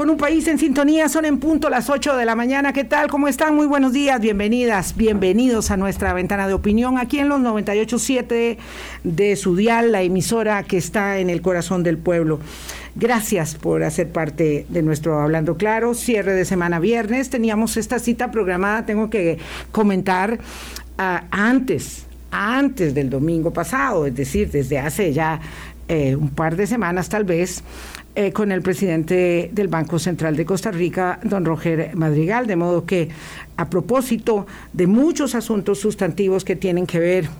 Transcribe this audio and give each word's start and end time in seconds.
Con 0.00 0.08
un 0.08 0.16
país 0.16 0.48
en 0.48 0.58
sintonía, 0.58 1.10
son 1.10 1.26
en 1.26 1.36
punto 1.36 1.68
las 1.68 1.90
8 1.90 2.16
de 2.16 2.24
la 2.24 2.34
mañana. 2.34 2.72
¿Qué 2.72 2.84
tal? 2.84 3.10
¿Cómo 3.10 3.28
están? 3.28 3.54
Muy 3.54 3.66
buenos 3.66 3.92
días, 3.92 4.18
bienvenidas, 4.18 4.96
bienvenidos 4.96 5.70
a 5.70 5.76
nuestra 5.76 6.14
ventana 6.14 6.48
de 6.48 6.54
opinión 6.54 6.96
aquí 6.96 7.18
en 7.18 7.28
los 7.28 7.38
98.7 7.40 8.56
de 9.04 9.36
su 9.36 9.56
dial, 9.56 9.92
la 9.92 10.00
emisora 10.00 10.62
que 10.62 10.78
está 10.78 11.18
en 11.18 11.28
el 11.28 11.42
corazón 11.42 11.82
del 11.82 11.98
pueblo. 11.98 12.40
Gracias 12.94 13.56
por 13.56 13.84
hacer 13.84 14.08
parte 14.08 14.64
de 14.70 14.80
nuestro 14.80 15.20
Hablando 15.20 15.58
Claro. 15.58 15.92
Cierre 15.92 16.32
de 16.32 16.46
semana 16.46 16.80
viernes. 16.80 17.28
Teníamos 17.28 17.76
esta 17.76 17.98
cita 17.98 18.30
programada, 18.30 18.86
tengo 18.86 19.10
que 19.10 19.36
comentar, 19.70 20.38
ah, 20.96 21.24
antes, 21.30 22.06
antes 22.30 22.94
del 22.94 23.10
domingo 23.10 23.52
pasado, 23.52 24.06
es 24.06 24.14
decir, 24.14 24.50
desde 24.50 24.78
hace 24.78 25.12
ya 25.12 25.42
eh, 25.92 26.14
un 26.14 26.30
par 26.30 26.54
de 26.54 26.68
semanas 26.68 27.08
tal 27.08 27.24
vez, 27.24 27.64
eh, 28.20 28.32
con 28.32 28.52
el 28.52 28.60
presidente 28.60 29.48
del 29.50 29.68
Banco 29.68 29.98
Central 29.98 30.36
de 30.36 30.44
Costa 30.44 30.70
Rica, 30.70 31.18
don 31.22 31.42
Roger 31.46 31.96
Madrigal, 31.96 32.46
de 32.46 32.54
modo 32.54 32.84
que 32.84 33.08
a 33.56 33.70
propósito 33.70 34.46
de 34.74 34.86
muchos 34.86 35.34
asuntos 35.34 35.80
sustantivos 35.80 36.44
que 36.44 36.54
tienen 36.54 36.86
que 36.86 36.98
ver 36.98 37.30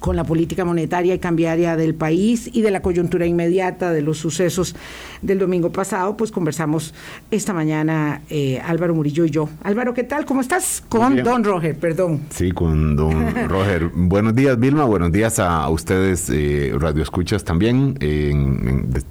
con 0.00 0.16
la 0.16 0.24
política 0.24 0.64
monetaria 0.64 1.14
y 1.14 1.18
cambiaria 1.18 1.76
del 1.76 1.94
país 1.94 2.50
y 2.52 2.62
de 2.62 2.70
la 2.70 2.80
coyuntura 2.82 3.26
inmediata 3.26 3.92
de 3.92 4.02
los 4.02 4.18
sucesos 4.18 4.74
del 5.22 5.38
domingo 5.38 5.70
pasado, 5.70 6.16
pues 6.16 6.32
conversamos 6.32 6.94
esta 7.30 7.52
mañana 7.52 8.22
eh, 8.30 8.60
Álvaro 8.64 8.94
Murillo 8.94 9.24
y 9.26 9.30
yo. 9.30 9.48
Álvaro, 9.62 9.94
¿qué 9.94 10.02
tal? 10.04 10.24
¿Cómo 10.24 10.40
estás? 10.40 10.82
Con 10.88 11.22
don 11.22 11.44
Roger, 11.44 11.76
perdón. 11.78 12.22
Sí, 12.30 12.50
con 12.50 12.96
don 12.96 13.34
Roger. 13.48 13.90
buenos 13.94 14.34
días, 14.34 14.58
Vilma. 14.58 14.84
Buenos 14.84 15.12
días 15.12 15.38
a 15.38 15.68
ustedes, 15.68 16.30
eh, 16.30 16.72
Radio 16.78 17.02
Escuchas 17.02 17.44
también. 17.44 17.94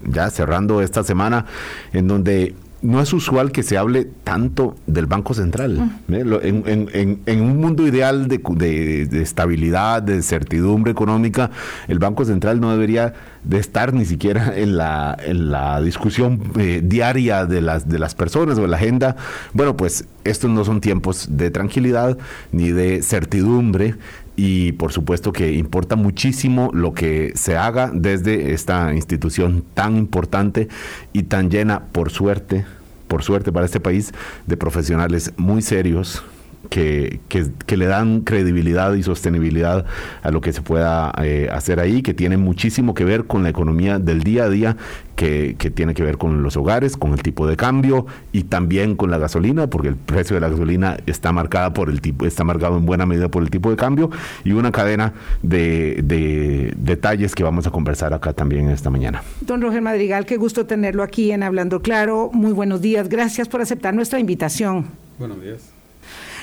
ya 0.10 0.30
cerrando 0.32 0.82
esta 0.82 1.04
semana 1.04 1.46
en 1.94 2.08
donde 2.08 2.56
no 2.82 3.02
es 3.02 3.12
usual 3.14 3.52
que 3.52 3.64
se 3.64 3.78
hable 3.78 4.06
tanto 4.24 4.76
del 4.88 5.06
Banco 5.06 5.34
Central. 5.34 6.00
En, 6.08 7.42
un 7.42 7.58
mundo 7.58 7.86
ideal 7.86 8.28
de, 8.28 9.22
estabilidad, 9.22 10.02
de 10.02 10.22
certidumbre 10.22 10.92
económica, 10.92 11.52
el 11.88 12.00
Banco 12.00 12.26
Central 12.26 12.60
no 12.60 12.72
debería 12.72 13.14
de 13.44 13.60
estar 13.60 13.94
ni 13.94 14.06
siquiera 14.06 14.58
en 14.58 14.78
la, 14.78 15.18
en 15.20 15.52
la 15.52 15.82
discusión 15.82 16.42
eh, 16.58 16.82
diaria 16.84 17.46
de 17.46 17.62
las, 17.62 17.88
de 17.88 18.00
las 18.00 18.16
personas 18.16 18.58
o 18.58 18.66
en 18.66 18.72
la 18.72 18.78
agenda. 18.78 19.16
Bueno, 19.54 19.76
pues 19.76 20.06
estos 20.24 20.50
no 20.50 20.64
son 20.64 20.82
tiempos 20.82 21.28
de 21.30 21.52
tranquilidad 21.52 22.18
ni 22.52 22.72
de 22.72 23.02
certidumbre 23.02 23.96
y 24.42 24.72
por 24.72 24.94
supuesto 24.94 25.34
que 25.34 25.52
importa 25.52 25.98
muchísimo 25.98 26.72
lo 26.74 26.94
que 26.94 27.34
se 27.36 27.58
haga 27.58 27.92
desde 27.94 28.54
esta 28.54 28.94
institución 28.94 29.66
tan 29.74 29.98
importante 29.98 30.70
y 31.12 31.24
tan 31.24 31.52
llena, 31.52 31.88
por 31.92 32.10
suerte, 32.10 32.66
por 33.10 33.22
suerte 33.22 33.52
para 33.52 33.66
este 33.66 33.82
país, 33.82 34.14
de 34.48 34.56
profesionales 34.56 35.34
muy 35.36 35.62
serios, 35.62 36.24
que, 36.70 37.22
que, 37.30 37.78
le 37.78 37.86
dan 37.86 38.22
credibilidad 38.22 38.94
y 38.94 39.04
sostenibilidad 39.04 39.86
a 40.22 40.32
lo 40.32 40.42
que 40.42 40.52
se 40.52 40.62
pueda 40.62 41.14
eh, 41.24 41.50
hacer 41.52 41.80
ahí, 41.80 42.02
que 42.02 42.14
tiene 42.14 42.38
muchísimo 42.38 42.94
que 42.94 43.06
ver 43.06 43.26
con 43.26 43.44
la 43.44 43.50
economía 43.50 43.98
del 43.98 44.24
día 44.24 44.44
a 44.44 44.50
día, 44.50 44.78
que, 45.16 45.56
que, 45.58 45.70
tiene 45.70 45.94
que 45.94 46.04
ver 46.04 46.18
con 46.18 46.44
los 46.44 46.58
hogares, 46.58 46.98
con 46.98 47.14
el 47.14 47.22
tipo 47.22 47.48
de 47.48 47.56
cambio 47.56 48.06
y 48.32 48.44
también 48.44 48.96
con 48.96 49.10
la 49.10 49.18
gasolina, 49.18 49.68
porque 49.68 49.90
el 49.90 49.96
precio 49.96 50.36
de 50.36 50.42
la 50.42 50.50
gasolina 50.50 50.98
está 51.06 51.32
marcada 51.32 51.74
por 51.74 51.90
el 51.90 52.02
tipo, 52.02 52.26
está 52.26 52.44
marcado 52.44 52.78
en 52.78 52.86
buena 52.86 53.06
medida 53.06 53.30
por 53.30 53.44
el 53.44 53.50
tipo 53.50 53.70
de 53.70 53.78
cambio, 53.78 54.10
y 54.44 54.52
una 54.52 54.72
cadena 54.72 55.14
de, 55.42 56.02
de 56.04 56.74
detalles 56.78 57.36
que 57.36 57.44
vamos 57.44 57.68
a 57.68 57.72
conversar 57.72 58.14
acá 58.14 58.34
también 58.34 58.70
esta 58.70 58.90
mañana. 58.90 59.24
Don 59.42 59.62
Roger 59.62 59.82
Madrigal, 59.82 60.26
qué 60.26 60.38
gusto 60.38 60.66
tenerlo 60.66 61.04
aquí 61.04 61.32
en 61.32 61.44
Hablando 61.44 61.82
Claro. 61.82 62.30
Muy 62.34 62.52
buenos 62.52 62.82
días. 62.82 63.10
Gracias 63.10 63.48
por 63.48 63.62
aceptar 63.62 63.94
nuestra 63.94 64.20
invitación. 64.20 64.88
Buenos 65.18 65.42
días. 65.42 65.79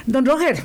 Don 0.06 0.24
Roger, 0.24 0.62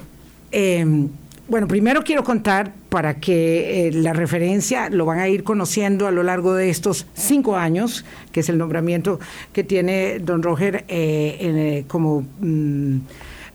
em, 0.52 1.10
bueno, 1.48 1.68
primero 1.68 2.04
quiero 2.04 2.24
contar 2.24 2.74
para 2.90 3.16
que 3.16 3.88
eh, 3.88 3.92
la 3.92 4.14
referencia 4.14 4.90
lo 4.92 5.06
van 5.06 5.18
a 5.18 5.28
ir 5.28 5.44
conociendo 5.44 6.08
a 6.08 6.12
lo 6.12 6.22
largo 6.22 6.54
de 6.54 6.70
estos 6.70 7.08
cinco 7.16 7.58
años, 7.58 8.06
que 8.32 8.42
es 8.42 8.50
el 8.50 8.60
nombramiento 8.60 9.20
que 9.52 9.64
tiene 9.64 10.20
don 10.20 10.44
Roger 10.44 10.86
eh, 10.88 11.38
eh, 11.40 11.86
como... 11.88 12.24
Mm, 12.40 13.00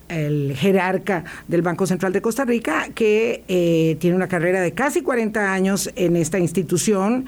el 0.08 0.54
jerarca 0.56 1.24
del 1.48 1.62
Banco 1.62 1.86
Central 1.86 2.12
de 2.12 2.22
Costa 2.22 2.44
Rica, 2.44 2.88
que 2.94 3.42
eh, 3.48 3.97
tiene 3.98 4.16
una 4.16 4.28
carrera 4.28 4.60
de 4.60 4.72
casi 4.72 5.03
40 5.03 5.53
años 5.53 5.91
en 5.97 6.16
esta 6.16 6.38
institución 6.38 7.26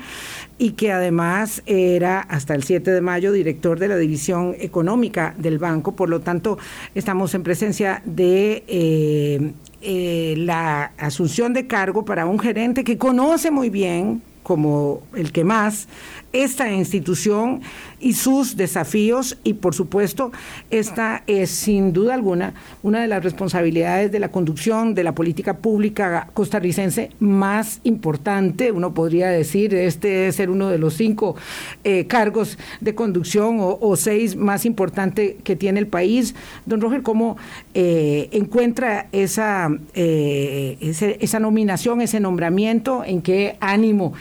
y 0.59 0.73
que 0.73 0.93
además 0.93 1.63
era 1.67 2.21
hasta 2.21 2.55
el 2.55 2.65
7 2.65 2.91
de 2.91 3.01
mayo 3.01 3.33
director 3.33 3.79
de 3.79 3.89
la 3.89 3.97
división 3.97 4.57
económica 4.59 5.35
del 5.39 5.59
banco. 5.59 5.93
Por 5.93 6.09
lo 6.09 6.21
tanto, 6.21 6.59
estamos 6.95 7.35
en 7.35 7.45
presencia 7.45 8.03
de 8.05 8.65
eh, 8.67 9.53
eh, 9.81 10.35
la 10.37 10.93
asunción 10.99 11.55
de 11.55 11.69
cargo 11.69 12.05
para 12.05 12.27
un 12.27 12.41
gerente 12.41 12.83
que 12.83 12.99
conoce 12.99 13.51
muy 13.51 13.71
bien 13.71 14.23
como 14.43 15.03
el 15.15 15.31
que 15.31 15.45
más 15.45 15.89
esta 16.33 16.73
institución 16.73 17.61
y 18.01 18.13
sus 18.13 18.57
desafíos 18.57 19.39
y 19.45 19.55
por 19.55 19.75
supuesto 19.75 20.31
esta 20.71 21.23
es 21.27 21.51
sin 21.51 21.93
duda 21.93 22.15
alguna 22.15 22.55
una 22.83 23.01
de 23.01 23.09
las 23.09 23.25
responsabilidades 23.25 24.13
de 24.13 24.19
la 24.19 24.31
conducción 24.31 24.95
de 24.95 25.05
la 25.05 25.15
política 25.15 25.59
pública 25.59 26.29
costarricense 26.35 27.11
más 27.19 27.81
importante, 27.85 28.73
uno 28.73 28.95
podría 28.95 29.29
decir, 29.29 29.75
este 29.75 30.09
debe 30.09 30.33
ser 30.33 30.51
uno 30.51 30.69
de 30.69 30.79
los 30.79 30.95
cinco 30.95 31.37
eh, 31.85 32.07
cargos 32.07 32.59
de 32.81 32.95
conducción 32.95 33.59
o, 33.61 33.97
seis 33.97 34.37
más 34.37 34.65
importante 34.65 35.39
que 35.43 35.57
tiene 35.57 35.81
el 35.81 35.87
país. 35.87 36.35
Don 36.67 36.81
Roger, 36.81 37.03
¿cómo 37.03 37.37
eh, 37.75 38.29
encuentra 38.33 39.09
esa, 39.13 39.71
eh, 39.95 40.77
esa 41.21 41.41
nominación, 41.41 42.01
ese 42.01 42.21
nombramiento? 42.21 43.03
¿En 43.05 43.23
qué 43.23 43.57
ánimo? 43.61 44.13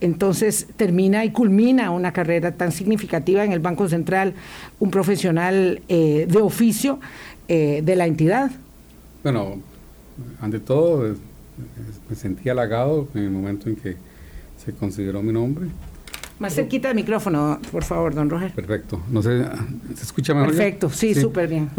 Entonces 0.00 0.66
termina 0.76 1.24
y 1.24 1.30
culmina 1.30 1.90
una 1.90 2.12
carrera 2.12 2.52
tan 2.52 2.72
significativa 2.72 3.44
en 3.44 3.52
el 3.52 3.60
Banco 3.60 3.88
Central, 3.88 4.34
un 4.78 4.90
profesional 4.90 5.80
eh, 5.88 6.26
de 6.28 6.38
oficio 6.38 7.00
eh, 7.48 7.82
de 7.84 7.96
la 7.96 8.06
entidad. 8.06 8.50
Bueno, 9.22 9.60
ante 10.40 10.60
todo, 10.60 11.14
me 12.08 12.16
sentí 12.16 12.48
halagado 12.48 13.08
en 13.14 13.22
el 13.22 13.30
momento 13.30 13.68
en 13.68 13.76
que 13.76 13.96
se 14.62 14.72
consideró 14.72 15.22
mi 15.22 15.32
nombre. 15.32 15.66
Más 16.38 16.54
cerquita 16.54 16.88
del 16.88 16.96
micrófono, 16.96 17.58
por 17.72 17.82
favor, 17.82 18.14
don 18.14 18.28
Roger. 18.28 18.52
Perfecto. 18.52 19.00
No 19.10 19.22
sé, 19.22 19.42
¿se 19.94 20.02
escucha 20.02 20.34
mejor? 20.34 20.48
Perfecto, 20.48 20.90
sí, 20.90 21.14
súper 21.14 21.48
bien. 21.48 21.70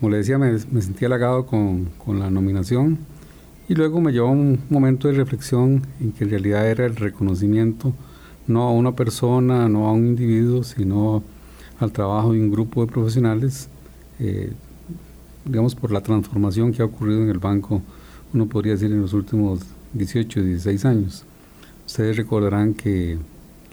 como 0.00 0.10
le 0.10 0.18
decía, 0.18 0.38
me, 0.38 0.52
me 0.70 0.80
sentí 0.80 1.04
halagado 1.04 1.44
con, 1.44 1.90
con 1.98 2.18
la 2.18 2.30
nominación 2.30 2.98
y 3.68 3.74
luego 3.74 4.00
me 4.00 4.12
llevó 4.12 4.30
un 4.30 4.60
momento 4.70 5.08
de 5.08 5.14
reflexión 5.14 5.82
en 6.00 6.12
que 6.12 6.24
en 6.24 6.30
realidad 6.30 6.68
era 6.68 6.86
el 6.86 6.96
reconocimiento 6.96 7.92
no 8.46 8.62
a 8.62 8.72
una 8.72 8.92
persona, 8.92 9.68
no 9.68 9.88
a 9.88 9.92
un 9.92 10.06
individuo, 10.06 10.64
sino 10.64 11.22
al 11.78 11.92
trabajo 11.92 12.32
de 12.32 12.40
un 12.40 12.50
grupo 12.50 12.84
de 12.84 12.90
profesionales, 12.90 13.68
eh, 14.18 14.52
digamos 15.44 15.74
por 15.74 15.92
la 15.92 16.00
transformación 16.00 16.72
que 16.72 16.80
ha 16.80 16.86
ocurrido 16.86 17.22
en 17.22 17.28
el 17.28 17.38
banco, 17.38 17.82
uno 18.32 18.46
podría 18.46 18.72
decir 18.72 18.90
en 18.90 19.02
los 19.02 19.12
últimos 19.12 19.60
18, 19.92 20.42
16 20.42 20.84
años. 20.86 21.24
Ustedes 21.86 22.16
recordarán 22.16 22.74
que, 22.74 23.18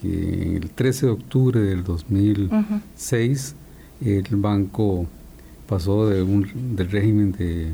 el 0.03 0.69
13 0.69 1.07
de 1.07 1.12
octubre 1.13 1.59
del 1.62 1.83
2006 1.83 3.56
el 4.01 4.35
banco 4.35 5.07
pasó 5.67 6.07
de 6.07 6.22
un, 6.22 6.75
del 6.75 6.91
régimen 6.91 7.31
de 7.31 7.72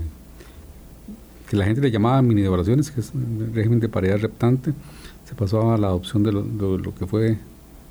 que 1.52 1.58
la 1.58 1.66
gente 1.66 1.82
le 1.82 1.92
llamaba 1.92 2.22
mini 2.22 2.44
devaluaciones, 2.44 2.92
que 2.92 3.02
es 3.02 3.12
el 3.14 3.54
régimen 3.54 3.82
de 3.82 3.90
paridad 3.90 4.20
reptante, 4.20 4.72
se 5.26 5.36
pasó 5.36 5.74
a 5.74 5.78
la 5.78 5.88
adopción 5.88 6.24
de 6.24 6.32
lo, 6.32 6.96
que 6.96 7.06
fue 7.06 7.38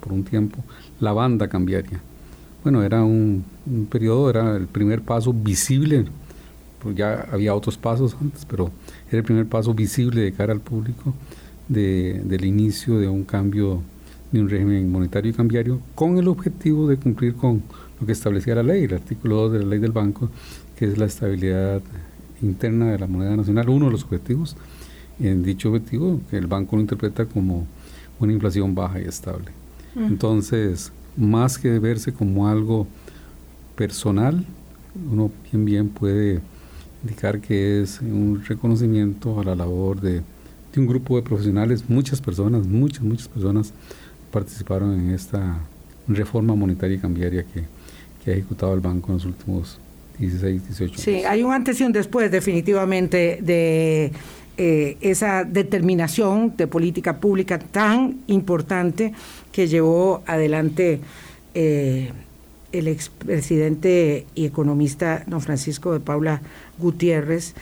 por 0.01 0.15
un 0.15 0.25
tiempo 0.25 0.65
la 0.99 1.12
banda 1.12 1.47
cambiaria. 1.47 2.01
Bueno, 2.62 2.83
era 2.83 3.05
un, 3.05 3.45
periodo, 3.91 4.31
era 4.31 4.57
el 4.57 4.67
primer 4.67 5.03
paso 5.03 5.35
visible, 5.35 6.07
pues 6.83 6.97
ya 6.97 7.29
había 7.31 7.55
otros 7.55 7.77
pasos 7.77 8.17
antes, 8.19 8.47
pero 8.47 8.71
era 9.11 9.19
el 9.19 9.25
primer 9.25 9.45
paso 9.45 9.75
visible 9.75 10.23
de 10.23 10.33
cara 10.33 10.55
al 10.55 10.61
público 10.61 11.12
del 11.69 12.43
inicio 12.47 12.99
de 12.99 13.09
un 13.09 13.25
cambio 13.25 13.83
de 14.33 14.41
un 14.41 14.49
régimen 14.49 14.91
monetario 14.91 15.33
y 15.33 15.35
cambiario 15.35 15.81
con 15.95 16.17
el 16.17 16.29
objetivo 16.29 16.89
de 16.89 16.97
cumplir 16.97 17.35
con 17.35 17.62
lo 18.01 18.07
que 18.07 18.12
establecía 18.12 18.55
la 18.55 18.62
ley, 18.62 18.85
el 18.85 18.95
artículo 18.95 19.37
2 19.37 19.53
de 19.53 19.59
la 19.59 19.67
ley 19.67 19.81
del 19.81 19.93
banco, 19.93 20.31
que 20.77 20.87
es 20.87 20.97
la 20.97 21.05
estabilidad 21.05 21.83
interna 22.43 22.91
de 22.91 22.99
la 22.99 23.07
moneda 23.07 23.37
nacional, 23.37 23.69
uno 23.69 23.87
de 23.87 23.93
los 23.93 24.05
objetivos, 24.05 24.57
en 25.19 25.43
dicho 25.43 25.69
objetivo, 25.69 26.21
que 26.31 26.37
el 26.37 26.47
banco 26.47 26.77
lo 26.77 26.83
interpreta 26.83 27.27
como 27.27 27.67
una 28.19 28.33
inflación 28.33 28.75
baja 28.75 29.01
y 29.01 29.05
estable. 29.05 29.51
Entonces, 29.97 30.93
más 31.17 31.59
que 31.59 31.79
verse 31.79 32.13
como 32.13 32.49
algo 32.49 32.87
personal, 33.77 34.45
uno 35.11 35.31
bien 35.51 35.65
bien 35.65 35.89
puede 35.89 36.41
indicar 37.03 37.41
que 37.41 37.83
es 37.83 38.01
un 38.01 38.43
reconocimiento 38.47 39.41
a 39.41 39.45
la 39.45 39.55
labor 39.55 40.01
de, 40.01 40.23
de 40.73 40.81
un 40.81 40.87
grupo 40.87 41.17
de 41.17 41.23
profesionales, 41.23 41.85
muchas 41.89 42.21
personas, 42.21 42.67
muchas, 42.67 43.03
muchas 43.03 43.27
personas 43.27 43.73
participaron 44.31 44.99
en 44.99 45.11
esta 45.11 45.59
reforma 46.07 46.55
monetaria 46.55 46.97
y 46.97 47.01
cambiaria 47.01 47.43
que, 47.43 47.65
que 48.23 48.31
ha 48.31 48.35
ejecutado 48.35 48.75
el 48.75 48.81
banco 48.81 49.09
en 49.09 49.15
los 49.15 49.25
últimos 49.25 49.79
16, 50.21 50.63
18 50.69 50.93
años. 50.93 51.03
Sí, 51.03 51.25
hay 51.25 51.43
un 51.43 51.53
antes 51.53 51.81
y 51.81 51.85
un 51.85 51.93
después 51.93 52.31
definitivamente 52.31 53.39
de 53.43 54.13
eh, 54.57 54.97
esa 55.01 55.45
determinación 55.45 56.55
de 56.57 56.67
política 56.67 57.19
pública 57.19 57.59
tan 57.59 58.19
importante 58.27 59.13
que 59.53 59.67
llevó 59.67 60.23
adelante 60.27 61.01
eh, 61.55 62.13
el 62.73 62.87
expresidente 62.87 64.27
y 64.35 64.45
economista 64.45 65.25
don 65.27 65.41
Francisco 65.41 65.93
de 65.93 66.01
Paula 66.01 66.43
Gutiérrez 66.79 67.55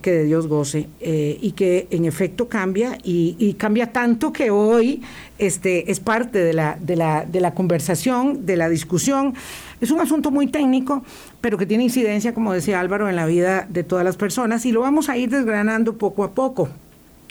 que 0.00 0.10
de 0.10 0.24
Dios 0.24 0.46
goce, 0.46 0.88
eh, 1.00 1.38
y 1.40 1.52
que 1.52 1.86
en 1.90 2.04
efecto 2.04 2.48
cambia, 2.48 2.98
y, 3.02 3.54
cambia 3.54 3.92
tanto 3.92 4.32
que 4.32 4.50
hoy 4.50 5.02
este, 5.38 5.90
es 5.90 6.00
parte 6.00 6.38
de 6.38 6.52
la, 6.52 6.76
de, 6.80 6.96
la, 6.96 7.24
de 7.24 7.40
la 7.40 7.54
conversación, 7.54 8.46
de 8.46 8.56
la 8.56 8.68
discusión. 8.68 9.34
Es 9.80 9.90
un 9.90 10.00
asunto 10.00 10.30
muy 10.30 10.46
técnico, 10.46 11.04
pero 11.40 11.58
que 11.58 11.66
tiene 11.66 11.84
incidencia, 11.84 12.34
como 12.34 12.52
decía 12.52 12.80
Álvaro, 12.80 13.08
en 13.08 13.16
la 13.16 13.26
vida 13.26 13.66
de 13.68 13.84
todas 13.84 14.04
las 14.04 14.16
personas, 14.16 14.64
y 14.66 14.72
lo 14.72 14.80
vamos 14.80 15.08
a 15.08 15.16
ir 15.16 15.30
desgranando 15.30 15.96
poco 15.98 16.24
a 16.24 16.32
poco. 16.32 16.68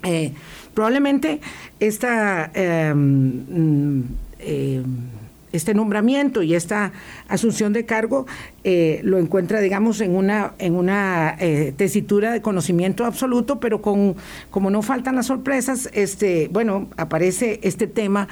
Eh, 0.03 0.33
probablemente 0.73 1.39
esta... 1.79 2.51
Em, 2.53 3.43
mm, 3.49 4.03
em, 4.39 5.12
este 5.53 5.73
nombramiento 5.73 6.41
y 6.41 6.55
esta 6.55 6.91
asunción 7.29 7.71
de 7.71 7.85
cargo 7.85 8.25
eh, 8.63 8.99
lo 9.03 9.19
encuentra, 9.19 9.61
digamos, 9.61 10.01
en 10.01 10.15
una, 10.15 10.55
en 10.57 10.75
una 10.75 11.37
eh, 11.39 11.73
tesitura 11.77 12.33
de 12.33 12.41
conocimiento 12.41 13.05
absoluto, 13.05 13.59
pero 13.59 13.81
con, 13.81 14.15
como 14.49 14.71
no 14.71 14.81
faltan 14.81 15.15
las 15.15 15.27
sorpresas, 15.27 15.89
este, 15.93 16.49
bueno, 16.51 16.87
aparece 16.97 17.59
este 17.63 17.87
tema 17.87 18.27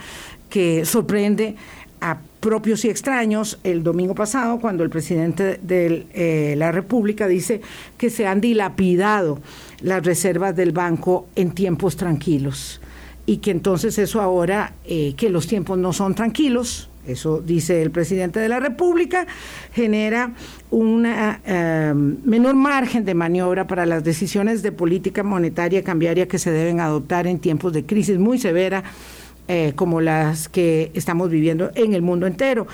que 0.50 0.84
sorprende 0.84 1.56
a 2.02 2.18
propios 2.40 2.84
y 2.86 2.90
extraños. 2.90 3.60
El 3.64 3.84
domingo 3.84 4.16
pasado 4.16 4.60
cuando 4.60 4.84
el 4.84 4.90
presidente 4.90 5.60
de 5.62 6.08
eh, 6.14 6.56
la 6.58 6.72
República 6.72 7.28
dice 7.28 7.62
que 7.98 8.10
se 8.10 8.26
han 8.26 8.42
dilapidado 8.42 9.40
las 9.82 10.04
reservas 10.04 10.56
del 10.56 10.72
banco 10.72 11.28
en 11.36 11.52
tiempos 11.52 11.96
tranquilos 11.98 12.82
y 13.28 13.38
que 13.38 13.52
entonces 13.52 14.00
eso 14.00 14.20
ahora, 14.20 14.74
que 14.84 15.30
los 15.30 15.46
tiempos 15.46 15.78
no 15.78 15.94
son 15.94 16.16
tranquilos, 16.16 16.91
eso 17.08 17.42
dice 17.42 17.82
el 17.82 17.92
presidente 17.92 18.40
de 18.40 18.50
la 18.50 18.60
República, 18.60 19.26
genera 19.74 20.34
un 20.70 21.06
eh, 21.06 21.94
menor 21.96 22.56
margen 22.56 23.06
de 23.06 23.14
maniobra 23.14 23.68
para 23.68 23.86
las 23.86 24.04
decisiones 24.04 24.62
de 24.62 24.72
política 24.72 25.24
monetaria 25.24 25.84
cambiaria 25.84 26.28
que 26.28 26.38
se 26.38 26.52
deben 26.52 26.80
adoptar 26.80 27.28
en 27.28 27.40
tiempos 27.40 27.74
de 27.74 27.86
crisis 27.86 28.18
muy 28.18 28.38
severa 28.38 28.84
eh, 29.48 29.74
como 29.76 30.00
las 30.00 30.48
que 30.48 30.92
estamos 30.94 31.30
viviendo 31.30 31.72
en 31.76 31.94
el 31.94 32.02
mundo 32.02 32.28
entero. 32.28 32.68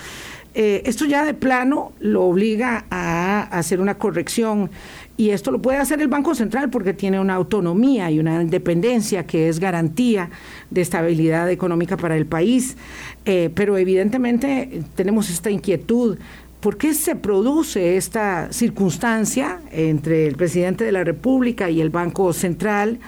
Eh, 0.54 0.82
esto 0.86 1.06
ya 1.06 1.24
de 1.24 1.34
plano 1.34 1.94
lo 2.00 2.24
obliga 2.24 2.86
a 2.90 3.44
hacer 3.44 3.80
una 3.80 4.00
corrección 4.00 4.72
y 5.18 5.32
esto 5.32 5.50
lo 5.50 5.60
puede 5.60 5.80
hacer 5.80 6.00
el 6.00 6.08
Banco 6.08 6.36
Central 6.36 6.70
porque 6.70 6.94
tiene 6.94 7.20
una 7.20 7.34
autonomía 7.34 8.12
y 8.12 8.20
una 8.20 8.40
independencia 8.40 9.26
que 9.26 9.50
es 9.50 9.60
garantía 9.60 10.30
de 10.70 10.82
estabilidad 10.82 11.50
económica 11.50 11.98
para 11.98 12.16
el 12.16 12.28
país. 12.28 12.78
Eh, 13.26 13.50
pero 13.56 13.80
evidentemente 13.80 14.84
tenemos 14.96 15.32
esta 15.32 15.50
inquietud. 15.50 16.20
¿Por 16.60 16.78
qué 16.78 16.94
se 16.94 17.16
produce 17.16 17.98
esta 17.98 18.54
circunstancia 18.54 19.60
entre 19.72 20.28
el 20.28 20.36
presidente 20.36 20.84
de 20.84 20.92
la 20.92 21.04
República 21.04 21.70
y 21.72 21.82
el 21.82 21.90
Banco 21.90 22.32
Central 22.32 23.00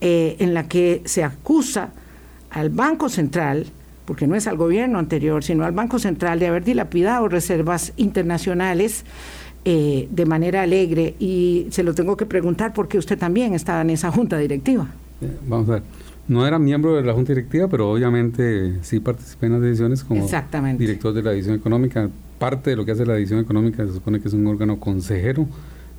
eh, 0.00 0.36
en 0.38 0.54
la 0.54 0.68
que 0.68 1.02
se 1.04 1.24
acusa 1.24 1.92
al 2.50 2.70
Banco 2.70 3.08
Central, 3.08 3.66
porque 4.04 4.28
no 4.28 4.36
es 4.36 4.46
al 4.46 4.56
gobierno 4.56 5.00
anterior, 5.00 5.42
sino 5.42 5.64
al 5.64 5.72
Banco 5.72 5.98
Central 5.98 6.38
de 6.38 6.46
haber 6.46 6.62
dilapidado 6.62 7.28
reservas 7.28 7.92
internacionales? 7.96 9.04
Eh, 9.62 10.08
de 10.10 10.24
manera 10.24 10.62
alegre 10.62 11.16
y 11.18 11.66
se 11.68 11.82
lo 11.82 11.94
tengo 11.94 12.16
que 12.16 12.24
preguntar 12.24 12.72
porque 12.72 12.96
usted 12.96 13.18
también 13.18 13.52
estaba 13.52 13.82
en 13.82 13.90
esa 13.90 14.10
junta 14.10 14.38
directiva. 14.38 14.88
Vamos 15.46 15.68
a 15.68 15.72
ver, 15.72 15.82
no 16.28 16.46
era 16.46 16.58
miembro 16.58 16.96
de 16.96 17.02
la 17.02 17.12
junta 17.12 17.34
directiva, 17.34 17.68
pero 17.68 17.90
obviamente 17.90 18.78
sí 18.80 19.00
participé 19.00 19.46
en 19.46 19.52
las 19.52 19.60
decisiones 19.60 20.02
como 20.02 20.26
director 20.78 21.12
de 21.12 21.22
la 21.22 21.32
división 21.32 21.56
económica. 21.56 22.08
Parte 22.38 22.70
de 22.70 22.76
lo 22.76 22.86
que 22.86 22.92
hace 22.92 23.04
la 23.04 23.16
división 23.16 23.38
económica 23.38 23.86
se 23.86 23.92
supone 23.92 24.18
que 24.18 24.28
es 24.28 24.34
un 24.34 24.46
órgano 24.46 24.80
consejero 24.80 25.46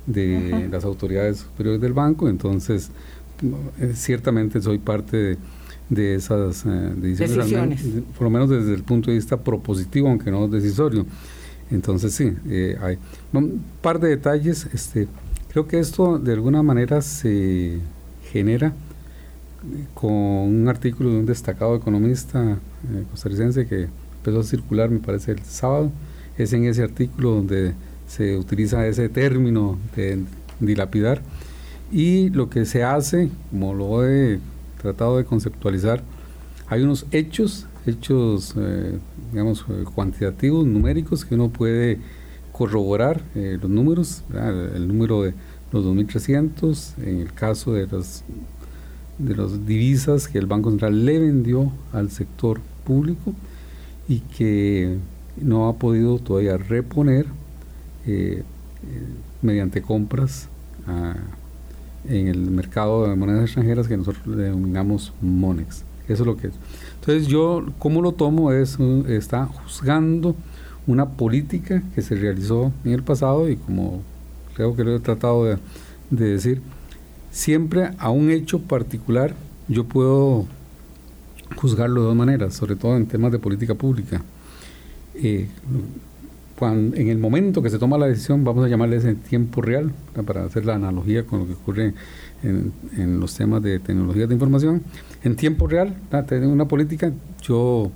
de 0.06 0.68
las 0.68 0.84
autoridades 0.84 1.38
superiores 1.38 1.80
del 1.80 1.92
banco, 1.92 2.28
entonces 2.28 2.90
eh, 3.78 3.92
ciertamente 3.94 4.60
soy 4.60 4.78
parte 4.78 5.38
de, 5.88 6.14
esas 6.16 6.64
eh, 6.66 6.68
decisiones, 6.96 7.84
por 8.18 8.24
lo 8.24 8.30
menos 8.30 8.50
desde 8.50 8.74
el 8.74 8.82
punto 8.82 9.12
de 9.12 9.18
vista 9.18 9.36
propositivo, 9.36 10.08
aunque 10.08 10.32
no 10.32 10.48
decisorio. 10.48 11.06
Entonces 11.72 12.14
sí, 12.14 12.32
eh, 12.48 12.76
hay 12.80 12.98
un 13.32 13.64
par 13.80 13.98
de 13.98 14.10
detalles. 14.10 14.68
Este, 14.72 15.08
creo 15.48 15.66
que 15.66 15.78
esto 15.78 16.18
de 16.18 16.32
alguna 16.32 16.62
manera 16.62 17.00
se 17.00 17.78
genera 18.30 18.74
con 19.94 20.12
un 20.12 20.68
artículo 20.68 21.10
de 21.10 21.18
un 21.20 21.26
destacado 21.26 21.74
economista 21.76 22.40
eh, 22.42 23.04
costarricense 23.10 23.66
que 23.66 23.88
empezó 24.18 24.40
a 24.40 24.44
circular, 24.44 24.90
me 24.90 24.98
parece, 24.98 25.32
el 25.32 25.40
sábado. 25.40 25.90
Es 26.36 26.52
en 26.52 26.64
ese 26.64 26.82
artículo 26.82 27.30
donde 27.36 27.74
se 28.06 28.36
utiliza 28.36 28.86
ese 28.86 29.08
término 29.08 29.78
de 29.96 30.22
dilapidar. 30.60 31.22
Y 31.90 32.30
lo 32.30 32.50
que 32.50 32.64
se 32.66 32.84
hace, 32.84 33.30
como 33.50 33.74
lo 33.74 34.06
he 34.06 34.40
tratado 34.80 35.16
de 35.16 35.24
conceptualizar, 35.24 36.02
hay 36.68 36.82
unos 36.82 37.06
hechos 37.12 37.66
hechos, 37.86 38.54
eh, 38.56 38.98
digamos, 39.30 39.64
eh, 39.68 39.84
cuantitativos, 39.94 40.66
numéricos, 40.66 41.24
que 41.24 41.34
uno 41.34 41.48
puede 41.48 41.98
corroborar 42.52 43.22
eh, 43.34 43.58
los 43.60 43.70
números, 43.70 44.22
el, 44.32 44.86
número 44.86 45.22
de 45.22 45.34
los 45.72 45.84
2.300, 45.84 46.98
en 47.02 47.20
el 47.20 47.32
caso 47.32 47.72
de 47.72 47.86
las 47.86 48.24
de 49.18 49.58
divisas 49.66 50.26
que 50.26 50.38
el 50.38 50.46
Banco 50.46 50.70
Central 50.70 51.04
le 51.04 51.18
vendió 51.18 51.72
al 51.92 52.10
sector 52.10 52.60
público 52.84 53.34
y 54.08 54.20
que 54.20 54.98
no 55.40 55.68
ha 55.68 55.74
podido 55.74 56.18
todavía 56.18 56.56
reponer 56.56 57.26
mediante 59.42 59.80
compras 59.80 60.48
ah, 60.86 61.14
en 62.08 62.26
el 62.26 62.50
mercado 62.50 63.06
de 63.08 63.14
monedas 63.14 63.44
extranjeras 63.44 63.86
que 63.86 63.96
nosotros 63.96 64.36
denominamos 64.36 65.12
MONEX. 65.20 65.84
Eso 66.08 66.22
es 66.22 66.26
lo 66.26 66.36
que 66.36 66.48
es. 66.48 66.54
Entonces 67.00 67.26
yo, 67.26 67.64
¿cómo 67.78 68.02
lo 68.02 68.12
tomo? 68.12 68.52
Es, 68.52 68.78
está 69.08 69.46
juzgando 69.46 70.36
una 70.86 71.10
política 71.10 71.82
que 71.94 72.02
se 72.02 72.14
realizó 72.14 72.72
en 72.84 72.92
el 72.92 73.02
pasado 73.02 73.48
y 73.48 73.56
como 73.56 74.02
creo 74.54 74.74
que 74.74 74.84
lo 74.84 74.96
he 74.96 75.00
tratado 75.00 75.44
de, 75.44 75.58
decir, 76.10 76.60
siempre 77.30 77.90
a 77.98 78.10
un 78.10 78.30
hecho 78.30 78.60
particular 78.60 79.34
yo 79.68 79.84
puedo 79.84 80.46
juzgarlo 81.56 82.02
de 82.02 82.06
dos 82.08 82.16
maneras, 82.16 82.54
sobre 82.54 82.76
todo 82.76 82.96
en 82.96 83.06
temas 83.06 83.32
de 83.32 83.38
política 83.38 83.74
pública. 83.74 84.22
Eh, 85.14 85.48
cuando, 86.58 86.96
en 86.96 87.08
el 87.08 87.18
momento 87.18 87.62
que 87.62 87.70
se 87.70 87.78
toma 87.78 87.98
la 87.98 88.06
decisión, 88.06 88.44
vamos 88.44 88.64
a 88.64 88.68
llamarle 88.68 88.96
ese 88.96 89.14
tiempo 89.14 89.62
real, 89.62 89.92
para 90.26 90.44
hacer 90.44 90.64
la 90.64 90.74
analogía 90.74 91.24
con 91.24 91.40
lo 91.40 91.46
que 91.46 91.54
ocurre 91.54 91.94
en, 92.42 93.20
los 93.20 93.34
temas 93.34 93.62
de 93.62 93.78
tecnologías 93.78 94.28
de 94.28 94.34
información, 94.34 94.82
en 95.22 95.36
tiempo 95.36 95.66
real, 95.66 95.94
una 96.44 96.66
política, 96.66 97.12
yo, 97.42 97.90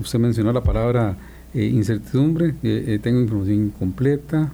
usted 0.00 0.18
mencionó 0.18 0.52
la 0.52 0.62
palabra 0.62 1.16
eh, 1.52 1.66
incertidumbre, 1.66 2.54
eh, 2.62 2.84
eh, 2.88 2.98
tengo 3.00 3.20
información 3.20 3.66
incompleta, 3.66 4.52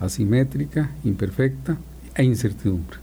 asimétrica, 0.00 0.90
imperfecta 1.04 1.76
e 2.16 2.24
incertidumbre. 2.24 2.98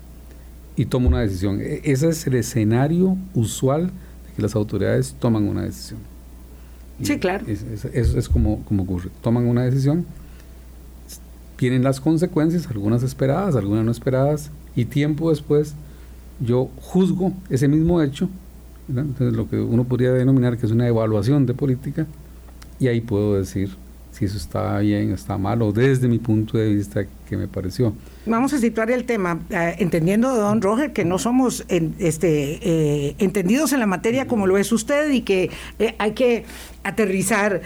Y 0.75 0.85
tomo 0.85 1.07
una 1.07 1.21
decisión. 1.21 1.59
E, 1.61 1.81
ese 1.83 2.09
es 2.09 2.27
el 2.27 2.35
escenario 2.35 3.17
usual 3.33 3.87
de 3.87 4.33
que 4.35 4.41
las 4.41 4.55
autoridades 4.55 5.15
toman 5.19 5.47
una 5.47 5.63
decisión. 5.63 5.99
sí, 7.01 7.17
claro. 7.17 7.45
Eso 7.47 8.17
es, 8.17 8.27
como, 8.27 8.63
como 8.65 8.83
ocurre. 8.83 9.09
Toman 9.21 9.45
una 9.45 9.63
decisión, 9.63 10.05
vienen 11.57 11.83
las 11.83 12.01
consecuencias, 12.01 12.67
algunas 12.67 13.03
esperadas, 13.03 13.55
algunas 13.55 13.85
no 13.85 13.91
esperadas, 13.91 14.51
y 14.75 14.85
tiempo 14.85 15.29
después 15.29 15.75
yo 16.39 16.69
juzgo 16.81 17.33
ese 17.49 17.67
mismo 17.67 18.01
hecho, 18.01 18.29
lo 18.87 19.49
que 19.49 19.59
uno 19.59 19.83
podría 19.83 20.13
denominar 20.13 20.57
que 20.57 20.65
es 20.65 20.71
una 20.71 20.87
evaluación 20.87 21.45
de 21.45 21.53
política, 21.53 22.07
y 22.79 22.87
ahí 22.87 23.01
puedo 23.01 23.35
decir 23.35 23.69
si 24.11 24.25
eso 24.25 24.37
está 24.37 24.79
bien, 24.79 25.11
está 25.11 25.37
mal, 25.37 25.61
o 25.61 25.71
desde 25.71 26.07
mi 26.07 26.17
punto 26.17 26.57
de 26.57 26.73
vista 26.73 27.05
que 27.27 27.37
me 27.37 27.47
pareció. 27.47 27.93
Vamos 28.25 28.53
a 28.53 28.57
situar 28.57 28.89
el 28.91 29.05
tema, 29.05 29.39
eh, 29.49 29.75
entendiendo, 29.79 30.35
don 30.35 30.61
Roger, 30.61 30.91
que 30.93 31.05
no 31.05 31.19
somos 31.19 31.63
este, 31.69 32.59
eh, 32.61 33.15
entendidos 33.19 33.71
en 33.71 33.79
la 33.79 33.85
materia 33.85 34.27
como 34.27 34.47
lo 34.47 34.57
es 34.57 34.71
usted 34.71 35.11
y 35.11 35.21
que 35.21 35.51
eh, 35.77 35.95
hay 35.99 36.11
que 36.11 36.45
aterrizar 36.83 37.61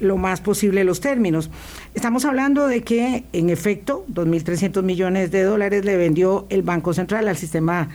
lo 0.00 0.16
más 0.16 0.40
posible 0.40 0.82
los 0.84 1.00
términos. 1.00 1.50
Estamos 1.94 2.24
hablando 2.24 2.66
de 2.66 2.82
que, 2.82 3.24
en 3.32 3.50
efecto, 3.50 4.04
2.300 4.12 4.82
millones 4.82 5.30
de 5.30 5.42
dólares 5.42 5.84
le 5.84 5.96
vendió 5.96 6.46
el 6.48 6.62
Banco 6.62 6.94
Central 6.94 7.28
al 7.28 7.36
sistema 7.36 7.88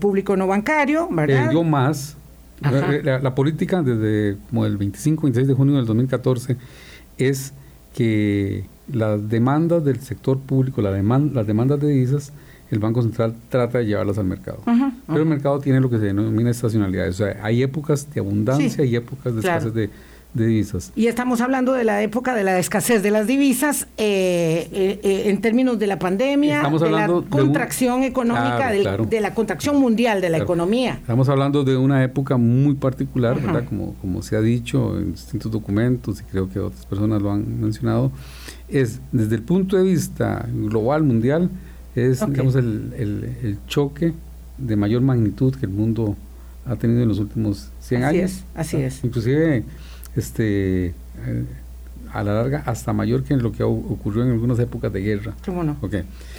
público 0.00 0.36
no 0.36 0.46
bancario, 0.46 1.08
¿verdad? 1.10 1.42
Vendió 1.42 1.62
más. 1.62 2.16
La, 2.60 3.20
la, 3.20 3.34
política 3.36 3.82
desde 3.82 4.36
como 4.48 4.66
el 4.66 4.76
25-26 4.80 5.32
de 5.44 5.54
junio 5.54 5.76
del 5.76 5.86
2014 5.86 6.56
es 7.18 7.52
que 7.94 8.64
las 8.92 9.28
demandas 9.28 9.84
del 9.84 10.00
sector 10.00 10.38
público, 10.38 10.80
la 10.82 10.90
las 10.90 11.46
demandas 11.46 11.80
de 11.80 11.88
divisas, 11.88 12.32
el 12.70 12.78
Banco 12.78 13.02
Central 13.02 13.34
trata 13.48 13.78
de 13.78 13.86
llevarlas 13.86 14.18
al 14.18 14.26
mercado. 14.26 14.60
Pero 15.06 15.20
el 15.20 15.28
mercado 15.28 15.58
tiene 15.58 15.80
lo 15.80 15.88
que 15.88 15.98
se 15.98 16.06
denomina 16.06 16.50
estacionalidad. 16.50 17.08
O 17.08 17.12
sea, 17.12 17.38
hay 17.42 17.62
épocas 17.62 18.12
de 18.12 18.20
abundancia 18.20 18.84
y 18.84 18.94
épocas 18.94 19.34
de 19.34 19.40
escasez 19.40 19.74
de, 19.74 19.90
de 20.34 20.46
divisas. 20.46 20.92
Y 20.94 21.06
estamos 21.06 21.40
hablando 21.40 21.72
de 21.72 21.84
la 21.84 22.02
época 22.02 22.34
de 22.34 22.44
la 22.44 22.58
escasez 22.58 23.02
de 23.02 23.10
las 23.10 23.26
divisas 23.26 23.86
eh, 23.96 24.68
eh, 24.72 25.00
eh, 25.02 25.22
en 25.26 25.40
términos 25.40 25.78
de 25.78 25.86
la 25.86 25.98
pandemia, 25.98 26.62
de 26.62 26.90
la 26.90 27.06
contracción 27.28 28.02
económica, 28.02 28.70
de, 28.70 29.20
la 29.20 29.34
contracción 29.34 29.78
mundial 29.80 30.20
de 30.20 30.28
la 30.28 30.38
economía. 30.38 30.94
Estamos 30.94 31.28
hablando 31.28 31.64
de 31.64 31.76
una 31.76 32.04
época 32.04 32.36
muy 32.36 32.74
particular, 32.74 33.40
¿verdad? 33.40 33.64
Como, 33.64 33.94
como 33.94 34.22
se 34.22 34.36
ha 34.36 34.40
dicho 34.40 34.98
en 34.98 35.12
distintos 35.12 35.50
documentos 35.50 36.20
y 36.20 36.24
creo 36.24 36.48
que 36.50 36.58
otras 36.58 36.84
personas 36.86 37.22
lo 37.22 37.32
han 37.32 37.60
mencionado, 37.60 38.12
es 38.68 39.00
desde 39.12 39.36
el 39.36 39.42
punto 39.42 39.76
de 39.76 39.84
vista 39.84 40.46
global, 40.52 41.02
mundial, 41.02 41.50
es 41.94 42.24
digamos 42.26 42.54
el, 42.54 42.92
el, 43.42 43.58
choque 43.66 44.12
de 44.58 44.76
mayor 44.76 45.02
magnitud 45.02 45.54
que 45.54 45.66
el 45.66 45.72
mundo 45.72 46.16
ha 46.66 46.76
tenido 46.76 47.02
en 47.02 47.08
los 47.08 47.18
últimos 47.18 47.70
100 47.80 48.04
así 48.04 48.16
años. 48.18 48.30
Es, 48.30 48.44
así 48.54 48.76
es. 48.76 49.02
Inclusive 49.02 49.64
este, 50.18 50.86
eh, 50.86 51.44
a 52.12 52.22
la 52.22 52.34
larga 52.34 52.62
hasta 52.66 52.92
mayor 52.92 53.22
que 53.22 53.36
lo 53.36 53.52
que 53.52 53.62
ocurrió 53.62 54.24
en 54.24 54.30
algunas 54.30 54.58
épocas 54.58 54.92
de 54.92 55.00
guerra. 55.00 55.34
¿Cómo 55.44 55.62
no? 55.62 55.76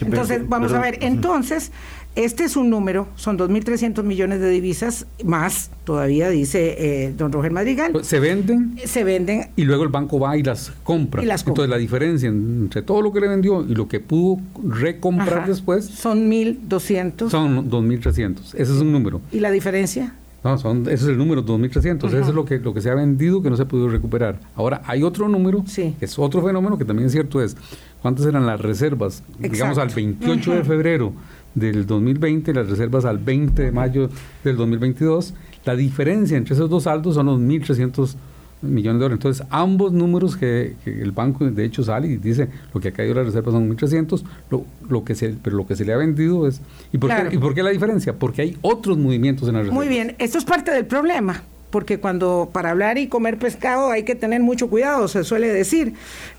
Entonces, 0.02 0.48
vamos 0.48 0.74
a 0.74 0.80
ver, 0.80 0.98
entonces, 1.02 1.72
este 2.16 2.44
es 2.44 2.56
un 2.56 2.70
número, 2.70 3.08
son 3.16 3.38
2.300 3.38 4.04
millones 4.04 4.42
de 4.42 4.50
divisas, 4.50 5.06
más 5.24 5.72
todavía, 5.84 6.30
dice 6.30 7.06
eh, 7.06 7.14
don 7.16 7.32
Roger 7.32 7.52
Madrigal. 7.52 7.92
Pues, 7.92 8.08
se 8.08 8.20
venden. 8.20 8.76
Se 8.84 9.04
venden. 9.04 9.50
Y 9.56 9.64
luego 9.64 9.84
el 9.84 9.90
banco 9.90 10.20
va 10.20 10.36
y 10.38 10.44
las 10.44 10.72
compra. 10.84 11.22
Entonces, 11.22 11.70
la 11.70 11.78
diferencia 11.78 12.28
entre 12.30 12.82
todo 12.82 13.02
lo 13.02 13.14
que 13.14 13.20
le 13.22 13.28
vendió 13.28 13.64
y 13.64 13.76
lo 13.76 13.88
que 13.88 14.00
pudo 14.00 14.40
recomprar 14.68 15.48
después. 15.48 15.86
Son 15.86 16.30
1.200. 16.30 17.30
Son 17.30 17.70
2.300. 17.70 18.40
Ese 18.40 18.62
es 18.62 18.70
un 18.70 18.92
número. 18.92 19.22
¿Y 19.32 19.40
la 19.40 19.52
diferencia? 19.52 20.14
No, 20.44 20.58
son, 20.58 20.84
ese 20.84 20.94
es 20.94 21.04
el 21.04 21.18
número 21.18 21.46
2.300, 21.46 22.08
ese 22.08 22.20
es 22.20 22.28
lo 22.30 22.46
que, 22.46 22.60
lo 22.60 22.74
que 22.74 22.82
se 22.82 22.90
ha 22.90 22.96
vendido 22.96 23.42
que 23.42 23.50
no 23.50 23.58
se 23.58 23.64
ha 23.64 23.68
podido 23.68 23.90
recuperar. 23.90 24.40
Ahora, 24.56 24.82
hay 24.86 25.04
otro 25.04 25.28
número, 25.28 25.64
que 25.76 25.96
es 26.00 26.18
otro 26.18 26.42
fenómeno 26.42 26.78
que 26.78 26.86
también 26.86 27.08
es 27.08 27.12
cierto, 27.12 27.42
es 27.42 27.58
cuántas 28.02 28.26
eran 28.26 28.46
las 28.46 28.62
reservas, 28.62 29.24
digamos 29.38 29.78
al 29.78 29.90
28 29.90 30.54
de 30.54 30.64
febrero 30.64 31.14
del 31.56 31.86
2020, 31.86 32.54
las 32.54 32.70
reservas 32.70 33.06
al 33.06 33.18
20 33.18 33.64
de 33.64 33.72
mayo 33.72 34.10
del 34.44 34.56
2022, 34.56 35.34
la 35.66 35.76
diferencia 35.76 36.38
entre 36.38 36.54
esos 36.54 36.70
dos 36.70 36.84
saldos 36.84 37.16
son 37.16 37.26
los 37.26 37.40
1.300 37.40 38.16
millones 38.62 39.00
de 39.00 39.04
dólares. 39.04 39.20
Entonces, 39.20 39.48
ambos 39.50 39.92
números 39.94 40.36
que, 40.36 40.76
el 40.86 41.12
banco 41.12 41.46
de 41.46 41.66
hecho 41.66 41.84
sale 41.84 42.08
y 42.08 42.18
dice 42.18 42.50
lo 42.74 42.82
que 42.82 42.90
ha 42.90 42.92
caído 42.92 43.16
las 43.16 43.26
reservas 43.26 43.54
son 43.54 43.70
1.300, 43.76 44.24
lo, 44.50 44.66
lo 44.90 45.04
que 45.04 45.16
se, 45.16 45.36
pero 45.42 45.56
lo 45.56 45.66
que 45.66 45.76
se 45.76 45.86
le 45.86 45.94
ha 45.94 45.98
vendido 45.98 46.48
es... 46.48 46.62
¿y 46.92 46.98
por, 46.98 47.10
qué, 47.10 47.36
¿Y 47.36 47.38
por 47.38 47.54
qué 47.54 47.64
la 47.64 47.70
diferencia? 47.70 48.14
Porque 48.14 48.42
hay 48.42 48.58
otros 48.62 48.98
movimientos 48.98 49.48
en 49.48 49.56
la 49.56 49.60
reserva. 49.60 49.76
Muy 49.76 49.88
bien, 49.88 50.16
esto 50.20 50.38
es 50.38 50.46
parte 50.46 50.72
del 50.72 50.86
problema. 50.86 51.44
Porque 51.70 52.00
cuando 52.00 52.50
para 52.52 52.72
hablar 52.72 52.98
y 52.98 53.08
comer 53.08 53.38
pescado 53.38 53.92
hay 53.92 54.02
que 54.04 54.16
tener 54.16 54.42
mucho 54.42 54.70
cuidado, 54.70 55.08
se 55.08 55.24
suele 55.24 55.50
decir. 55.50 55.94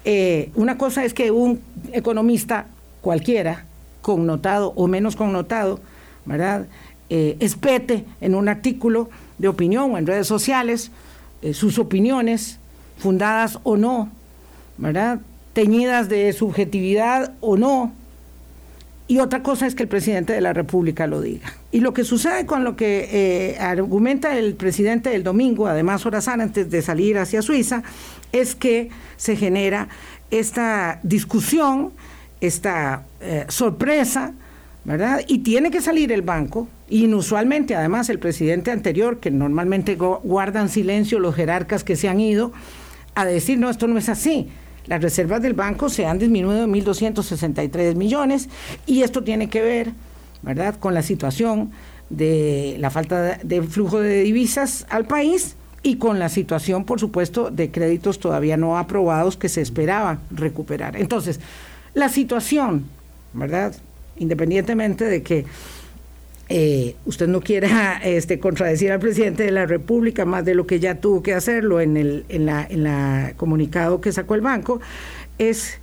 Eh, 0.05 0.51
una 0.57 0.77
cosa 0.77 1.05
es 1.05 1.15
que 1.15 1.31
un 1.31 1.61
economista 1.93 2.67
cualquiera, 3.01 3.65
connotado 4.03 4.73
o 4.75 4.89
menos 4.89 5.15
connotado, 5.15 5.79
¿verdad? 6.27 6.67
Eh, 7.11 7.37
espete 7.41 8.05
en 8.21 8.35
un 8.35 8.49
artículo 8.49 9.09
de 9.39 9.49
opinión 9.49 9.93
o 9.93 9.99
en 9.99 10.07
redes 10.07 10.27
sociales, 10.27 10.91
eh, 11.43 11.55
sus 11.55 11.79
opiniones, 11.79 12.59
fundadas 12.99 13.59
o 13.63 13.77
no, 13.77 14.11
¿verdad? 14.79 15.21
Teñidas 15.53 16.09
de 16.09 16.33
subjetividad 16.33 17.33
o 17.41 17.57
no. 17.57 17.93
Y 19.09 19.19
otra 19.19 19.43
cosa 19.43 19.67
es 19.67 19.75
que 19.75 19.83
el 19.83 19.89
presidente 19.89 20.33
de 20.33 20.41
la 20.41 20.53
República 20.53 21.07
lo 21.09 21.21
diga. 21.21 21.53
Y 21.73 21.81
lo 21.81 21.93
que 21.93 22.05
sucede 22.05 22.47
con 22.47 22.63
lo 22.63 22.77
que 22.77 23.09
eh, 23.11 23.59
argumenta 23.59 24.39
el 24.39 24.55
presidente 24.55 25.15
el 25.17 25.25
domingo, 25.25 25.67
además 25.67 26.07
horas 26.07 26.29
antes 26.29 26.71
de 26.71 26.83
salir 26.83 27.19
hacia 27.19 27.43
Suiza, 27.43 27.83
es 28.31 28.55
que 28.55 28.91
se 29.17 29.35
genera 29.35 29.89
esta 30.31 31.01
discusión, 31.03 31.93
esta 32.41 33.05
eh, 33.21 33.47
sorpresa, 33.49 34.33
¿verdad? 34.85 35.23
Y 35.27 35.39
tiene 35.39 35.71
que 35.71 35.81
salir 35.81 36.13
el 36.13 36.23
banco, 36.23 36.69
inusualmente 36.91 37.75
además 37.75 38.11
el 38.11 38.19
presidente 38.19 38.71
anterior, 38.71 39.19
que 39.19 39.31
normalmente 39.31 39.97
guardan 39.97 40.69
silencio 40.69 41.19
los 41.19 41.35
jerarcas 41.35 41.85
que 41.85 41.97
se 41.97 42.09
han 42.09 42.21
ido, 42.21 42.53
a 43.15 43.25
decir, 43.25 43.59
no, 43.59 43.71
esto 43.71 43.87
no 43.87 43.99
es 43.99 44.09
así. 44.09 44.49
Las 44.87 45.03
reservas 45.03 45.43
del 45.43 45.55
banco 45.55 45.89
se 45.89 46.07
han 46.07 46.19
disminuido 46.19 46.65
en 46.65 46.73
1.263 46.73 47.95
millones 47.95 48.49
y 48.87 49.03
esto 49.03 49.23
tiene 49.23 49.49
que 49.49 49.63
ver, 49.63 49.93
¿verdad?, 50.43 50.77
con 50.79 50.95
la 50.95 51.03
situación 51.03 51.71
de 52.09 52.77
la 52.81 52.91
falta 52.91 53.39
de 53.43 53.63
flujo 53.63 54.01
de 54.01 54.23
divisas 54.23 54.87
al 54.91 55.07
país 55.07 55.55
y 55.83 55.97
con 55.97 56.19
la 56.19 56.29
situación, 56.29 56.85
por 56.85 56.99
supuesto, 56.99 57.51
de 57.51 57.71
créditos 57.71 58.19
todavía 58.19 58.57
no 58.57 58.77
aprobados 58.77 59.37
que 59.37 59.49
se 59.49 59.61
esperaba 59.61 60.19
recuperar. 60.31 60.97
Entonces, 60.97 61.41
la 61.95 62.09
situación, 62.09 62.87
¿verdad? 63.33 63.75
independientemente 64.21 65.07
de 65.07 65.23
que 65.23 65.47
eh, 66.53 66.97
usted 67.07 67.29
no 67.29 67.41
quiera 67.41 67.99
este, 68.05 68.41
contradecir 68.41 68.91
al 68.91 68.99
presidente 68.99 69.45
de 69.45 69.53
la 69.53 69.67
República 69.67 70.25
más 70.25 70.45
de 70.45 70.55
lo 70.55 70.67
que 70.67 70.81
ya 70.81 70.97
tuvo 70.97 71.23
que 71.23 71.33
hacerlo 71.33 71.81
en 71.81 71.97
el 71.97 72.25
en 72.29 72.45
la, 72.45 72.67
en 72.69 72.83
la 72.83 73.35
comunicado 73.37 74.01
que 74.01 74.11
sacó 74.11 74.35
el 74.35 74.41
banco, 74.41 74.81
es 75.39 75.79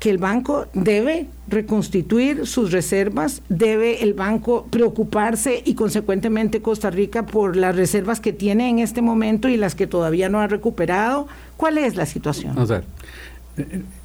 que 0.00 0.10
el 0.10 0.18
banco 0.18 0.66
debe 0.72 1.28
reconstituir 1.46 2.46
sus 2.46 2.72
reservas, 2.72 3.42
debe 3.48 4.02
el 4.02 4.14
banco 4.14 4.66
preocuparse 4.70 5.62
y 5.64 5.74
consecuentemente 5.74 6.62
Costa 6.62 6.90
Rica 6.90 7.26
por 7.26 7.54
las 7.54 7.76
reservas 7.76 8.18
que 8.18 8.32
tiene 8.32 8.70
en 8.70 8.78
este 8.78 9.02
momento 9.02 9.48
y 9.48 9.56
las 9.56 9.74
que 9.74 9.86
todavía 9.86 10.30
no 10.30 10.40
ha 10.40 10.46
recuperado. 10.46 11.28
¿Cuál 11.56 11.78
es 11.78 11.96
la 11.96 12.06
situación? 12.06 12.58
O 12.58 12.66
sea, 12.66 12.82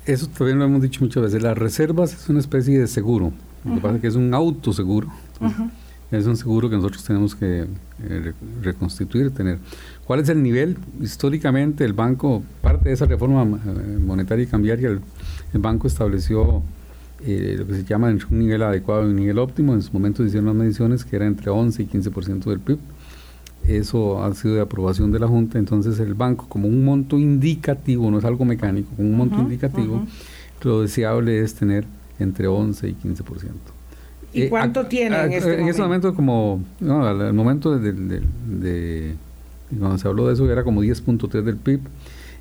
eso 0.06 0.28
también 0.28 0.60
lo 0.60 0.66
hemos 0.66 0.82
dicho 0.82 1.00
muchas 1.02 1.24
veces. 1.24 1.42
Las 1.42 1.58
reservas 1.58 2.14
es 2.14 2.30
una 2.30 2.40
especie 2.40 2.78
de 2.78 2.88
seguro. 2.88 3.32
Lo 3.66 3.76
que 3.76 3.82
pasa 3.82 3.96
es 3.96 4.02
que 4.02 4.08
es 4.08 4.16
un 4.16 4.34
autoseguro. 4.34 5.08
Es 6.12 6.28
un 6.28 6.38
seguro 6.38 6.70
que 6.70 6.76
nosotros 6.76 7.04
tenemos 7.04 7.36
que 7.36 7.66
eh, 8.04 8.34
reconstituir, 8.62 9.32
tener. 9.32 9.58
¿Cuál 10.06 10.20
es 10.20 10.30
el 10.30 10.42
nivel? 10.44 10.78
Históricamente 11.02 11.84
el 11.84 11.94
banco, 11.94 12.44
parte 12.62 12.90
de 12.90 12.96
esa 12.96 13.06
reforma 13.06 13.42
eh, 13.44 13.98
monetaria 14.00 14.44
y 14.44 14.48
cambiaria, 14.48 14.90
el, 14.90 15.02
banco 15.60 15.88
estableció 15.88 16.62
eh, 17.26 17.56
lo 17.58 17.66
que 17.66 17.74
se 17.74 17.84
llama 17.84 18.10
un 18.10 18.40
nivel 18.40 18.62
adecuado 18.62 19.08
y 19.08 19.10
un 19.10 19.16
nivel 19.16 19.40
óptimo. 19.40 19.74
En 19.74 19.82
su 19.82 19.92
momento 19.92 20.24
hicieron 20.24 20.46
las 20.46 20.56
mediciones 20.56 21.04
que 21.04 21.16
era 21.16 21.26
entre 21.26 21.50
11 21.50 21.82
y 21.82 21.88
15% 21.88 22.46
del 22.46 22.60
PIB 22.60 22.80
eso 23.68 24.24
ha 24.24 24.34
sido 24.36 24.56
de 24.56 24.62
aprobación 24.62 25.12
de 25.12 25.20
la 25.20 25.28
Junta, 25.28 25.58
entonces 25.58 26.00
el 26.00 26.14
banco 26.14 26.48
como 26.48 26.68
un 26.68 26.86
monto 26.86 27.18
indicativo, 27.18 28.12
no 28.12 28.20
es 28.20 28.26
algo 28.26 28.46
mecánico, 28.46 28.90
como 28.96 29.10
un 29.10 29.18
monto 29.18 29.40
indicativo, 29.40 30.06
lo 30.62 30.82
deseable 30.82 31.40
es 31.42 31.56
tener 31.56 31.86
entre 32.20 32.48
11 32.48 32.90
y 32.90 32.94
15%. 32.96 33.52
¿Y 34.34 34.44
eh, 34.44 34.50
cuánto 34.50 34.86
tiene 34.86 35.22
en 35.24 35.32
este 35.32 35.62
En 35.62 35.68
ese 35.68 35.82
momento 35.82 36.14
como, 36.14 36.62
no, 36.80 37.06
al, 37.08 37.34
momento 37.34 37.78
de, 37.78 39.16
cuando 39.78 39.98
se 39.98 40.08
habló 40.08 40.28
de 40.28 40.34
eso 40.34 40.50
era 40.52 40.64
como 40.64 40.84
10.3 40.84 41.42
del 41.44 41.58
PIB. 41.58 41.80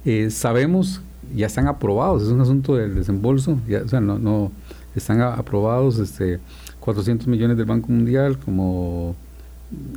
Eh, 0.04 0.30
sabemos, 0.30 1.00
ya 1.34 1.46
están 1.46 1.68
aprobados, 1.68 2.22
es 2.22 2.28
un 2.28 2.40
asunto 2.40 2.76
del 2.76 2.94
desembolso, 2.94 3.58
ya, 3.68 3.82
o 3.82 3.88
sea, 3.88 4.00
no, 4.00 4.18
no 4.18 4.52
están 4.94 5.20
aprobados 5.20 5.98
este 5.98 6.40
400 6.80 7.26
millones 7.28 7.56
del 7.56 7.66
Banco 7.66 7.88
Mundial, 7.90 8.38
como 8.38 9.16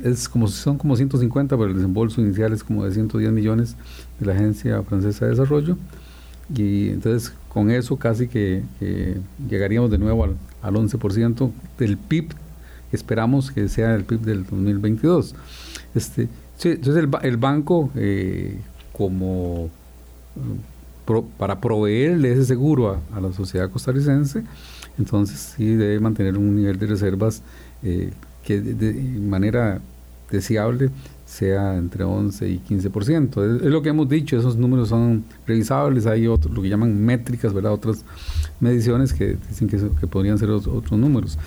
es 0.02 0.28
como 0.28 0.48
son 0.48 0.78
como 0.78 0.96
150, 0.96 1.56
pero 1.56 1.68
el 1.68 1.76
desembolso 1.76 2.20
inicial 2.20 2.52
es 2.52 2.64
como 2.64 2.84
de 2.84 2.92
110 2.92 3.32
millones 3.32 3.76
de 4.18 4.26
la 4.26 4.32
Agencia 4.32 4.82
Francesa 4.82 5.26
de 5.26 5.32
Desarrollo. 5.32 5.76
Y 6.54 6.88
entonces 6.88 7.32
con 7.48 7.70
eso 7.70 7.96
casi 7.96 8.28
que, 8.28 8.62
llegaríamos 9.48 9.90
de 9.90 9.98
nuevo 9.98 10.24
al, 10.24 10.36
al 10.62 10.74
11% 10.74 11.50
del 11.78 11.96
PIB 11.96 12.32
esperamos 12.92 13.50
que 13.50 13.68
sea 13.68 13.94
el 13.94 14.04
PIB 14.04 14.20
del 14.20 14.44
2022. 14.44 15.34
Este, 15.94 16.28
entonces 16.62 17.04
el, 17.04 17.10
el 17.22 17.36
banco 17.36 17.90
eh, 17.94 18.58
como 18.92 19.70
para 21.38 21.60
proveerle 21.60 22.32
ese 22.32 22.44
seguro 22.44 23.00
a, 23.14 23.20
la 23.20 23.32
sociedad 23.32 23.70
costarricense, 23.70 24.42
entonces 24.98 25.54
sí 25.56 25.74
debe 25.74 26.00
mantener 26.00 26.36
un 26.36 26.54
nivel 26.56 26.78
de 26.78 26.86
reservas 26.86 27.42
eh, 27.82 28.12
que 28.44 28.60
de, 28.60 28.92
manera 29.20 29.80
deseable 30.30 30.90
sea 31.28 31.76
entre 31.76 32.04
11 32.04 32.48
y 32.48 32.58
15%. 32.58 33.56
Es, 33.56 33.62
es, 33.62 33.68
lo 33.70 33.82
que 33.82 33.90
hemos 33.90 34.08
dicho, 34.08 34.38
esos 34.38 34.56
números 34.56 34.88
son 34.88 35.24
revisables, 35.46 36.06
hay 36.06 36.26
otros, 36.26 36.54
lo 36.54 36.62
que 36.62 36.70
llaman 36.70 36.98
métricas, 37.04 37.52
¿verdad? 37.52 37.72
otras 37.72 38.04
mediciones 38.60 39.12
que 39.12 39.36
dicen 39.48 39.68
que, 39.68 39.76
que 40.00 40.06
podrían 40.06 40.38
ser 40.38 40.50
otros, 40.50 40.90
números. 40.92 41.38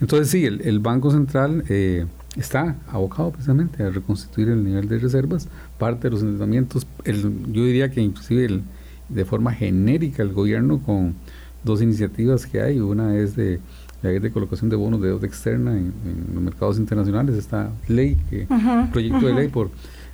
Entonces 0.00 0.30
sí, 0.30 0.46
el, 0.46 0.80
Banco 0.80 1.10
Central 1.10 1.64
eh, 1.68 2.06
está 2.36 2.76
abocado 2.88 3.32
precisamente 3.32 3.82
a 3.82 3.90
reconstituir 3.90 4.48
el 4.48 4.64
nivel 4.64 4.88
de 4.88 4.98
reservas, 4.98 5.48
parte 5.78 6.04
de 6.04 6.12
los 6.12 6.22
endeudamientos, 6.22 6.86
yo 7.04 7.64
diría 7.64 7.90
que 7.90 8.00
inclusive 8.00 8.46
el, 8.46 8.62
de 9.10 9.24
forma 9.26 9.52
genérica 9.52 10.22
el 10.22 10.32
gobierno 10.32 10.80
con 10.80 11.14
dos 11.62 11.82
iniciativas 11.82 12.46
que 12.46 12.62
hay, 12.62 12.80
una 12.80 13.14
es 13.16 13.36
de 13.36 13.60
la 14.06 14.12
ley 14.12 14.20
de 14.20 14.30
colocación 14.30 14.70
de 14.70 14.76
bonos 14.76 15.00
de 15.00 15.08
deuda 15.08 15.26
externa 15.26 15.76
en, 15.76 15.92
los 16.32 16.42
mercados 16.42 16.78
internacionales, 16.78 17.36
esta 17.36 17.70
ley, 17.88 18.16
que, 18.30 18.46
proyecto 18.92 19.26
de 19.26 19.34
ley 19.34 19.48
por 19.48 19.70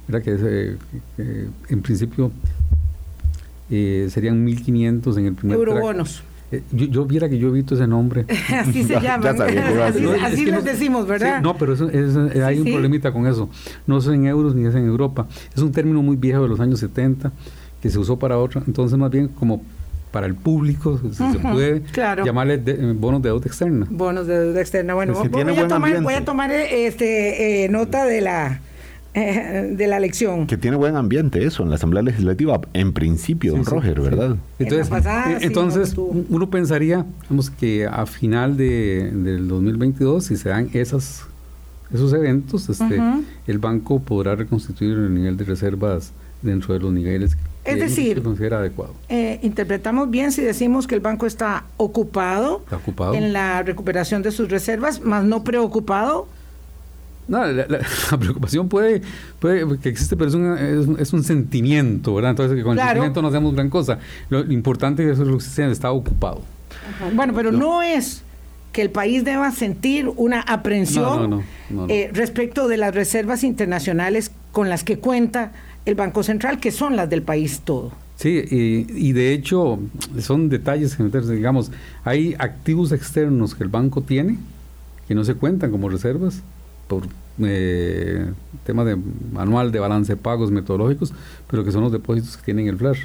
era 0.09 0.21
que, 0.21 0.77
eh, 1.19 1.49
en 1.69 1.83
principio 1.83 2.33
eh, 3.71 4.09
serían 4.11 4.47
1.500 4.47 5.19
en 5.19 5.27
el 5.27 5.35
primer 5.35 5.57
Eurobonos. 5.57 6.23
Eh, 6.51 6.63
yo, 6.73 7.07
viera 7.07 7.31
que 7.31 7.39
yo 7.39 7.49
he 7.49 7.53
visto 7.53 7.75
ese 7.75 7.87
nombre. 7.87 8.27
así 8.59 8.83
se 8.85 9.01
llama. 9.01 9.31
así, 10.23 10.45
lo 10.47 10.61
decimos, 10.61 11.07
¿verdad? 11.07 11.41
no, 11.41 11.57
pero 11.57 11.75
hay 12.45 12.59
un 12.59 12.65
problemita 12.65 13.13
con 13.13 13.27
eso. 13.27 13.49
No 13.87 13.99
es 13.99 14.07
en 14.07 14.27
euros 14.27 14.55
ni 14.55 14.67
es 14.67 14.75
en 14.75 14.87
Europa. 14.87 15.27
Es 15.55 15.63
un 15.63 15.73
término 15.73 16.03
muy 16.03 16.17
viejo 16.17 16.43
de 16.43 16.49
los 16.49 16.61
años 16.61 16.81
70 16.81 17.33
que 17.81 17.89
se 17.89 17.99
usó 17.99 18.19
para 18.19 18.39
otro. 18.39 18.63
Entonces, 18.67 18.99
más 18.99 19.11
bien 19.11 19.29
como 19.29 19.63
para 20.13 20.27
el 20.27 20.35
público, 20.35 21.01
si 21.11 21.33
se 21.33 21.39
puede 21.39 21.83
llamarle 22.25 22.63
eh, 22.65 22.95
bonos 22.95 23.23
de 23.23 23.31
deuda 23.31 23.47
externa. 23.47 23.87
Bonos 23.91 24.27
de 24.27 24.39
deuda 24.39 24.61
externa. 24.61 24.95
Bueno, 24.95 25.15
voy, 25.15 25.27
a 25.27 25.67
tomar, 25.67 26.03
voy, 26.03 26.15
a 26.15 26.25
tomar, 26.25 26.53
este, 26.53 27.67
nota 27.71 28.05
de 28.05 28.21
la 28.21 28.61
de 29.15 29.87
la 29.89 29.99
elección. 29.99 30.47
Que 30.47 30.57
tiene 30.57 30.77
buen 30.77 30.97
ambiente 30.97 31.45
eso 31.45 31.63
en 31.63 31.69
la 31.69 31.75
Asamblea 31.77 32.03
Legislativa, 32.03 32.61
en 32.73 32.93
principio, 32.93 33.53
don 33.53 33.65
Roger, 33.65 34.01
¿verdad? 34.01 34.37
Entonces, 34.59 35.07
eh, 35.07 35.39
entonces 35.43 35.95
uno 35.97 36.49
pensaría 36.49 37.05
vamos, 37.29 37.51
que 37.51 37.87
a 37.87 38.07
final 38.07 38.57
de, 38.57 39.11
del 39.13 39.49
2022, 39.49 40.25
si 40.25 40.37
se 40.37 40.49
dan 40.49 40.71
esas, 40.73 41.25
esos 41.93 42.13
eventos, 42.15 42.71
este, 42.71 43.01
el 43.47 43.59
banco 43.59 44.01
podrá 44.01 44.35
reconstituir 44.35 44.97
el 44.97 45.13
nivel 45.13 45.37
de 45.37 45.45
reservas 45.45 46.13
dentro 46.41 46.73
de 46.73 46.81
los 46.81 46.93
niveles 46.93 47.37
que 47.37 47.52
es 47.65 47.79
decir, 47.79 48.23
considera 48.23 48.59
adecuado. 48.59 48.95
Eh, 49.09 49.39
interpretamos 49.43 50.11
bien 50.11 50.33
si 50.33 50.43
decimos 50.43 50.87
que 50.87 50.95
el 50.95 51.01
banco 51.01 51.27
está 51.27 51.65
ocupado, 51.77 52.63
está 52.65 52.77
ocupado 52.77 53.15
en 53.15 53.33
la 53.33 53.63
recuperación 53.63 54.23
de 54.23 54.33
sus 54.33 54.51
reservas, 54.51 55.01
más 55.01 55.25
no 55.25 55.45
preocupado 55.45 56.27
no, 57.29 57.47
la, 57.47 57.67
preocupación 58.19 58.69
puede, 58.69 59.03
puede 59.39 59.79
que 59.79 59.89
existe, 59.89 60.17
pero 60.17 60.29
es 60.29 60.35
un, 60.35 60.97
es, 60.99 61.13
un 61.13 61.23
sentimiento, 61.23 62.15
¿verdad? 62.15 62.33
Entonces, 62.33 62.57
que 62.57 62.63
con 62.63 62.79
el 62.79 62.85
sentimiento 62.85 63.23
no 63.23 63.29
hacemos 63.29 63.55
gran 63.55 63.71
cosa. 63.71 63.99
Lo, 64.29 64.41
importante 64.53 65.09
es 65.09 65.19
que 65.19 65.25
lo 65.25 65.39
que 65.39 65.73
está 65.73 65.93
ocupado. 65.93 66.43
Bueno, 67.15 67.33
pero 67.35 67.53
no. 67.53 67.83
es 67.83 68.23
que 68.73 68.83
el 68.83 68.91
país 68.91 69.25
deba 69.25 69.51
sentir 69.51 70.09
una 70.17 70.41
aprensión 70.41 71.45
eh, 71.89 72.11
respecto 72.13 72.69
de 72.69 72.79
las 72.79 72.95
reservas 72.95 73.45
internacionales 73.45 74.33
con 74.51 74.71
las 74.71 74.83
que 74.83 74.99
cuenta 74.99 75.53
el 75.85 75.95
Banco 75.95 76.23
Central, 76.23 76.61
que 76.61 76.71
son 76.71 76.97
las 76.97 77.11
del 77.11 77.23
país 77.23 77.61
todo. 77.65 77.93
Sí, 78.17 78.43
y, 78.51 78.87
y 79.09 79.13
de 79.13 79.33
hecho 79.33 79.81
son 80.21 80.49
detalles 80.49 80.95
que 80.95 81.03
digamos, 81.03 81.73
hay 82.05 82.37
activos 82.39 82.93
externos 82.93 83.55
que 83.55 83.65
el 83.65 83.69
banco 83.69 84.03
tiene 84.03 84.39
que 85.09 85.15
no 85.15 85.25
se 85.25 85.35
cuentan 85.35 85.71
como 85.71 85.89
reservas 85.89 86.43
por 86.87 87.03
eh, 87.41 88.31
tema 88.65 88.85
de 88.85 88.97
manual 89.33 89.73
de 89.73 89.81
balance 89.81 90.13
de 90.13 90.17
pagos 90.17 90.51
metodológicos, 90.51 91.13
pero 91.51 91.65
que 91.65 91.73
son 91.73 91.83
los 91.83 91.93
depósitos 91.93 92.37
que 92.37 92.45
tienen 92.45 92.69
el 92.69 92.77
FLAR. 92.77 92.97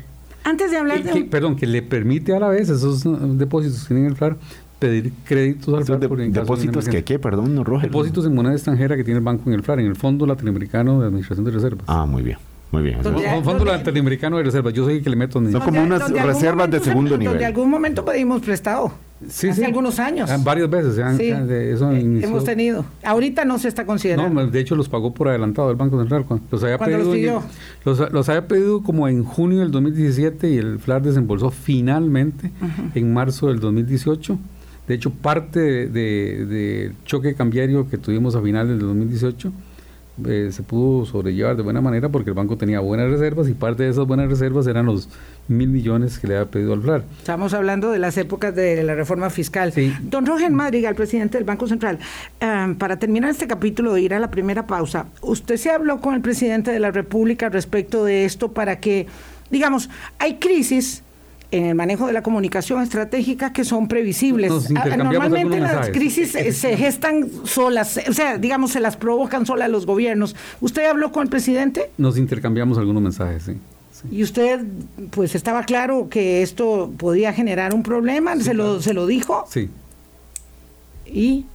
Antes 0.43 0.71
de 0.71 0.77
hablar 0.77 1.03
de... 1.03 1.23
perdón, 1.23 1.55
que 1.55 1.65
le 1.65 1.81
permite 1.81 2.35
a 2.35 2.39
la 2.39 2.49
vez 2.49 2.69
esos 2.69 3.05
uh, 3.05 3.17
depósitos 3.37 3.81
que 3.81 3.87
tienen 3.95 4.05
el 4.05 4.15
FLAR 4.15 4.37
pedir 4.79 5.11
créditos 5.25 5.73
al 5.73 5.85
FLAR. 5.85 6.07
por 6.07 6.17
¿Depósitos 6.19 6.87
que 6.87 7.03
qué? 7.03 7.17
Perdón, 7.17 7.55
no, 7.55 7.63
Roger. 7.63 7.89
Depósitos 7.89 8.25
en 8.25 8.35
moneda 8.35 8.53
extranjera 8.53 8.95
que 8.95 9.03
tiene 9.03 9.17
el 9.17 9.23
banco 9.23 9.49
en 9.49 9.55
el 9.55 9.63
FLAR, 9.63 9.79
en 9.79 9.87
el 9.87 9.95
Fondo 9.95 10.27
Latinoamericano 10.27 10.99
de 11.01 11.07
Administración 11.07 11.45
de 11.45 11.51
Reservas. 11.51 11.85
Ah, 11.87 12.05
muy 12.05 12.21
bien. 12.21 12.37
Muy 12.71 12.83
bien. 12.83 12.99
Un 13.05 13.43
fondo 13.43 13.63
latinoamericano 13.63 14.37
de 14.37 14.43
reservas. 14.43 14.73
Yo 14.73 14.85
soy 14.85 14.97
el 14.97 15.03
que 15.03 15.09
le 15.09 15.15
meto. 15.15 15.39
Son 15.39 15.61
como 15.61 15.81
unas 15.81 16.09
reservas 16.11 16.69
de 16.69 16.79
segundo 16.79 17.17
nivel. 17.17 17.37
De 17.37 17.45
algún 17.45 17.69
momento 17.69 18.03
pedimos 18.03 18.41
prestado. 18.41 18.91
Sí, 19.27 19.49
hace 19.49 19.65
algunos 19.65 19.99
años. 19.99 20.29
Ah, 20.29 20.37
varias 20.39 20.69
veces. 20.69 20.95
sí. 21.17 21.29
eso 21.29 21.91
eh, 21.91 22.21
hemos 22.21 22.43
tenido. 22.43 22.85
Ahorita 23.03 23.45
no 23.45 23.57
se 23.57 23.67
está 23.67 23.85
considerando. 23.85 24.29
No, 24.29 24.47
de 24.47 24.59
hecho 24.59 24.75
los 24.75 24.89
pagó 24.89 25.11
por 25.13 25.29
adelantado 25.29 25.71
el 25.71 25.75
Banco 25.75 25.97
Central. 25.97 26.25
Los 26.51 26.63
había, 26.63 26.77
pedido, 26.77 27.41
los, 27.83 28.11
los, 28.11 28.29
había 28.29 28.47
pedido 28.47 28.83
como 28.83 29.07
en 29.07 29.23
junio 29.23 29.59
del 29.59 29.71
2017 29.71 30.51
y 30.51 30.57
el 30.57 30.77
FLAR 30.77 31.01
desembolsó 31.01 31.49
finalmente 31.49 32.51
en 32.93 33.11
marzo 33.11 33.47
del 33.47 33.59
2018. 33.59 34.37
De 34.87 34.93
hecho, 34.93 35.09
parte 35.09 35.87
del 35.87 36.49
de, 36.49 36.91
choque 37.05 37.33
cambiario 37.33 37.89
que 37.89 37.97
tuvimos 37.97 38.35
a 38.35 38.41
finales 38.41 38.77
del 38.77 38.87
2018 38.87 39.51
eh, 40.25 40.49
se 40.51 40.63
pudo 40.63 41.05
sobrellevar 41.05 41.55
de 41.55 41.63
buena 41.63 41.81
manera 41.81 42.09
porque 42.09 42.31
el 42.31 42.33
banco 42.35 42.57
tenía 42.57 42.79
buenas 42.79 43.09
reservas 43.09 43.47
y 43.49 43.53
parte 43.53 43.83
de 43.83 43.89
esas 43.89 44.07
buenas 44.07 44.29
reservas 44.29 44.65
eran 44.67 44.85
los 44.85 45.09
mil 45.47 45.69
millones 45.69 46.19
que 46.19 46.27
le 46.27 46.37
había 46.37 46.49
pedido 46.49 46.73
al 46.73 46.81
FLAR. 46.81 47.03
Estamos 47.19 47.53
hablando 47.53 47.91
de 47.91 47.99
las 47.99 48.17
épocas 48.17 48.55
de 48.55 48.83
la 48.83 48.95
reforma 48.95 49.29
fiscal. 49.29 49.73
Don 50.03 50.25
Roger 50.25 50.51
Madrigal, 50.51 50.95
presidente 50.95 51.37
del 51.37 51.45
Banco 51.45 51.67
Central, 51.67 51.99
em, 52.39 52.75
para 52.75 52.97
terminar 52.97 53.29
este 53.29 53.47
capítulo 53.47 53.93
de 53.93 54.01
ir 54.01 54.13
a 54.13 54.19
la 54.19 54.31
primera 54.31 54.65
pausa, 54.65 55.07
¿usted 55.21 55.57
se 55.57 55.69
habló 55.69 55.99
con 56.01 56.15
el 56.15 56.21
presidente 56.21 56.71
de 56.71 56.79
la 56.79 56.91
República 56.91 57.49
respecto 57.49 58.03
de 58.03 58.25
esto 58.25 58.51
para 58.51 58.79
que, 58.79 59.07
digamos, 59.49 59.89
hay 60.19 60.35
crisis 60.35 61.03
en 61.51 61.65
el 61.65 61.75
manejo 61.75 62.07
de 62.07 62.13
la 62.13 62.23
comunicación 62.23 62.81
estratégica 62.81 63.53
que 63.53 63.63
son 63.63 63.87
previsibles. 63.87 64.51
Ah, 64.75 64.97
normalmente 64.97 65.59
las 65.59 65.89
crisis 65.89 66.31
se 66.51 66.77
gestan 66.77 67.29
solas, 67.45 67.99
o 68.07 68.13
sea, 68.13 68.37
digamos, 68.37 68.71
se 68.71 68.79
las 68.79 68.97
provocan 68.97 69.45
solas 69.45 69.69
los 69.69 69.85
gobiernos. 69.85 70.35
¿Usted 70.59 70.85
habló 70.85 71.11
con 71.11 71.23
el 71.23 71.29
presidente? 71.29 71.89
Nos 71.97 72.17
intercambiamos 72.17 72.77
algunos 72.77 73.01
mensajes, 73.01 73.43
sí. 73.43 73.57
Y 74.11 74.23
usted, 74.23 74.63
pues, 75.09 75.33
estaba 75.33 75.63
claro 75.63 76.07
que 76.09 76.43
esto 76.43 76.93
podía 76.97 77.33
generar 77.33 77.73
un 77.73 77.81
problema, 77.81 78.35
¿se, 78.39 78.53
lo, 78.53 78.79
¿se 78.81 78.93
lo 78.93 79.07
dijo? 79.07 79.45
Sí. 79.49 79.69
¿Y? 81.05 81.45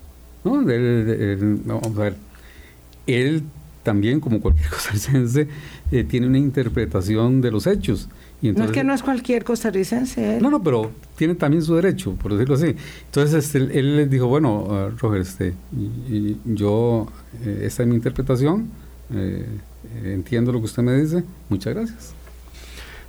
No, 0.44 0.52
vamos 0.52 1.98
a 1.98 2.00
ver. 2.00 2.16
Él 3.06 3.44
también, 3.82 4.20
como 4.20 4.40
cualquier 4.40 4.68
costarricense, 4.70 5.48
eh, 5.90 6.04
tiene 6.04 6.26
una 6.26 6.38
interpretación 6.38 7.40
de 7.40 7.50
los 7.50 7.66
hechos 7.66 8.08
no 8.50 8.64
es 8.64 8.72
que 8.72 8.82
no 8.82 8.92
es 8.92 9.02
cualquier 9.02 9.44
costarricense. 9.44 10.40
No, 10.40 10.50
no, 10.50 10.62
pero 10.62 10.90
tiene 11.16 11.36
también 11.36 11.62
su 11.62 11.76
derecho, 11.76 12.14
por 12.14 12.32
decirlo 12.32 12.56
así. 12.56 12.74
Entonces 13.06 13.44
este, 13.44 13.78
él 13.78 13.96
les 13.96 14.10
dijo, 14.10 14.26
bueno, 14.26 14.64
uh, 14.64 14.98
Roger, 14.98 15.20
este, 15.20 15.54
yo, 16.44 17.06
eh, 17.44 17.62
esta 17.64 17.84
es 17.84 17.88
mi 17.88 17.94
interpretación, 17.94 18.68
eh, 19.14 19.46
entiendo 20.02 20.50
lo 20.50 20.58
que 20.58 20.64
usted 20.64 20.82
me 20.82 21.00
dice, 21.00 21.22
muchas 21.48 21.74
gracias. 21.74 22.14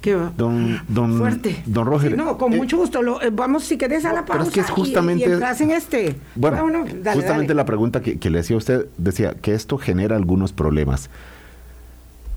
¿Qué 0.01 0.15
va? 0.15 0.33
Don, 0.37 0.81
don, 0.89 1.17
Fuerte. 1.17 1.63
Don 1.65 1.87
Roger. 1.87 2.17
no, 2.17 2.37
con 2.37 2.53
eh, 2.53 2.57
mucho 2.57 2.77
gusto. 2.77 2.99
vamos, 3.31 3.63
si 3.63 3.77
querés, 3.77 4.03
a 4.03 4.11
la 4.11 4.25
pausa. 4.25 4.33
Pero 4.33 4.43
es 4.43 4.53
que 4.53 4.59
es 4.59 4.69
justamente. 4.69 5.25
Y, 5.25 5.63
en 5.63 5.71
este. 5.71 6.15
Bueno, 6.35 6.85
justamente 7.13 7.53
la 7.53 7.63
pregunta 7.63 8.01
que, 8.01 8.19
que, 8.19 8.29
le 8.29 8.39
hacía 8.39 8.55
a 8.55 8.57
usted 8.57 8.87
decía 8.97 9.33
que 9.33 9.53
esto 9.53 9.77
genera 9.77 10.17
algunos 10.17 10.51
problemas. 10.51 11.09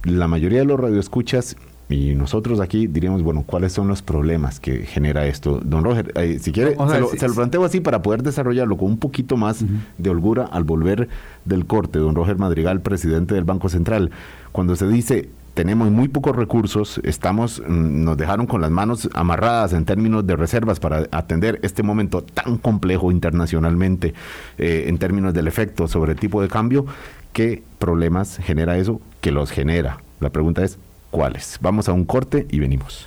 La 0.05 0.29
mayoría 0.29 0.61
de 0.61 0.65
los 0.65 0.79
radioescuchas 0.79 1.57
y 1.89 2.15
nosotros 2.15 2.61
aquí 2.61 2.89
diríamos, 2.89 3.23
bueno, 3.23 3.45
¿cuáles 3.47 3.73
son 3.73 3.87
los 3.87 4.03
problemas 4.03 4.59
que 4.59 4.87
genera 4.87 5.27
esto? 5.27 5.61
Don 5.65 5.85
Roger, 5.85 6.13
eh, 6.17 6.39
si 6.41 6.51
quiere, 6.51 6.77
se, 7.17 7.29
lo, 7.29 7.35
planteo 7.35 7.65
así 7.65 7.81
para 7.81 8.03
poder 8.03 8.23
desarrollarlo 8.23 8.77
con 8.77 8.89
un 8.89 8.99
poquito 8.99 9.37
más 9.37 9.65
de 9.97 10.11
holgura 10.11 10.45
al 10.45 10.65
volver 10.65 11.09
del 11.45 11.67
corte. 11.67 12.01
Don 12.01 12.17
Roger 12.17 12.39
Madrigal, 12.39 12.81
presidente 12.81 13.35
del 13.35 13.45
Banco 13.45 13.69
Central, 13.69 14.11
cuando 14.51 14.75
se 14.75 14.89
dice 14.89 15.29
tenemos 15.57 15.91
muy 15.91 16.09
pocos 16.09 16.37
recursos, 16.37 17.01
estamos, 17.03 17.63
mm, 17.67 18.05
nos 18.05 18.19
dejaron 18.19 18.47
con 18.47 18.61
las 18.61 18.71
manos 18.71 19.09
amarradas 19.15 19.73
en 19.73 19.87
términos 19.87 20.27
de 20.27 20.37
reservas 20.37 20.81
para 20.81 21.09
atender 21.11 21.61
este 21.63 21.83
momento 21.83 22.21
tan 22.21 22.59
complejo 22.59 23.11
internacionalmente 23.11 24.13
eh, 24.59 24.85
en 24.89 24.99
términos 24.99 25.33
del 25.33 25.49
efecto 25.49 25.89
sobre 25.89 26.13
el 26.13 26.19
tipo 26.19 26.43
de 26.43 26.49
cambio, 26.49 26.85
¿qué 27.33 27.63
problemas 27.79 28.37
genera 28.37 28.77
eso? 28.77 29.01
Que 29.23 29.33
los 29.33 29.51
genera. 29.51 30.03
La 30.21 30.29
pregunta 30.29 30.63
es, 30.63 30.79
cuáles. 31.17 31.57
Vamos 31.63 31.89
a 31.89 31.95
un 31.95 32.05
corte 32.05 32.47
y 32.51 32.59
venimos. 32.59 33.07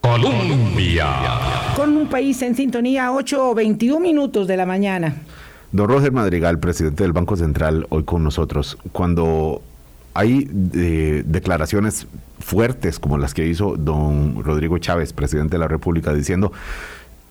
Colombia. 0.00 1.06
Con 1.76 1.94
un 1.98 2.08
país 2.08 2.40
en 2.40 2.56
sintonía, 2.56 3.12
8 3.12 3.50
o 3.50 3.54
21 3.54 4.00
minutos 4.00 4.48
de 4.48 4.56
la 4.56 4.64
mañana. 4.64 5.16
Don 5.70 5.86
Roger 5.86 6.12
Madrigal, 6.12 6.58
presidente 6.58 7.02
del 7.02 7.12
Banco 7.12 7.36
Central, 7.36 7.86
hoy 7.90 8.04
con 8.04 8.24
nosotros. 8.24 8.78
Cuando 8.92 9.60
hay 10.14 10.48
eh, 10.72 11.24
declaraciones 11.26 12.06
fuertes 12.40 12.98
como 12.98 13.18
las 13.18 13.34
que 13.34 13.46
hizo 13.46 13.76
don 13.76 14.42
Rodrigo 14.42 14.78
Chávez, 14.78 15.12
presidente 15.12 15.56
de 15.56 15.58
la 15.58 15.68
República, 15.68 16.14
diciendo 16.14 16.52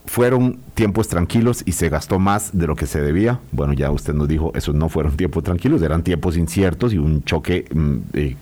fueron 0.05 0.59
tiempos 0.73 1.07
tranquilos 1.07 1.63
y 1.65 1.73
se 1.73 1.89
gastó 1.89 2.19
más 2.19 2.57
de 2.57 2.67
lo 2.67 2.75
que 2.75 2.87
se 2.87 3.01
debía. 3.01 3.39
Bueno, 3.51 3.73
ya 3.73 3.91
usted 3.91 4.13
nos 4.13 4.27
dijo, 4.27 4.51
esos 4.55 4.75
no 4.75 4.89
fueron 4.89 5.15
tiempos 5.15 5.43
tranquilos, 5.43 5.81
eran 5.81 6.03
tiempos 6.03 6.37
inciertos 6.37 6.93
y 6.93 6.97
un 6.97 7.23
choque 7.23 7.65
mm, 7.73 7.97
eh, 8.13 8.35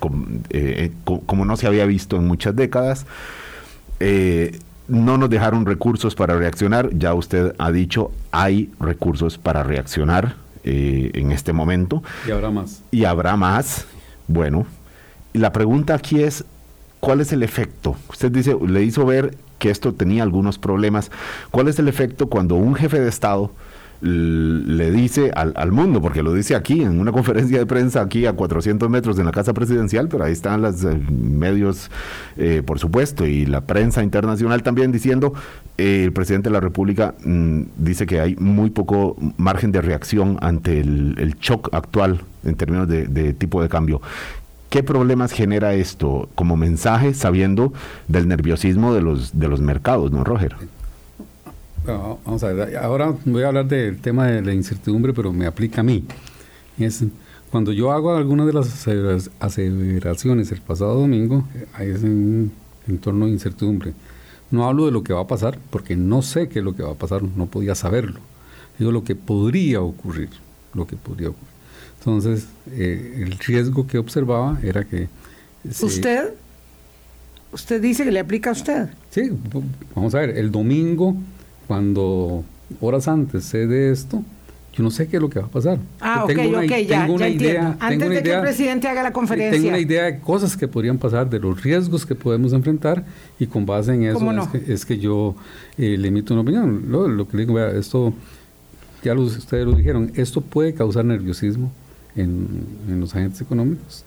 eh, 0.50 0.92
como 1.04 1.46
no 1.46 1.58
se 1.58 1.68
había 1.68 1.86
visto 1.86 2.16
en 2.16 2.28
muchas 2.28 2.56
décadas. 2.56 3.06
no 4.88 5.18
nos 5.18 5.30
dejaron 5.30 5.66
recursos 5.66 6.16
para 6.16 6.36
reaccionar, 6.36 6.90
ya 6.92 7.14
usted 7.14 7.54
ha 7.58 7.72
dicho, 7.72 8.12
hay 8.32 8.72
recursos 8.80 9.38
para 9.38 9.64
reaccionar 9.64 10.36
en 10.64 11.32
este 11.32 11.54
momento. 11.54 12.04
Y 12.28 12.32
habrá 12.32 12.52
más. 12.52 12.82
Y 12.92 13.06
habrá 13.06 13.36
más. 13.36 13.86
Bueno, 14.28 14.66
la 15.34 15.52
pregunta 15.52 15.94
aquí 15.94 16.22
es, 16.22 16.44
¿cuál 17.00 17.22
es 17.22 17.32
el 17.32 17.44
efecto? 17.44 17.96
Usted 18.10 18.32
dice, 18.32 18.56
le 18.68 18.84
hizo 18.84 19.06
ver 19.06 19.36
que 19.60 19.70
esto 19.70 19.94
tenía 19.94 20.24
algunos 20.24 20.58
problemas. 20.58 21.12
¿Cuál 21.52 21.68
es 21.68 21.78
el 21.78 21.88
efecto 21.88 22.28
cuando 22.28 22.56
un 22.56 22.76
jefe 22.76 23.00
de 23.00 23.10
Estado 23.10 23.52
le 24.02 24.92
dice 24.92 25.32
al, 25.36 25.72
mundo, 25.72 26.02
porque 26.02 26.24
lo 26.24 26.34
dice 26.34 26.56
aquí 26.56 26.82
en 26.82 27.00
una 27.00 27.12
conferencia 27.20 27.58
de 27.58 27.66
prensa 27.66 28.02
aquí 28.02 28.26
a 28.26 28.34
400 28.34 28.90
metros 28.90 29.20
en 29.20 29.26
la 29.26 29.32
Casa 29.32 29.54
Presidencial, 29.54 30.08
pero 30.08 30.24
ahí 30.24 30.32
están 30.32 30.62
los 30.62 30.84
eh, 30.84 30.98
medios, 31.10 31.92
eh, 32.38 32.64
por 32.66 32.80
supuesto, 32.80 33.26
y 33.26 33.46
la 33.46 33.62
prensa 33.62 34.02
internacional 34.02 34.64
también 34.64 34.92
diciendo, 34.92 35.34
eh, 35.78 36.04
el 36.06 36.14
presidente 36.14 36.50
de 36.50 36.54
la 36.54 36.62
República 36.62 37.16
mm, 37.24 37.62
dice 37.78 38.06
que 38.06 38.22
hay 38.22 38.36
muy 38.38 38.70
poco 38.70 39.18
margen 39.38 39.72
de 39.72 39.82
reacción 39.82 40.38
ante 40.42 40.80
el, 40.80 41.36
shock 41.40 41.70
actual 41.74 42.22
en 42.44 42.56
términos 42.56 42.88
de, 42.88 43.34
tipo 43.34 43.62
de 43.62 43.70
cambio. 43.70 44.02
¿Qué 44.70 44.84
problemas 44.84 45.32
genera 45.32 45.74
esto 45.74 46.30
como 46.36 46.56
mensaje 46.56 47.16
sabiendo 47.16 47.74
del 48.08 48.28
nerviosismo 48.28 48.94
de 48.94 49.02
los, 49.02 49.40
de 49.40 49.48
los 49.48 49.62
mercados, 49.62 50.12
no, 50.12 50.24
Roger? 50.24 50.56
Vamos 51.86 52.44
a 52.44 52.54
ver, 52.54 52.78
ahora 52.78 53.16
voy 53.26 53.42
a 53.42 53.48
hablar 53.48 53.68
del 53.68 54.00
tema 54.00 54.28
de 54.28 54.44
la 54.44 54.54
incertidumbre, 54.54 55.12
pero 55.12 55.34
me 55.34 55.48
aplica 55.48 55.82
a 55.82 55.84
mí. 55.84 56.06
Es, 56.78 57.04
cuando 57.50 57.72
yo 57.72 57.92
hago 57.92 58.16
algunas 58.16 58.46
de 58.46 58.54
las 58.54 58.88
aseveraciones 59.40 60.52
el 60.52 60.62
pasado 60.62 61.00
domingo, 61.00 61.48
hay 61.74 61.90
es 61.90 62.04
en, 62.04 62.52
torno 63.02 63.26
a 63.26 63.30
incertidumbre. 63.30 63.94
No 64.52 64.68
hablo 64.68 64.86
de 64.86 64.92
lo 64.92 65.04
que 65.04 65.14
va 65.14 65.22
a 65.22 65.28
pasar, 65.28 65.58
porque 65.72 65.96
no 65.96 66.22
sé 66.22 66.48
qué 66.48 66.60
es 66.60 66.66
lo 66.66 66.76
que 66.76 66.84
va 66.84 66.92
a 66.92 66.96
pasar, 66.96 67.24
no 67.24 67.48
podía 67.48 67.74
saberlo. 67.74 68.20
Digo 68.78 68.92
lo 68.92 69.04
que 69.04 69.16
podría 69.16 69.82
ocurrir, 69.82 70.30
lo 70.76 70.86
que 70.86 70.96
podría 70.96 71.30
ocurrir. 71.30 71.59
Entonces, 72.00 72.48
eh, 72.72 73.24
el 73.24 73.38
riesgo 73.40 73.86
que 73.86 73.98
observaba 73.98 74.58
era 74.64 74.86
que... 74.86 75.10
¿Usted? 75.82 76.34
¿Usted 77.52 77.82
dice 77.82 78.06
que 78.06 78.12
le 78.12 78.20
aplica 78.20 78.52
a 78.52 78.54
usted? 78.54 78.90
Sí, 79.10 79.32
vamos 79.94 80.16
a 80.16 80.20
ver, 80.20 80.38
el 80.38 80.52
domingo 80.52 81.16
cuando 81.68 82.44
horas 82.80 83.08
antes 83.08 83.44
sé 83.44 83.68
de 83.68 83.92
esto, 83.92 84.24
yo 84.74 84.84
no 84.84 84.92
sé 84.92 85.08
qué 85.08 85.18
es 85.18 85.22
lo 85.22 85.30
que 85.30 85.40
va 85.40 85.48
a 85.48 85.50
pasar. 85.50 85.80
Ah, 86.00 86.24
ok, 86.24 86.32
ok, 86.56 86.76
ya, 86.88 87.02
tengo 87.02 87.16
una 87.16 87.28
idea, 87.28 87.76
Antes 87.80 88.10
de 88.10 88.24
que 88.24 88.34
el 88.34 88.42
presidente 88.42 88.88
haga 88.88 89.04
la 89.04 89.12
conferencia. 89.12 89.52
Tengo 89.52 89.68
una 89.68 89.80
idea 89.80 90.06
de 90.06 90.20
cosas 90.20 90.56
que 90.56 90.68
podrían 90.68 90.98
pasar, 90.98 91.30
de 91.30 91.40
los 91.40 91.62
riesgos 91.62 92.06
que 92.06 92.16
podemos 92.16 92.54
enfrentar 92.54 93.04
y 93.40 93.48
con 93.48 93.66
base 93.66 93.94
en 93.94 94.04
eso 94.04 94.50
es, 94.68 94.86
que, 94.86 95.00
yo 95.00 95.36
eh, 95.78 95.98
le 95.98 96.08
emito 96.08 96.34
una 96.34 96.44
opinión. 96.44 96.86
Lo, 96.88 97.28
que 97.28 97.36
le 97.36 97.44
digo, 97.44 97.56
vea, 97.56 97.72
esto, 97.72 98.14
ya 99.04 99.14
ustedes 99.16 99.66
lo 99.66 99.74
dijeron, 99.74 100.12
esto 100.16 100.40
puede 100.40 100.74
causar 100.74 101.04
nerviosismo 101.04 101.72
en, 102.22 103.00
los 103.00 103.16
agentes 103.16 103.42
económicos 103.42 104.06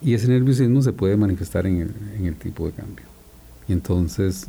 y 0.00 0.14
ese 0.14 0.28
nerviosismo 0.28 0.82
se 0.82 0.92
puede 0.92 1.16
manifestar 1.16 1.66
en 1.66 1.80
el, 1.80 1.90
en 2.18 2.26
el 2.26 2.34
tipo 2.34 2.66
de 2.66 2.72
cambio. 2.72 3.04
Y 3.68 3.72
entonces 3.72 4.48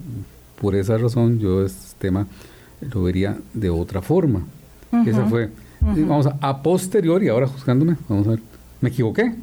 por 0.60 0.76
esa 0.76 0.98
razón 0.98 1.40
yo 1.40 1.66
este 1.66 1.96
tema 2.00 2.28
lo 2.82 3.04
vería 3.04 3.38
de 3.54 3.70
otra 3.70 4.02
forma. 4.02 4.46
Esa 5.06 5.26
fue, 5.26 5.50
vamos 5.82 6.28
a, 6.28 6.38
a 6.40 6.62
posteriori, 6.62 7.28
ahora 7.28 7.48
juzgándome, 7.48 7.98
vamos 8.08 8.28
a 8.28 8.30
ver, 8.32 8.40
me 8.80 8.90
equivoqué. 8.90 9.34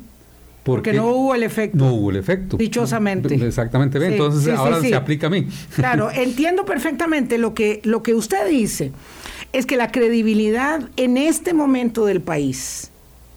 Porque, 0.63 0.93
no 0.93 1.09
hubo 1.09 1.35
el 1.35 1.43
efecto. 1.43 1.79
No 1.79 1.95
hubo 1.95 2.11
el 2.11 2.17
efecto. 2.17 2.57
Dichosamente. 2.57 3.35
Exactamente. 3.35 4.05
Entonces 4.05 4.55
ahora 4.55 4.81
se 4.81 4.95
aplica 4.95 5.27
a 5.27 5.31
mí. 5.31 5.49
Claro, 5.75 6.11
entiendo 6.15 6.65
perfectamente 6.65 7.39
lo 7.39 7.55
que, 7.55 7.81
lo 7.85 8.03
que 8.03 8.15
usted 8.15 8.49
dice. 8.49 8.93
Es 9.53 9.67
que 9.67 9.77
la 9.77 9.91
credibilidad 9.91 10.89
en 10.97 11.17
este 11.17 11.55
momento 11.55 12.05
del 12.05 12.21
país 12.21 12.91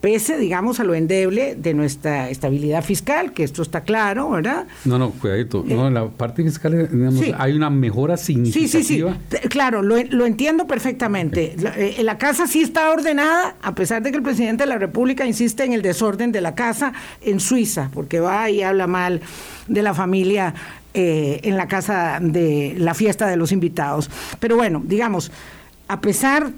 pese, 0.04 0.36
digamos, 0.36 0.80
a 0.80 0.84
lo 0.84 0.94
endeble 0.94 1.54
de 1.54 1.72
nuestra 1.72 2.28
estabilidad 2.28 2.84
fiscal, 2.84 3.32
que 3.32 3.42
esto 3.42 3.62
está 3.62 3.84
claro, 3.84 4.28
¿verdad? 4.28 4.66
No, 4.84 4.98
no, 4.98 5.12
cuidadito. 5.12 5.64
no, 5.66 5.88
en 5.88 5.94
la 5.94 6.08
parte 6.08 6.42
fiscal, 6.42 6.90
digamos, 6.92 7.24
hay 7.38 7.54
una 7.54 7.70
mejora 7.70 8.18
significativa. 8.18 8.82
Sí, 8.82 8.84
sí, 8.84 9.02
sí. 9.30 9.48
Claro, 9.48 9.80
lo, 9.80 9.96
entiendo 9.96 10.66
perfectamente. 10.66 11.56
La, 11.58 11.70
eh, 11.78 12.02
la, 12.02 12.18
casa 12.18 12.46
sí 12.46 12.60
está 12.60 12.90
ordenada, 12.90 13.56
a 13.62 13.74
pesar 13.74 14.02
de 14.02 14.10
que 14.10 14.18
el 14.18 14.22
presidente 14.22 14.64
de 14.64 14.68
la 14.68 14.76
República 14.76 15.24
insiste 15.24 15.64
en 15.64 15.72
el 15.72 15.80
desorden 15.80 16.32
de 16.32 16.42
la 16.42 16.54
casa 16.54 16.92
en 17.22 17.40
Suiza, 17.40 17.88
porque 17.94 18.20
va 18.20 18.50
y 18.50 18.60
habla 18.60 18.86
mal 18.86 19.22
de 19.68 19.82
la 19.82 19.94
familia 19.94 20.52
eh, 20.92 21.40
en 21.44 21.56
la 21.56 21.66
casa 21.66 22.18
de 22.20 22.74
la 22.76 22.92
fiesta 22.92 23.26
de 23.26 23.38
los 23.38 23.52
invitados. 23.52 24.10
Pero 24.38 24.56
bueno, 24.56 24.82
digamos, 24.84 25.32
a 25.88 26.02
pesar 26.02 26.52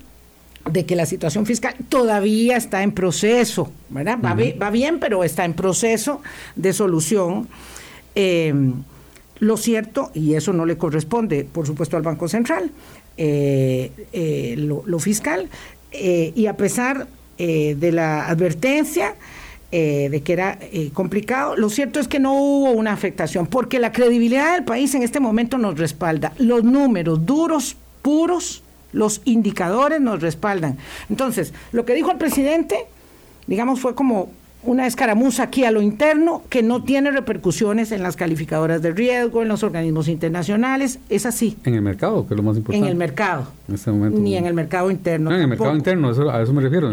de 0.71 0.85
que 0.85 0.97
la 0.97 1.07
situación 1.07 1.47
fiscal 1.47 1.75
todavía 1.89 2.57
está 2.57 2.83
en 2.83 2.93
proceso, 2.93 3.71
¿verdad? 3.89 4.19
Va, 4.23 4.71
bien, 4.71 4.99
pero 4.99 5.25
está 5.25 5.45
en 5.45 5.55
proceso 5.55 6.21
de 6.57 6.73
solución. 6.73 7.49
Em, 8.15 8.75
lo 9.39 9.57
cierto, 9.57 10.11
y 10.15 10.35
eso 10.35 10.53
no 10.53 10.65
le 10.65 10.77
corresponde, 10.77 11.45
por 11.45 11.67
supuesto, 11.67 11.97
al 11.97 12.03
Banco 12.03 12.27
Central, 12.29 12.71
eh, 13.19 13.93
eh, 14.13 14.55
lo, 14.57 14.99
fiscal, 14.99 15.49
eh, 15.93 16.33
y 16.35 16.47
a 16.47 16.57
pesar 16.57 17.07
de 17.39 17.93
la 17.93 18.29
advertencia 18.29 19.15
de 19.71 20.23
que 20.25 20.33
era 20.33 20.59
complicado, 20.95 21.55
lo 21.55 21.69
cierto 21.69 22.01
es 22.01 22.09
que 22.09 22.19
no 22.19 22.33
hubo 22.33 22.71
una 22.71 22.95
afectación, 22.95 23.47
porque 23.47 23.79
la 23.79 23.93
credibilidad 23.93 24.55
del 24.55 24.65
país 24.65 24.95
en 24.95 25.03
este 25.03 25.21
momento 25.21 25.59
nos 25.59 25.79
respalda. 25.79 26.33
Los 26.39 26.65
números 26.65 27.27
duros, 27.27 27.77
puros, 28.01 28.63
los 28.97 29.21
indicadores 29.27 30.01
nos 30.01 30.23
respaldan. 30.23 30.79
Entonces, 31.11 31.53
lo 31.71 31.85
que 31.85 31.95
dijo 31.95 32.11
el 32.11 32.17
presidente, 32.17 32.87
digamos, 33.47 33.79
fue 33.79 33.95
como 33.95 34.31
una 34.63 34.87
escaramuza 34.87 35.45
aquí 35.45 35.65
a 35.65 35.71
lo 35.71 35.83
interno 35.83 36.43
que 36.49 36.63
no 36.63 36.83
tiene 36.83 37.13
repercusiones 37.13 37.93
en 37.93 38.03
las 38.03 38.17
calificadoras 38.17 38.81
de 38.83 38.91
riesgo, 38.93 39.43
en 39.43 39.49
los 39.49 39.63
organismos 39.63 40.09
internacionales, 40.09 40.99
es 41.11 41.27
así. 41.27 41.57
En 41.65 41.75
el 41.75 41.83
mercado, 41.83 42.27
que 42.27 42.35
es 42.35 42.37
lo 42.37 42.43
más 42.43 42.57
importante. 42.57 42.85
En 42.85 42.91
el 42.91 42.97
mercado. 42.97 43.47
En 43.69 43.75
este 43.75 43.93
momento. 43.93 44.19
Ni 44.19 44.35
en 44.35 44.47
el 44.47 44.55
mercado 44.55 44.91
interno. 44.91 45.31
No, 45.31 45.37
en 45.37 45.43
el 45.43 45.49
mercado 45.49 45.77
interno, 45.77 46.09
a 46.09 46.43
eso 46.43 46.53
me 46.55 46.63
refiero. 46.63 46.91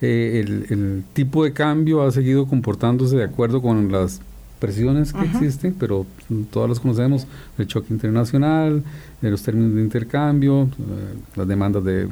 Eh, 0.00 0.44
el, 0.44 0.66
el, 0.68 1.04
tipo 1.12 1.44
de 1.44 1.52
cambio 1.52 2.02
ha 2.02 2.10
seguido 2.10 2.46
comportándose 2.46 3.16
de 3.16 3.24
acuerdo 3.24 3.62
con 3.62 3.90
las 3.92 4.20
presiones 4.58 5.12
que 5.12 5.24
existen, 5.24 5.74
pero 5.78 6.06
todas 6.50 6.68
las 6.68 6.80
conocemos, 6.80 7.26
el 7.58 7.66
choque 7.66 7.92
internacional, 7.92 8.82
de 9.20 9.30
los 9.30 9.42
términos 9.42 9.74
de 9.74 9.82
intercambio, 9.82 10.64
eh, 10.64 11.14
las 11.36 11.48
demandas 11.48 11.84
de, 11.84 12.08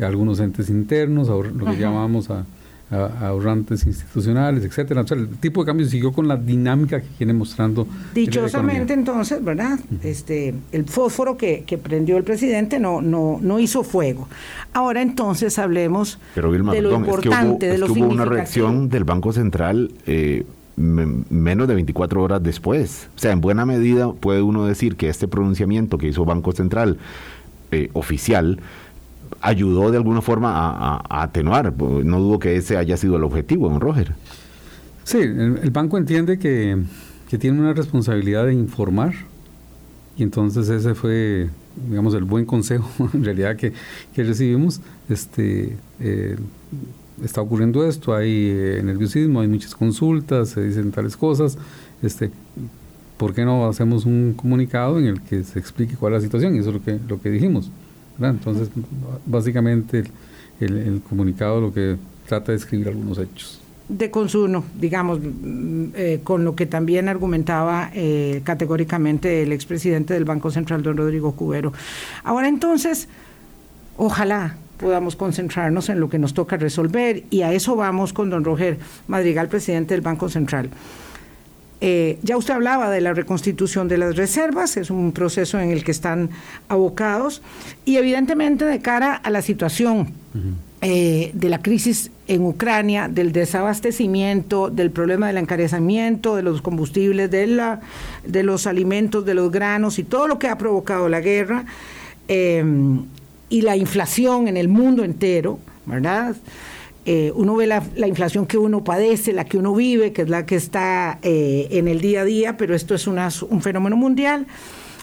algunos 0.00 0.40
entes 0.40 0.68
internos, 0.68 1.28
lo 1.28 1.64
que 1.66 1.78
llamamos 1.78 2.28
a, 2.30 2.44
ahorrantes 2.92 3.86
institucionales, 3.86 4.64
etcétera. 4.64 5.04
el 5.10 5.28
tipo 5.38 5.62
de 5.62 5.66
cambio 5.66 5.86
siguió 5.86 6.12
con 6.12 6.28
la 6.28 6.36
dinámica 6.36 7.00
que 7.00 7.08
viene 7.18 7.32
mostrando. 7.32 7.86
Dichosamente 8.14 8.92
entonces, 8.92 9.42
¿verdad? 9.42 9.78
Este, 10.02 10.54
el 10.72 10.84
fósforo 10.84 11.36
que, 11.36 11.64
que, 11.66 11.78
prendió 11.78 12.18
el 12.18 12.24
presidente 12.24 12.78
no, 12.78 13.00
no, 13.00 13.38
no 13.40 13.58
hizo 13.58 13.82
fuego. 13.82 14.28
Ahora 14.74 15.00
entonces 15.00 15.58
hablemos 15.58 16.18
de 16.34 16.82
lo 16.82 16.94
importante, 16.94 17.68
de 17.68 17.78
lo 17.78 17.86
es 17.86 17.92
que 17.92 18.00
hubo 18.02 18.10
una 18.10 18.26
reacción 18.26 18.90
del 18.90 19.04
Banco 19.04 19.32
Central 19.32 19.90
eh, 20.06 20.44
menos 20.76 21.68
de 21.68 21.74
24 21.74 22.22
horas 22.22 22.42
después. 22.42 23.08
O 23.16 23.18
sea, 23.18 23.32
en 23.32 23.40
buena 23.40 23.66
medida 23.66 24.12
puede 24.12 24.42
uno 24.42 24.66
decir 24.66 24.96
que 24.96 25.08
este 25.08 25.28
pronunciamiento 25.28 25.98
que 25.98 26.08
hizo 26.08 26.24
Banco 26.24 26.52
Central 26.52 26.98
eh, 27.70 27.90
oficial 27.92 28.60
ayudó 29.40 29.90
de 29.90 29.96
alguna 29.96 30.20
forma 30.22 30.52
a, 30.54 31.22
atenuar. 31.22 31.72
No 31.76 32.20
dudo 32.20 32.38
que 32.38 32.56
ese 32.56 32.76
haya 32.76 32.96
sido 32.96 33.16
el 33.16 33.24
objetivo, 33.24 33.68
don 33.68 33.80
Roger. 33.80 34.14
Sí, 35.04 35.18
el, 35.18 35.70
banco 35.70 35.98
entiende 35.98 36.38
que, 36.38 36.78
tiene 37.38 37.60
una 37.60 37.72
responsabilidad 37.72 38.44
de 38.44 38.52
informar 38.52 39.14
y 40.18 40.22
entonces 40.22 40.68
ese 40.68 40.94
fue, 40.94 41.48
digamos, 41.88 42.12
el 42.14 42.24
buen 42.24 42.44
consejo 42.44 42.90
en 43.14 43.24
realidad 43.24 43.56
que, 43.56 43.72
recibimos. 44.14 44.80
Este, 45.08 45.76
eh, 46.00 46.36
está 47.24 47.40
ocurriendo 47.40 47.86
esto, 47.86 48.14
hay 48.14 48.50
eh, 48.50 48.80
nerviosismo, 48.84 49.40
hay 49.40 49.48
muchas 49.48 49.74
consultas, 49.74 50.50
se 50.50 50.62
dicen 50.62 50.90
tales 50.90 51.16
cosas, 51.16 51.58
este, 52.02 52.30
¿por 53.16 53.34
qué 53.34 53.44
no 53.44 53.68
hacemos 53.68 54.04
un 54.04 54.34
comunicado 54.36 54.98
en 54.98 55.06
el 55.06 55.20
que 55.20 55.44
se 55.44 55.58
explique 55.58 55.96
cuál 55.96 56.14
es 56.14 56.18
la 56.18 56.24
situación? 56.24 56.56
Y 56.56 56.58
eso 56.58 56.70
es 56.70 56.74
lo 56.74 56.82
que, 56.82 56.98
lo 57.08 57.20
que 57.20 57.30
dijimos. 57.30 57.70
Entonces, 58.20 58.68
básicamente 59.26 60.04
el, 60.60 60.76
el, 60.76 61.00
comunicado 61.00 61.60
lo 61.60 61.72
que 61.72 61.96
trata 62.28 62.52
de 62.52 62.58
escribir 62.58 62.88
algunos 62.88 63.18
hechos. 63.18 63.60
de 63.88 64.10
consumo, 64.10 64.64
digamos, 64.78 65.18
eh, 65.94 66.20
con 66.22 66.44
lo 66.44 66.54
que 66.54 66.66
también 66.66 67.08
argumentaba 67.08 67.90
eh, 67.94 68.42
categóricamente 68.44 69.42
el 69.42 69.52
expresidente 69.52 70.14
del 70.14 70.24
Banco 70.24 70.50
Central, 70.50 70.82
don 70.82 70.96
Rodrigo 70.96 71.32
Cubero. 71.32 71.72
Ahora 72.22 72.48
entonces, 72.48 73.08
ojalá 73.96 74.56
podamos 74.82 75.14
concentrarnos 75.14 75.88
en 75.88 76.00
lo 76.00 76.10
que 76.10 76.18
nos 76.18 76.34
toca 76.34 76.56
resolver 76.56 77.22
y 77.30 77.42
a 77.42 77.52
eso 77.52 77.76
vamos 77.76 78.12
con 78.12 78.28
don 78.28 78.44
Roger 78.44 78.78
Madrigal, 79.06 79.48
presidente 79.48 79.94
del 79.94 80.00
Banco 80.00 80.28
Central. 80.28 80.68
Eh, 81.80 82.18
ya 82.22 82.36
usted 82.36 82.54
hablaba 82.54 82.90
de 82.90 83.00
la 83.00 83.14
reconstitución 83.14 83.88
de 83.88 83.98
las 83.98 84.16
reservas, 84.16 84.76
es 84.76 84.90
un 84.90 85.12
proceso 85.12 85.58
en 85.58 85.70
el 85.70 85.84
que 85.84 85.92
están 85.92 86.30
abocados 86.68 87.42
y 87.84 87.96
evidentemente 87.96 88.64
de 88.64 88.80
cara 88.80 89.14
a 89.14 89.30
la 89.30 89.40
situación 89.40 90.12
eh, 90.80 91.30
de 91.32 91.48
la 91.48 91.62
crisis 91.62 92.10
en 92.26 92.42
Ucrania, 92.42 93.08
del 93.08 93.32
desabastecimiento, 93.32 94.68
del 94.68 94.90
problema 94.90 95.28
del 95.28 95.38
encarecimiento 95.38 96.36
de 96.36 96.42
los 96.42 96.60
combustibles, 96.60 97.30
de, 97.30 97.46
la, 97.46 97.80
de 98.26 98.42
los 98.42 98.66
alimentos, 98.66 99.24
de 99.24 99.34
los 99.34 99.50
granos 99.50 99.98
y 99.98 100.04
todo 100.04 100.26
lo 100.26 100.38
que 100.38 100.48
ha 100.48 100.58
provocado 100.58 101.08
la 101.08 101.20
guerra 101.20 101.66
eh, 102.28 102.64
y 103.52 103.60
la 103.60 103.76
inflación 103.76 104.48
en 104.48 104.56
el 104.56 104.68
mundo 104.68 105.04
entero, 105.04 105.58
¿verdad? 105.84 106.34
Eh, 107.04 107.32
uno 107.34 107.54
ve 107.54 107.66
la, 107.66 107.82
inflación 108.06 108.46
que 108.46 108.56
uno 108.56 108.82
padece, 108.82 109.34
la 109.34 109.44
que 109.44 109.58
uno 109.58 109.74
vive, 109.74 110.14
que 110.14 110.22
es 110.22 110.30
la 110.30 110.46
que 110.46 110.56
está 110.56 111.18
eh, 111.20 111.68
en 111.70 111.86
el 111.86 112.00
día 112.00 112.22
a 112.22 112.24
día, 112.24 112.56
pero 112.56 112.74
esto 112.74 112.94
es 112.94 113.06
un 113.06 113.60
fenómeno 113.60 113.94
mundial. 113.94 114.46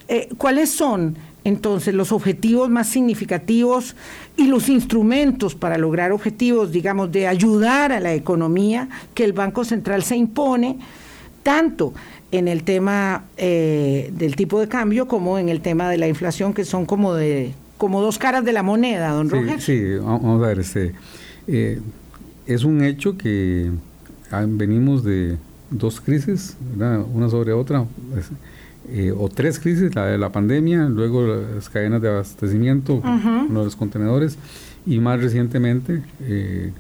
Eh, 0.08 0.30
¿Cuáles 0.40 0.72
son 0.72 1.16
entonces 1.44 1.94
los 1.94 2.12
objetivos 2.12 2.72
más 2.72 2.90
significativos 2.90 3.96
y 4.36 4.48
los 4.48 4.68
instrumentos 4.68 5.54
para 5.54 5.78
lograr 5.78 6.12
objetivos, 6.12 6.72
digamos, 6.72 7.12
de 7.12 7.28
ayudar 7.28 7.92
a 7.92 8.00
la 8.00 8.16
economía 8.16 8.90
que 9.14 9.26
el 9.26 9.34
Banco 9.34 9.64
Central 9.64 10.02
se 10.02 10.16
impone, 10.16 10.80
tanto 11.44 11.94
en 12.32 12.48
el 12.48 12.64
tema 12.64 13.26
del 13.38 14.36
tipo 14.36 14.60
de 14.60 14.68
cambio 14.68 15.08
como 15.08 15.38
en 15.38 15.50
el 15.50 15.62
tema 15.62 15.88
de 15.88 16.00
la 16.00 16.08
inflación, 16.08 16.56
que 16.56 16.66
son 16.66 16.88
como 16.88 17.14
de 17.14 17.54
como 17.80 18.02
dos 18.02 18.20
caras 18.20 18.44
de 18.44 18.52
la 18.52 18.62
moneda, 18.62 19.10
don 19.12 19.30
Roger? 19.30 19.60
Sí, 19.62 19.96
vamos 19.96 20.44
a 20.44 20.48
ver, 20.48 20.60
este 20.60 20.94
eh, 21.48 21.80
es 22.46 22.66
un 22.66 22.84
hecho 22.84 23.18
que 23.18 23.72
ah, 24.30 24.46
venimos 24.48 25.04
de 25.04 25.38
dos 25.72 26.02
crisis, 26.02 26.58
una 26.76 27.30
sobre 27.30 27.54
otra, 27.54 27.86
pues, 28.12 28.30
eh, 28.90 29.14
o 29.18 29.30
tres 29.30 29.60
crisis, 29.60 29.96
la 29.96 30.08
de 30.08 30.18
la 30.18 30.30
pandemia, 30.30 30.90
luego 30.90 31.26
las 31.26 31.70
cadenas 31.70 32.02
de 32.02 32.10
abastecimiento, 32.10 33.02
los 33.50 33.78
contenedores, 33.78 34.38
y 34.86 35.00
más 35.00 35.22
recientemente 35.22 36.04
eh, 36.22 36.74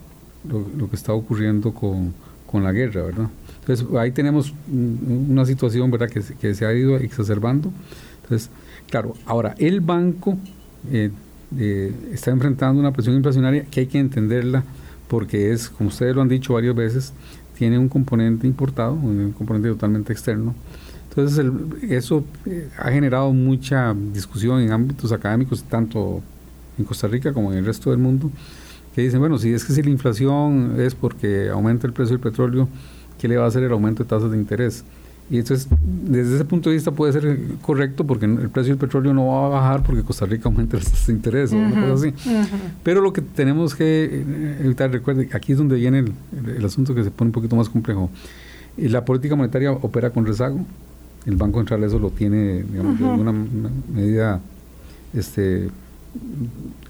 lo, 0.48 0.90
que 0.90 0.96
está 0.98 1.14
ocurriendo 1.14 1.74
con, 1.74 2.14
la 2.62 2.72
guerra, 2.74 3.04
¿verdad? 3.04 3.30
Entonces 3.62 3.88
ahí 3.98 4.12
tenemos 4.12 4.54
una 4.68 5.46
situación, 5.46 5.92
¿verdad?, 5.92 6.10
que, 6.10 6.22
que 6.42 6.56
se 6.56 6.66
ha 6.66 6.74
ido 6.74 6.98
exacerbando. 6.98 7.72
Entonces, 8.24 8.50
claro, 8.90 9.14
ahora 9.26 9.56
el 9.60 9.80
banco 9.82 10.38
eh, 10.92 11.12
está 12.12 12.32
enfrentando 12.32 12.80
una 12.80 12.92
presión 12.92 13.16
inflacionaria 13.16 13.66
que 13.66 13.82
hay 13.82 13.88
que 13.88 14.00
entenderla 14.00 14.64
porque 15.08 15.52
es, 15.52 15.70
como 15.70 15.90
ustedes 15.90 16.16
lo 16.16 16.22
han 16.22 16.30
dicho 16.30 16.54
varias 16.54 16.76
veces, 16.76 17.14
tiene 17.58 17.78
un 17.78 17.90
componente 17.90 18.48
importado, 18.48 18.94
un 18.94 19.34
componente 19.34 19.70
totalmente 19.70 20.14
externo. 20.14 20.56
Entonces, 21.10 21.46
eso 21.90 22.24
eh, 22.46 22.70
ha 22.78 22.92
generado 22.92 23.34
mucha 23.34 23.96
discusión 24.14 24.62
en 24.62 24.72
ámbitos 24.72 25.12
académicos, 25.12 25.64
tanto 25.64 26.22
en 26.78 26.86
Costa 26.86 27.08
Rica 27.08 27.34
como 27.34 27.52
en 27.52 27.58
el 27.58 27.66
resto 27.66 27.90
del 27.90 28.00
mundo, 28.00 28.32
que 28.96 29.02
dicen, 29.02 29.20
bueno, 29.20 29.38
si 29.38 29.52
es 29.52 29.66
que 29.66 29.74
si 29.74 29.82
la 29.82 29.90
inflación 29.90 30.76
es 30.80 30.94
porque 30.94 31.50
aumenta 31.50 31.88
el 31.88 31.94
precio 31.94 32.16
del 32.16 32.22
petróleo, 32.22 32.70
¿qué 33.20 33.28
le 33.28 33.38
va 33.38 33.46
a 33.46 33.48
hacer 33.48 33.64
el 33.64 33.72
aumento 33.72 34.04
de 34.04 34.10
tasas 34.10 34.32
de 34.32 34.38
interés? 34.38 34.86
Y 35.32 35.38
entonces, 35.38 35.68
desde 35.80 36.36
ese 36.36 36.46
punto 36.46 36.70
de 36.70 36.76
vista 36.76 36.92
puede 36.92 37.14
ser 37.14 37.38
correcto 37.62 38.04
porque 38.06 38.26
el 38.26 38.50
precio 38.50 38.74
del 38.74 38.80
petróleo 38.80 39.14
no 39.14 39.28
va 39.28 39.46
a 39.46 39.50
bajar 39.50 39.84
porque 39.84 40.02
Costa 40.02 40.26
Rica 40.26 40.50
aumenta 40.50 40.78
los 40.78 41.10
intereses 41.10 41.54
o 41.54 41.58
una 41.58 41.82
cosa 41.82 42.08
así. 42.08 42.14
Pero 42.82 43.02
lo 43.02 43.14
que 43.14 43.22
tenemos 43.22 43.76
que 43.76 44.06
eh, 44.06 44.58
evitar, 44.64 44.92
recuerde, 44.92 45.30
aquí 45.32 45.52
es 45.52 45.60
donde 45.60 45.76
viene 45.76 46.00
el, 46.00 46.66
asunto 46.66 46.96
que 46.96 47.04
se 47.04 47.12
pone 47.12 47.30
un 47.30 47.34
poquito 47.34 47.56
más 47.56 47.70
complejo. 47.70 48.10
Eh, 48.76 48.90
la 48.90 49.06
política 49.06 49.36
monetaria 49.36 49.72
opera 49.72 50.10
con 50.10 50.26
rezago. 50.26 50.66
El 51.26 51.36
Banco 51.36 51.60
Central 51.60 51.84
eso 51.84 52.00
lo 52.00 52.10
tiene, 52.10 52.64
digamos, 52.64 53.00
de 53.00 53.08
alguna 53.08 53.34
medida 53.94 54.42
este, 55.14 55.70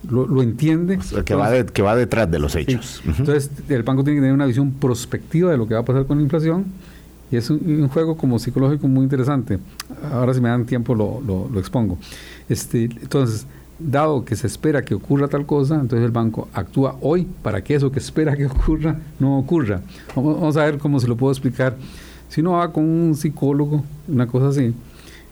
lo, 0.09 0.41
entiende. 0.41 0.97
que, 1.25 1.35
va 1.35 1.65
que 1.65 1.81
va 1.81 1.95
detrás 1.95 2.31
de 2.31 2.39
los 2.39 2.55
hechos. 2.55 3.01
Entonces, 3.05 3.49
el 3.67 3.83
banco 3.83 4.03
tiene 4.03 4.17
que 4.17 4.21
tener 4.21 4.33
una 4.33 4.45
visión 4.45 4.71
prospectiva 4.71 5.51
de 5.51 5.57
lo 5.57 5.67
que 5.67 5.73
va 5.73 5.81
a 5.81 5.85
pasar 5.85 6.05
con 6.05 6.19
la 6.19 6.23
inflación 6.23 6.65
y 7.31 7.37
es 7.37 7.49
un, 7.49 7.87
juego 7.89 8.17
como 8.17 8.39
psicológico 8.39 8.87
muy 8.87 9.03
interesante. 9.03 9.59
Ahora 10.11 10.33
si 10.33 10.41
me 10.41 10.49
dan 10.49 10.65
tiempo 10.65 10.95
lo, 10.95 11.21
lo, 11.21 11.59
expongo. 11.59 11.97
Este, 12.47 12.85
entonces, 12.85 13.45
dado 13.77 14.25
que 14.25 14.35
se 14.35 14.47
espera 14.47 14.83
que 14.83 14.95
ocurra 14.95 15.27
tal 15.27 15.45
cosa, 15.45 15.75
entonces 15.75 16.05
el 16.05 16.11
banco 16.11 16.47
actúa 16.53 16.95
hoy 17.01 17.27
para 17.43 17.63
que 17.63 17.75
eso 17.75 17.91
que 17.91 17.99
espera 17.99 18.35
que 18.35 18.45
ocurra 18.47 18.99
no 19.19 19.37
ocurra. 19.37 19.81
Vamos, 20.15 20.57
a 20.57 20.65
ver 20.65 20.77
cómo 20.79 20.99
se 20.99 21.07
lo 21.07 21.15
puedo 21.15 21.31
explicar. 21.31 21.75
Si 22.29 22.41
uno 22.41 22.53
va 22.53 22.71
con 22.71 22.83
un 22.83 23.15
psicólogo, 23.15 23.83
una 24.07 24.27
cosa 24.27 24.49
así, 24.49 24.73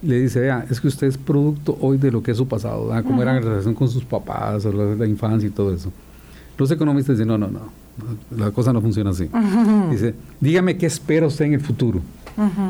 le 0.02 0.20
dice, 0.20 0.40
vea, 0.40 0.66
es 0.70 0.80
que 0.80 0.88
usted 0.88 1.08
es 1.08 1.18
producto 1.18 1.76
hoy 1.80 1.96
de 1.98 2.10
lo 2.10 2.22
que 2.22 2.30
es 2.30 2.36
su 2.36 2.46
pasado, 2.46 2.90
cómo 3.04 3.22
era 3.22 3.34
la 3.34 3.40
relación 3.40 3.74
con 3.74 3.88
sus 3.88 4.04
papás, 4.04 4.64
o 4.64 4.72
la, 4.72 4.94
la 4.94 5.06
infancia 5.06 5.48
y 5.48 5.50
todo 5.50 5.72
eso. 5.72 5.92
Los 6.56 6.70
economistas 6.70 7.16
dicen, 7.16 7.28
no, 7.28 7.38
no, 7.38 7.48
no, 7.48 7.87
la 8.36 8.50
cosa 8.50 8.72
no 8.72 8.80
funciona 8.80 9.10
así. 9.10 9.28
Dice, 9.90 10.14
dígame 10.40 10.76
qué 10.76 10.86
espera 10.86 11.26
usted 11.26 11.46
en 11.46 11.54
el 11.54 11.60
futuro. 11.60 12.00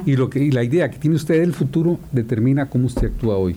y, 0.06 0.16
lo 0.16 0.30
que, 0.30 0.42
y 0.42 0.50
la 0.50 0.64
idea 0.64 0.90
que 0.90 0.98
tiene 0.98 1.16
usted 1.16 1.40
del 1.40 1.52
futuro 1.52 1.98
determina 2.12 2.66
cómo 2.66 2.86
usted 2.86 3.08
actúa 3.08 3.36
hoy. 3.36 3.56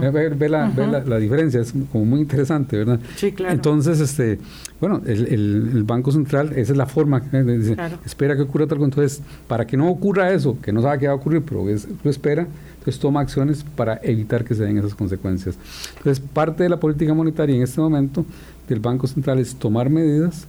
Ve, 0.00 0.48
la, 0.48 0.68
la, 1.06 1.18
diferencia, 1.18 1.60
es 1.60 1.72
como 1.92 2.04
muy 2.04 2.20
interesante, 2.20 2.76
¿verdad? 2.78 2.98
Sí, 3.16 3.32
claro. 3.32 3.54
Entonces, 3.54 4.00
este, 4.00 4.38
bueno, 4.80 5.02
el, 5.06 5.26
el, 5.26 5.84
Banco 5.84 6.10
Central, 6.10 6.52
esa 6.56 6.72
es 6.72 6.78
la 6.78 6.86
forma, 6.86 7.22
¿eh? 7.32 7.42
dice, 7.42 7.76
espera 8.04 8.34
que 8.34 8.42
ocurra 8.42 8.66
tal 8.66 8.78
cosa. 8.78 8.86
Entonces, 8.88 9.22
para 9.46 9.66
que 9.66 9.76
no 9.76 9.88
ocurra 9.88 10.32
eso, 10.32 10.58
que 10.60 10.72
no 10.72 10.82
sabe 10.82 10.98
qué 10.98 11.06
va 11.06 11.12
a 11.12 11.16
ocurrir, 11.16 11.42
pero 11.42 11.68
es, 11.68 11.86
lo 12.02 12.10
espera, 12.10 12.46
entonces 12.78 12.98
toma 12.98 13.20
acciones 13.20 13.64
para 13.76 14.00
evitar 14.02 14.44
que 14.44 14.54
se 14.54 14.64
den 14.64 14.78
esas 14.78 14.94
consecuencias. 14.94 15.56
Entonces, 15.98 16.20
parte 16.20 16.62
de 16.64 16.68
la 16.70 16.80
política 16.80 17.14
monetaria 17.14 17.54
en 17.54 17.62
este 17.62 17.80
momento 17.80 18.24
del 18.68 18.80
Banco 18.80 19.06
Central 19.06 19.38
es 19.38 19.54
tomar 19.54 19.90
medidas 19.90 20.46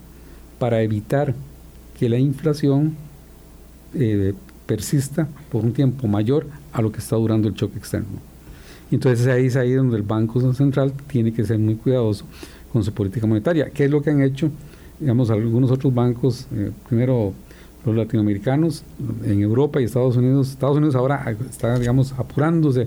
para 0.60 0.82
evitar 0.82 1.34
que 1.98 2.08
la 2.08 2.18
inflación 2.18 2.94
eh, 3.94 4.34
persista 4.66 5.26
por 5.50 5.64
un 5.64 5.72
tiempo 5.72 6.06
mayor 6.06 6.46
a 6.72 6.82
lo 6.82 6.92
que 6.92 6.98
está 6.98 7.16
durando 7.16 7.48
el 7.48 7.54
choque 7.54 7.78
externo. 7.78 8.20
Entonces 8.92 9.26
ahí 9.26 9.46
es 9.46 9.56
ahí 9.56 9.72
donde 9.72 9.96
el 9.96 10.02
Banco 10.02 10.52
Central 10.52 10.92
tiene 11.08 11.32
que 11.32 11.44
ser 11.44 11.58
muy 11.58 11.76
cuidadoso 11.76 12.26
con 12.72 12.84
su 12.84 12.92
política 12.92 13.26
monetaria. 13.26 13.70
¿Qué 13.70 13.86
es 13.86 13.90
lo 13.90 14.02
que 14.02 14.10
han 14.10 14.20
hecho, 14.20 14.50
digamos, 15.00 15.30
algunos 15.30 15.70
otros 15.70 15.94
bancos, 15.94 16.46
eh, 16.54 16.70
primero 16.88 17.32
los 17.86 17.96
latinoamericanos 17.96 18.84
en 19.24 19.40
Europa 19.40 19.80
y 19.80 19.84
Estados 19.84 20.16
Unidos? 20.16 20.50
Estados 20.50 20.76
Unidos 20.76 20.94
ahora 20.94 21.34
está, 21.48 21.78
digamos, 21.78 22.12
apurándose 22.12 22.86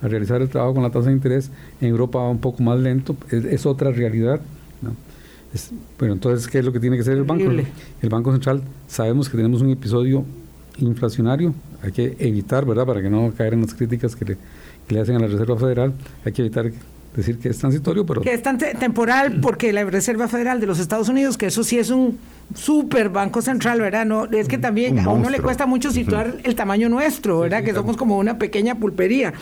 a 0.00 0.08
realizar 0.08 0.40
el 0.40 0.48
trabajo 0.48 0.74
con 0.74 0.82
la 0.82 0.90
tasa 0.90 1.10
de 1.10 1.16
interés. 1.16 1.50
En 1.82 1.88
Europa 1.88 2.18
va 2.18 2.30
un 2.30 2.38
poco 2.38 2.62
más 2.62 2.80
lento, 2.80 3.14
es, 3.30 3.44
es 3.44 3.66
otra 3.66 3.92
realidad. 3.92 4.40
¿no? 4.80 5.09
Bueno, 5.98 6.14
entonces, 6.14 6.46
¿qué 6.48 6.58
es 6.60 6.64
lo 6.64 6.72
que 6.72 6.80
tiene 6.80 6.96
que 6.96 7.02
hacer 7.02 7.16
el 7.16 7.24
banco? 7.24 7.50
El 8.02 8.08
Banco 8.08 8.32
Central, 8.32 8.62
sabemos 8.86 9.28
que 9.28 9.36
tenemos 9.36 9.62
un 9.62 9.70
episodio 9.70 10.24
inflacionario, 10.78 11.54
hay 11.82 11.92
que 11.92 12.16
evitar, 12.18 12.64
¿verdad? 12.64 12.86
Para 12.86 13.02
que 13.02 13.10
no 13.10 13.32
caer 13.36 13.54
en 13.54 13.62
las 13.62 13.74
críticas 13.74 14.14
que 14.16 14.24
le, 14.24 14.38
que 14.86 14.94
le 14.94 15.00
hacen 15.00 15.16
a 15.16 15.18
la 15.18 15.26
Reserva 15.26 15.56
Federal, 15.56 15.92
hay 16.24 16.32
que 16.32 16.42
evitar 16.42 16.70
decir 17.14 17.38
que 17.38 17.48
es 17.48 17.58
transitorio, 17.58 18.06
pero... 18.06 18.22
Que 18.22 18.32
es 18.32 18.42
tan 18.42 18.58
temporal 18.58 19.40
porque 19.40 19.72
la 19.72 19.84
Reserva 19.84 20.28
Federal 20.28 20.60
de 20.60 20.66
los 20.66 20.78
Estados 20.78 21.08
Unidos, 21.08 21.36
que 21.36 21.46
eso 21.46 21.64
sí 21.64 21.78
es 21.78 21.90
un 21.90 22.18
super 22.54 23.08
banco 23.08 23.42
central, 23.42 23.80
¿verdad? 23.80 24.06
No, 24.06 24.26
es 24.26 24.48
que 24.48 24.58
también 24.58 24.98
a 25.00 25.08
uno 25.10 25.30
le 25.30 25.40
cuesta 25.40 25.66
mucho 25.66 25.90
situar 25.90 26.38
el 26.44 26.54
tamaño 26.54 26.88
nuestro, 26.88 27.40
¿verdad? 27.40 27.64
que 27.64 27.74
somos 27.74 27.96
como 27.96 28.18
una 28.18 28.38
pequeña 28.38 28.76
pulpería. 28.76 29.32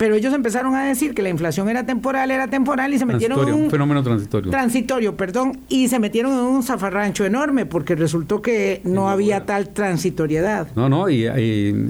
Pero 0.00 0.14
ellos 0.14 0.32
empezaron 0.32 0.74
a 0.76 0.86
decir 0.86 1.12
que 1.12 1.20
la 1.20 1.28
inflación 1.28 1.68
era 1.68 1.84
temporal, 1.84 2.30
era 2.30 2.48
temporal 2.48 2.94
y 2.94 2.98
se 2.98 3.04
metieron 3.04 3.46
en 3.46 3.54
un 3.54 3.70
fenómeno 3.70 4.02
transitorio. 4.02 4.50
Transitorio, 4.50 5.14
perdón, 5.14 5.60
y 5.68 5.88
se 5.88 5.98
metieron 5.98 6.32
en 6.32 6.38
un 6.38 6.62
zafarrancho 6.62 7.26
enorme 7.26 7.66
porque 7.66 7.94
resultó 7.96 8.40
que 8.40 8.80
no 8.82 9.10
había 9.10 9.44
tal 9.44 9.68
transitoriedad. 9.68 10.68
No, 10.74 10.88
no, 10.88 11.10
y, 11.10 11.24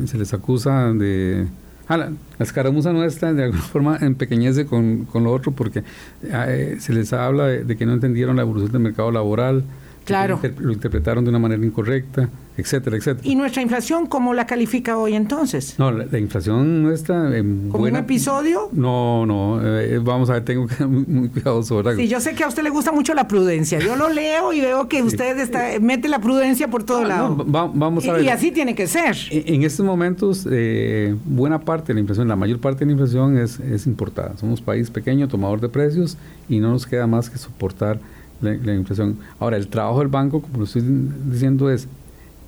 se 0.07 0.19
les 0.19 0.35
acusa 0.35 0.93
de 0.93 1.47
Ah, 1.87 1.97
la, 1.97 2.13
escaramuza 2.41 2.93
nuestra 2.93 3.33
de 3.33 3.45
alguna 3.45 3.63
forma 3.73 3.99
empequeñece 4.01 4.67
con, 4.67 5.05
con 5.05 5.23
lo 5.23 5.33
otro 5.33 5.53
porque 5.53 5.85
eh, 6.25 6.79
se 6.81 6.93
les 6.93 7.13
habla 7.13 7.47
de, 7.47 7.77
que 7.77 7.87
no 7.87 7.93
entendieron 7.93 8.35
la 8.35 8.43
evolución 8.43 8.73
del 8.73 8.81
mercado 8.81 9.13
laboral, 9.13 9.63
Claro. 10.11 10.41
lo 10.59 10.73
interpretaron 10.73 11.25
de 11.25 11.31
una 11.31 11.39
manera 11.39 11.65
incorrecta, 11.65 12.29
etcétera, 12.57 12.97
etcétera. 12.97 13.27
¿Y 13.27 13.37
nuestra 13.37 13.63
inflación 13.63 14.07
cómo 14.07 14.35
la 14.35 14.47
califica 14.47 14.99
hoy 14.99 15.15
entonces? 15.15 15.77
No, 15.79 15.91
la, 15.91 16.19
inflación 16.19 16.83
no 16.83 16.93
está 16.93 17.37
en 17.37 17.71
¿Como 17.71 17.85
un 17.85 17.97
episodio? 17.97 18.69
No, 18.73 19.25
no, 19.27 19.61
eh, 19.63 19.99
vamos 19.99 20.31
a 20.31 20.35
ver, 20.35 20.45
tengo 20.45 20.67
que 20.67 20.75
ser 20.75 20.89
muy, 20.89 21.05
muy 21.07 21.29
cuidadoso. 21.29 21.77
¿verdad? 21.77 21.95
Sí, 21.97 22.09
yo 22.09 22.21
sé 22.21 22.35
que 22.35 22.45
a 22.45 22.49
usted 22.49 22.63
le 22.63 22.71
gusta 22.71 22.93
mucho 22.93 23.15
la 23.15 23.27
prudencia. 23.29 23.79
Yo 23.79 23.97
lo 23.97 24.09
leo 24.09 24.53
y 24.53 24.61
veo 24.61 24.89
que 24.89 25.03
usted 25.03 25.39
está, 25.39 25.79
mete 25.81 26.09
la 26.09 26.21
prudencia 26.21 26.69
por 26.69 26.85
todo 26.85 26.99
ah, 26.99 27.09
lado. 27.09 27.45
vamos 27.47 28.07
a 28.07 28.13
ver. 28.15 28.25
Y, 28.25 28.29
así 28.29 28.51
tiene 28.51 28.75
que 28.75 28.87
ser. 28.87 29.17
En, 29.31 29.63
estos 29.63 29.85
momentos, 29.87 30.47
eh, 30.51 31.15
buena 31.25 31.61
parte 31.61 31.89
de 31.89 31.95
la 31.95 32.01
inflación, 32.01 32.29
la 32.29 32.37
mayor 32.37 32.61
parte 32.61 32.81
de 32.81 32.87
la 32.87 32.93
inflación 32.93 33.39
es, 33.39 33.61
es 33.61 33.87
importada. 33.87 34.37
Somos 34.37 34.61
país 34.61 34.91
pequeño, 34.91 35.29
tomador 35.29 35.61
de 35.61 35.69
precios, 35.69 36.17
y 36.49 36.59
no 36.59 36.71
nos 36.71 36.87
queda 36.87 37.07
más 37.07 37.31
que 37.31 37.39
soportar 37.39 37.99
la, 38.41 38.75
inflación. 38.75 39.19
Ahora, 39.39 39.57
el 39.57 39.69
trabajo 39.69 40.01
del 40.01 40.09
banco, 40.09 40.43
como 40.43 40.59
lo 40.59 40.65
estoy 40.65 40.83
diciendo, 41.27 41.71
es 41.71 41.89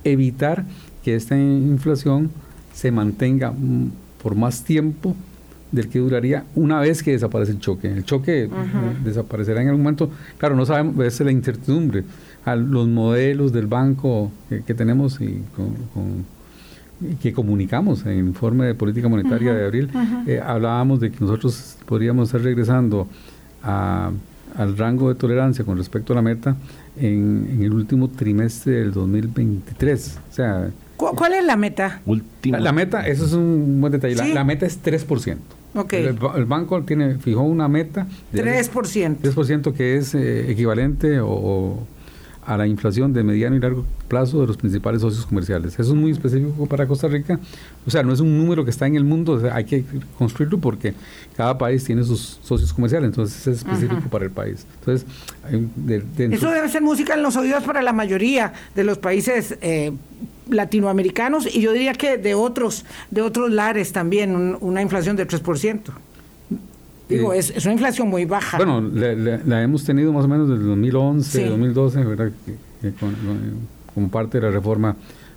evitar 0.03 0.65
que 1.03 1.15
esta 1.15 1.37
inflación 1.37 2.31
se 2.73 2.91
mantenga 2.91 3.53
por 4.21 4.35
más 4.35 4.63
tiempo 4.63 5.15
del 5.71 5.89
que 5.89 5.99
duraría 5.99 6.45
una 6.55 6.79
vez 6.79 7.03
que 7.03 7.11
desaparece 7.11 7.51
el 7.51 7.59
choque. 7.59 7.91
El 7.91 8.05
choque 8.05 8.49
desaparecerá 9.03 9.61
en 9.61 9.69
algún 9.69 9.83
momento. 9.83 10.09
Claro, 10.37 10.55
no 10.55 10.65
sabemos, 10.65 11.03
es 11.05 11.19
la 11.19 11.31
incertidumbre. 11.31 12.03
A 12.45 12.55
los 12.55 12.87
modelos 12.87 13.53
del 13.53 13.67
banco 13.67 14.31
que, 14.49 14.73
tenemos 14.73 15.19
y 15.21 15.41
que 17.21 17.33
comunicamos 17.33 18.05
en 18.05 18.11
el 18.11 18.17
informe 18.19 18.65
de 18.65 18.75
política 18.75 19.07
monetaria 19.07 19.53
de 19.53 19.65
abril, 19.65 19.89
eh, 20.27 20.41
hablábamos 20.43 20.99
de 20.99 21.11
que 21.11 21.17
nosotros 21.19 21.77
podríamos 21.85 22.29
estar 22.29 22.41
regresando 22.41 23.07
a 23.61 24.11
al 24.55 24.77
rango 24.77 25.09
de 25.09 25.15
tolerancia 25.15 25.65
con 25.65 25.77
respecto 25.77 26.13
a 26.13 26.17
la 26.17 26.21
meta 26.21 26.55
en, 26.97 27.59
el 27.61 27.73
último 27.73 28.09
trimestre 28.09 28.73
del 28.73 28.93
2023. 28.93 30.19
O 30.29 30.33
sea, 30.33 30.69
¿Cuál 30.95 31.33
es 31.33 31.43
la 31.43 31.57
meta? 31.57 32.01
La, 32.43 32.71
meta, 32.71 33.05
eso 33.07 33.25
es 33.25 33.33
un 33.33 33.81
buen 33.81 33.91
detalle. 33.91 34.33
La, 34.33 34.43
meta 34.43 34.65
es 34.65 34.81
3%. 34.81 35.37
Okay. 35.75 36.05
El, 36.05 36.19
el, 36.35 36.45
banco 36.45 36.81
tiene 36.83 37.15
fijó 37.15 37.41
una 37.41 37.67
meta 37.67 38.07
de 38.31 38.43
3%. 38.43 39.17
3% 39.21 39.73
que 39.73 39.97
es 39.97 40.13
eh, 40.13 40.51
equivalente 40.51 41.19
o 41.19 41.85
a 42.45 42.57
la 42.57 42.67
inflación 42.67 43.13
de 43.13 43.23
mediano 43.23 43.55
y 43.55 43.59
largo 43.59 43.85
plazo 44.07 44.41
de 44.41 44.47
los 44.47 44.57
principales 44.57 45.01
socios 45.01 45.25
comerciales. 45.25 45.73
Eso 45.73 45.81
es 45.81 45.95
muy 45.95 46.11
específico 46.11 46.65
para 46.67 46.85
Costa 46.87 47.07
Rica. 47.07 47.39
O 47.85 47.91
sea, 47.91 48.03
no 48.03 48.13
es 48.13 48.19
un 48.19 48.37
número 48.37 48.63
que 48.63 48.71
está 48.71 48.87
en 48.87 48.95
el 48.95 49.03
mundo, 49.03 49.41
hay 49.51 49.65
que 49.65 49.83
construirlo 50.17 50.57
porque 50.57 50.93
cada 51.35 51.57
país 51.57 51.83
tiene 51.83 52.03
sus 52.03 52.39
socios 52.43 52.73
comerciales, 52.73 53.09
entonces 53.09 53.47
es 53.47 53.57
específico 53.59 54.09
para 54.09 54.25
el 54.25 54.31
país. 54.31 54.65
Entonces, 54.79 55.07
Eso 56.17 56.51
debe 56.51 56.69
ser 56.69 56.81
música 56.81 57.13
en 57.13 57.23
los 57.23 57.35
oídos 57.35 57.63
para 57.63 57.81
la 57.81 57.93
mayoría 57.93 58.53
de 58.75 58.83
los 58.83 58.97
países 58.97 59.57
eh, 59.61 59.91
latinoamericanos 60.49 61.47
y 61.53 61.61
yo 61.61 61.71
diría 61.71 61.93
que 61.93 62.17
de 62.17 62.35
otros, 62.35 62.85
de 63.11 63.21
otros 63.21 63.51
lares 63.51 63.91
también, 63.91 64.57
una 64.59 64.81
inflación 64.81 65.15
de 65.15 65.27
3%. 65.27 65.79
Digo, 67.09 67.33
es, 67.33 67.51
una 67.65 67.73
inflación 67.73 68.07
muy 68.07 68.25
baja. 68.25 68.57
Bueno, 68.57 68.81
la, 68.81 69.61
hemos 69.61 69.83
tenido 69.83 70.13
más 70.13 70.25
o 70.25 70.27
menos 70.27 70.49
desde 70.49 70.63
2011, 70.63 71.49
2012, 71.49 72.03
¿verdad? 72.03 72.31
como 73.93 74.09
parte 74.09 74.39
de 74.39 74.47
la 74.47 74.51
reforma 74.51 74.95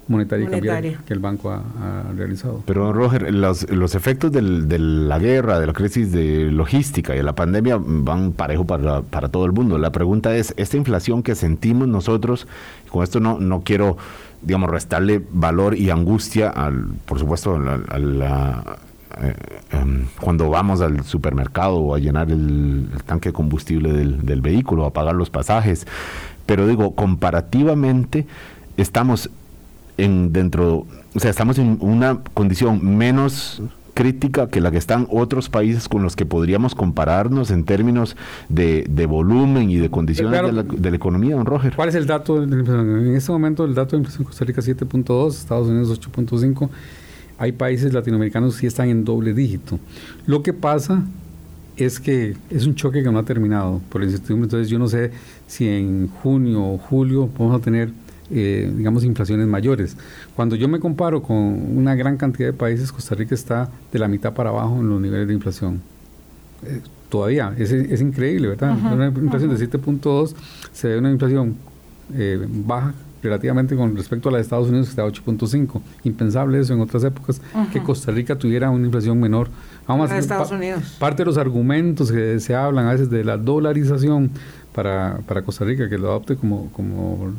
monetaria, 0.09 0.99
que 1.05 1.13
el 1.13 1.19
banco 1.19 1.51
ha, 1.51 2.05
realizado. 2.17 2.63
Pero, 2.67 2.93
Roger, 2.93 3.33
los, 3.35 3.69
los 3.71 3.95
efectos 3.95 4.31
del, 4.31 4.69
de 4.69 4.79
la 4.79 5.19
guerra, 5.19 5.59
de 5.59 5.67
la 5.67 5.73
crisis 5.73 6.13
de 6.13 6.51
logística 6.53 7.15
y 7.15 7.19
de 7.19 7.23
la 7.23 7.35
pandemia 7.35 7.79
van 7.81 8.33
parejo 8.33 8.65
para, 8.65 9.03
para 9.03 9.29
todo 9.29 9.45
el 9.47 9.53
mundo. 9.53 9.79
La 9.79 9.91
pregunta 9.91 10.37
es, 10.37 10.55
esta 10.57 10.77
inflación 10.77 11.23
que 11.23 11.35
sentimos 11.35 11.89
nosotros, 11.89 12.47
con 12.91 13.03
esto 13.03 13.21
no, 13.21 13.39
no 13.41 13.63
quiero 13.63 13.97
digamos, 14.43 14.71
restarle 14.71 15.23
valor 15.31 15.77
y 15.77 15.91
angustia, 15.91 16.51
al, 16.51 16.87
por 17.05 17.19
supuesto, 17.19 17.57
a 17.57 17.99
la 17.99 18.63
eh, 18.65 18.86
cuando 20.21 20.51
vamos 20.51 20.81
al 20.81 21.05
supermercado 21.05 21.77
o 21.77 21.95
a 21.95 21.99
llenar 21.99 22.31
el, 22.31 22.89
tanque 23.07 23.31
de 23.31 23.33
combustible 23.33 23.93
del, 23.93 24.41
vehículo, 24.41 24.85
a 24.85 24.93
pagar 24.93 25.15
los 25.15 25.31
pasajes. 25.31 25.87
Pero 26.45 26.67
digo, 26.67 26.95
comparativamente 26.95 28.27
estamos 28.77 29.31
en 29.99 30.33
dentro, 30.33 30.87
o 31.15 31.21
sea, 31.21 31.31
estamos 31.31 31.59
en 31.59 31.79
una 31.81 32.19
condición 32.35 32.97
menos 32.97 33.63
crítica 33.95 34.49
que 34.49 34.61
la 34.61 34.71
que 34.71 34.77
están 34.77 35.09
otros 35.11 35.49
países 35.49 35.89
con 35.89 36.03
los 36.03 36.17
que 36.17 36.27
podríamos 36.27 36.75
compararnos 36.75 37.51
en 37.51 37.65
términos 37.65 38.15
de, 38.51 39.07
volumen 39.09 39.71
y 39.71 39.79
de 39.79 39.89
condiciones 39.89 40.55
de, 40.55 40.91
la, 40.91 40.97
economía, 40.97 41.35
don 41.35 41.47
Roger. 41.47 41.75
¿Cuál 41.75 41.89
es 41.89 41.95
el 41.95 42.07
dato? 42.07 42.43
En 42.43 43.17
este 43.17 43.33
momento 43.33 43.65
el 43.65 43.75
dato 43.75 43.97
de 43.97 44.01
inflación 44.01 44.25
Costa 44.25 44.45
Rica 44.45 44.61
7.2, 44.61 45.29
Estados 45.31 45.69
Unidos 45.69 45.99
8.5 45.99 46.69
hay 47.39 47.53
países 47.53 47.93
latinoamericanos 47.93 48.55
que 48.55 48.61
sí 48.63 48.67
están 48.67 48.89
en 48.89 49.05
doble 49.05 49.35
dígito. 49.35 49.79
Lo 50.27 50.43
que 50.43 50.53
pasa 50.53 51.05
es 51.77 52.01
que 52.01 52.37
es 52.51 52.67
un 52.67 52.75
choque 52.75 53.03
que 53.03 53.11
no 53.11 53.19
ha 53.19 53.25
terminado 53.25 53.81
por 53.91 54.01
la 54.01 54.07
incertidumbre. 54.07 54.47
Entonces 54.47 54.69
yo 54.69 54.79
no 54.79 54.89
sé 54.89 55.11
si 55.47 55.69
en 55.69 56.09
junio 56.09 56.65
o 56.65 56.79
julio 56.79 57.29
vamos 57.39 57.61
a 57.61 57.63
tener, 57.63 57.91
eh, 58.31 58.73
digamos, 58.75 59.05
inflaciones 59.05 59.47
mayores. 59.47 59.97
Cuando 60.35 60.57
yo 60.57 60.69
me 60.69 60.81
comparo 60.81 61.23
con 61.23 61.37
una 61.37 61.95
gran 61.95 62.17
cantidad 62.17 62.49
de 62.49 62.55
países, 62.55 62.91
Costa 62.91 63.15
Rica 63.15 63.35
está 63.35 63.71
de 63.93 63.99
la 63.99 64.09
mitad 64.09 64.33
para 64.33 64.51
abajo 64.51 64.77
en 64.81 64.89
los 64.89 65.01
niveles 65.01 65.29
de 65.29 65.35
inflación. 65.35 65.83
Eh, 66.65 66.81
todavía, 67.11 67.55
es, 67.59 67.71
es, 67.71 68.01
increíble, 68.01 68.49
¿verdad? 68.49 68.77
una 68.93 69.07
inflación 69.09 69.55
de 69.55 69.69
7.2 69.69 70.35
se 70.73 70.89
ve 70.89 70.99
una 70.99 71.11
inflación 71.11 71.55
eh, 72.15 72.47
baja 72.49 72.95
relativamente 73.27 73.77
con 73.77 73.97
respecto 73.97 74.29
a 74.29 74.33
la 74.33 74.39
de 74.39 74.43
Estados 74.43 74.69
Unidos, 74.69 74.87
que 74.87 74.91
está 74.91 75.03
a 75.03 75.07
8.5. 75.07 75.81
Impensable 76.05 76.61
eso 76.61 76.73
en 76.73 76.81
otras 76.81 77.05
épocas, 77.05 77.41
que 77.73 77.83
Costa 77.83 78.13
Rica 78.13 78.37
tuviera 78.37 78.71
una 78.71 78.87
inflación 78.87 79.19
menor. 79.21 79.49
Vamos 79.87 80.11
a 80.11 80.19
Estados 80.19 80.51
Unidos. 80.53 80.97
Parte 80.99 81.23
de 81.23 81.27
los 81.27 81.37
argumentos 81.37 82.11
que 82.11 82.41
se 82.41 82.55
hablan 82.55 82.87
a 82.87 82.93
veces 82.93 83.11
de 83.11 83.25
la 83.25 83.37
dolarización 83.37 84.31
para, 84.73 85.19
para 85.27 85.43
Costa 85.43 85.65
Rica, 85.65 85.89
que 85.89 85.99
lo 85.99 86.11
adopte 86.11 86.37
como, 86.37 86.71
como 86.73 87.33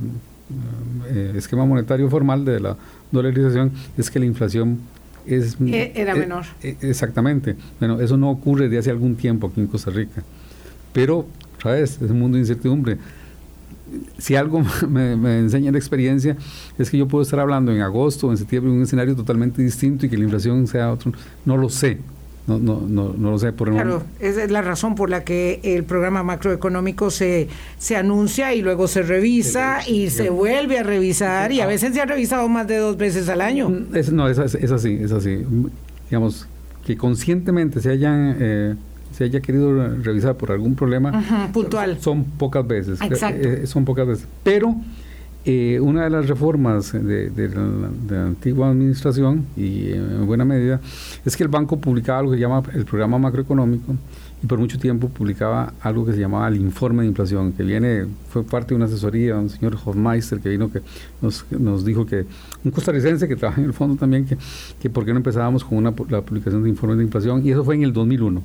eh, 1.10 1.34
esquema 1.36 1.66
monetario 1.66 2.10
formal 2.10 2.44
de 2.44 2.60
la 2.60 2.78
dolarización, 3.12 3.72
es 3.98 4.12
que 4.12 4.20
la 4.20 4.26
inflación 4.26 4.80
es... 5.26 5.58
E, 5.66 5.94
era 5.96 6.14
eh, 6.14 6.20
menor. 6.20 6.46
Eh, 6.62 6.78
exactamente. 6.82 7.56
Bueno, 7.80 8.02
eso 8.02 8.18
no 8.18 8.30
ocurre 8.30 8.66
desde 8.66 8.80
hace 8.80 8.92
algún 8.92 9.16
tiempo 9.16 9.48
aquí 9.48 9.62
en 9.62 9.68
Costa 9.68 9.92
Rica. 9.92 10.24
Pero, 10.94 11.28
¿sabes? 11.62 12.02
Es 12.02 12.12
un 12.12 12.20
mundo 12.20 12.36
de 12.36 12.42
incertidumbre 12.42 12.98
si 14.18 14.36
algo 14.36 14.64
me, 14.90 15.40
enseña 15.40 15.72
la 15.72 15.78
experiencia 15.78 16.36
es 16.78 16.90
que 16.90 16.98
yo 16.98 17.08
puedo 17.08 17.22
estar 17.22 17.40
hablando 17.40 17.72
en 17.72 17.82
agosto 17.82 18.28
o 18.28 18.32
en 18.32 18.38
septiembre 18.38 18.72
en 18.72 18.78
un 18.78 18.84
escenario 18.84 19.16
totalmente 19.16 19.62
distinto 19.62 20.06
y 20.06 20.10
que 20.10 20.18
la 20.18 20.24
inflación 20.24 20.68
sea 20.68 20.92
otro. 20.92 21.12
No 21.46 21.58
lo 21.58 21.70
sé. 21.70 22.00
No, 22.48 22.58
no, 22.58 22.80
no, 22.80 23.14
no 23.18 23.32
lo 23.32 23.40
sé 23.40 23.52
por 23.52 23.68
el 23.68 23.74
Claro, 23.74 24.04
esa 24.22 24.42
es 24.42 24.52
la 24.52 24.62
razón 24.62 24.96
por 24.96 25.10
la 25.10 25.26
que 25.26 25.60
el 25.64 25.84
programa 25.84 26.24
macroeconómico 26.24 27.12
se, 27.12 27.50
se 27.78 27.98
anuncia 27.98 28.56
y 28.56 28.62
luego 28.62 28.88
se 28.88 29.02
revisa 29.02 29.80
y 29.86 30.10
se 30.12 30.30
vuelve 30.30 30.80
a 30.80 30.84
revisar 30.84 31.52
y 31.52 31.60
a 31.60 31.66
veces 31.66 31.94
se 31.94 32.00
ha 32.00 32.06
revisado 32.06 32.48
más 32.48 32.66
de 32.66 32.78
dos 32.78 32.96
veces 32.96 33.28
al 33.28 33.42
año. 33.42 33.70
Mm, 33.70 33.88
no, 34.14 34.30
es, 34.30 34.38
es, 34.38 34.72
así, 34.72 34.98
es 35.02 35.12
así. 35.12 35.44
Digamos, 36.10 36.48
que 36.86 36.96
conscientemente 36.96 37.82
se 37.82 37.90
hayan 37.92 38.38
eh, 38.40 38.76
se 39.18 39.24
haya 39.24 39.40
querido 39.40 39.96
revisar 40.04 40.38
por 40.38 40.52
algún 40.52 40.76
problema 40.76 41.50
puntual. 41.52 42.00
Son 42.00 42.24
pocas 42.24 42.68
veces. 42.68 43.02
Exacto. 43.02 43.48
Eh, 43.48 43.66
son 43.66 43.84
pocas 43.84 44.06
veces. 44.06 44.28
Pero 44.44 44.76
eh, 45.44 45.80
una 45.80 46.04
de 46.04 46.12
las 46.12 46.28
reformas 46.28 46.92
de, 46.92 47.32
la, 48.10 48.26
antigua 48.26 48.70
administración, 48.70 49.48
y 49.56 49.92
en 49.92 50.28
buena 50.28 50.46
medida, 50.46 50.80
es 51.26 51.36
que 51.36 51.42
el 51.42 51.50
banco 51.50 51.78
publicaba 51.78 52.20
algo 52.20 52.32
que 52.32 52.38
se 52.38 52.42
llama 52.42 52.62
el 52.76 52.86
programa 52.86 53.18
macroeconómico 53.18 53.96
y 54.44 54.46
por 54.46 54.60
mucho 54.60 54.78
tiempo 54.78 55.10
publicaba 55.10 55.74
algo 55.82 56.06
que 56.06 56.14
se 56.14 56.20
llamaba 56.20 56.48
el 56.48 56.58
informe 56.58 57.02
de 57.02 57.10
inflación, 57.10 57.54
que 57.54 57.64
viene, 57.64 58.06
fue 58.30 58.44
parte 58.44 58.70
de 58.70 58.76
una 58.76 58.86
asesoría, 58.86 59.36
un 59.36 59.50
señor 59.50 59.76
Hofmeister 59.84 60.40
que 60.40 60.50
vino 60.50 60.72
que 60.72 60.82
nos, 61.24 61.44
nos 61.50 61.84
dijo 61.84 62.06
que, 62.06 62.28
un 62.64 62.70
costarricense 62.70 63.28
que 63.28 63.36
trabaja 63.36 63.62
en 63.62 63.66
el 63.66 63.74
fondo 63.74 63.96
también, 63.96 64.28
que, 64.28 64.38
que 64.80 64.92
por 64.92 65.06
qué 65.06 65.12
no 65.12 65.18
empezábamos 65.18 65.64
con 65.64 65.80
una, 65.80 65.92
la 66.10 66.22
publicación 66.22 66.62
de 66.62 66.70
informes 66.70 67.00
de 67.00 67.06
inflación, 67.06 67.44
y 67.44 67.50
eso 67.50 67.64
fue 67.64 67.74
en 67.74 67.82
el 67.82 67.94
2001. 67.94 68.44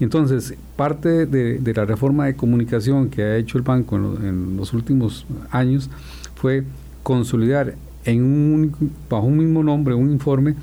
Y 0.00 0.04
entonces, 0.04 0.54
parte 0.76 1.26
de, 1.26 1.74
la 1.74 1.84
reforma 1.84 2.26
de 2.26 2.34
comunicación 2.34 3.08
que 3.10 3.22
ha 3.22 3.36
hecho 3.36 3.58
el 3.58 3.64
banco 3.64 3.96
en, 3.96 4.56
los 4.56 4.72
últimos 4.72 5.26
años 5.50 5.90
fue 6.36 6.64
consolidar 7.02 7.74
en 8.04 8.22
un 8.22 8.92
bajo 9.08 9.26
un 9.26 9.38
mismo 9.38 9.62
nombre 9.62 9.94
un 9.94 10.10
informe 10.10 10.54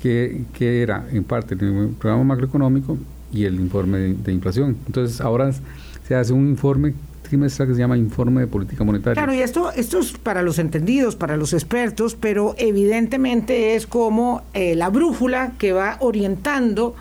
que, 0.00 0.44
era 0.58 1.06
en 1.12 1.24
parte 1.24 1.54
el 1.54 1.90
programa 1.98 2.24
macroeconómico 2.24 2.96
y 3.32 3.44
el 3.44 3.56
informe 3.56 3.98
de, 3.98 4.32
inflación. 4.32 4.76
Entonces, 4.86 5.20
ahora 5.20 5.52
se 6.06 6.14
hace 6.14 6.32
un 6.32 6.48
informe 6.48 6.94
trimestral 7.22 7.68
que 7.68 7.74
se 7.74 7.80
llama 7.80 7.96
Informe 7.96 8.42
de 8.42 8.46
Política 8.48 8.82
Monetaria. 8.82 9.14
Claro, 9.14 9.32
y 9.32 9.40
esto, 9.40 9.70
esto 9.70 10.00
es 10.00 10.12
para 10.12 10.42
los 10.42 10.58
entendidos, 10.58 11.16
para 11.16 11.36
los 11.36 11.52
expertos, 11.52 12.16
pero 12.20 12.54
evidentemente 12.58 13.76
es 13.76 13.86
como 13.86 14.42
eh, 14.52 14.74
la 14.74 14.88
brújula 14.90 15.52
que 15.58 15.72
va 15.72 15.96
orientando 16.00 16.94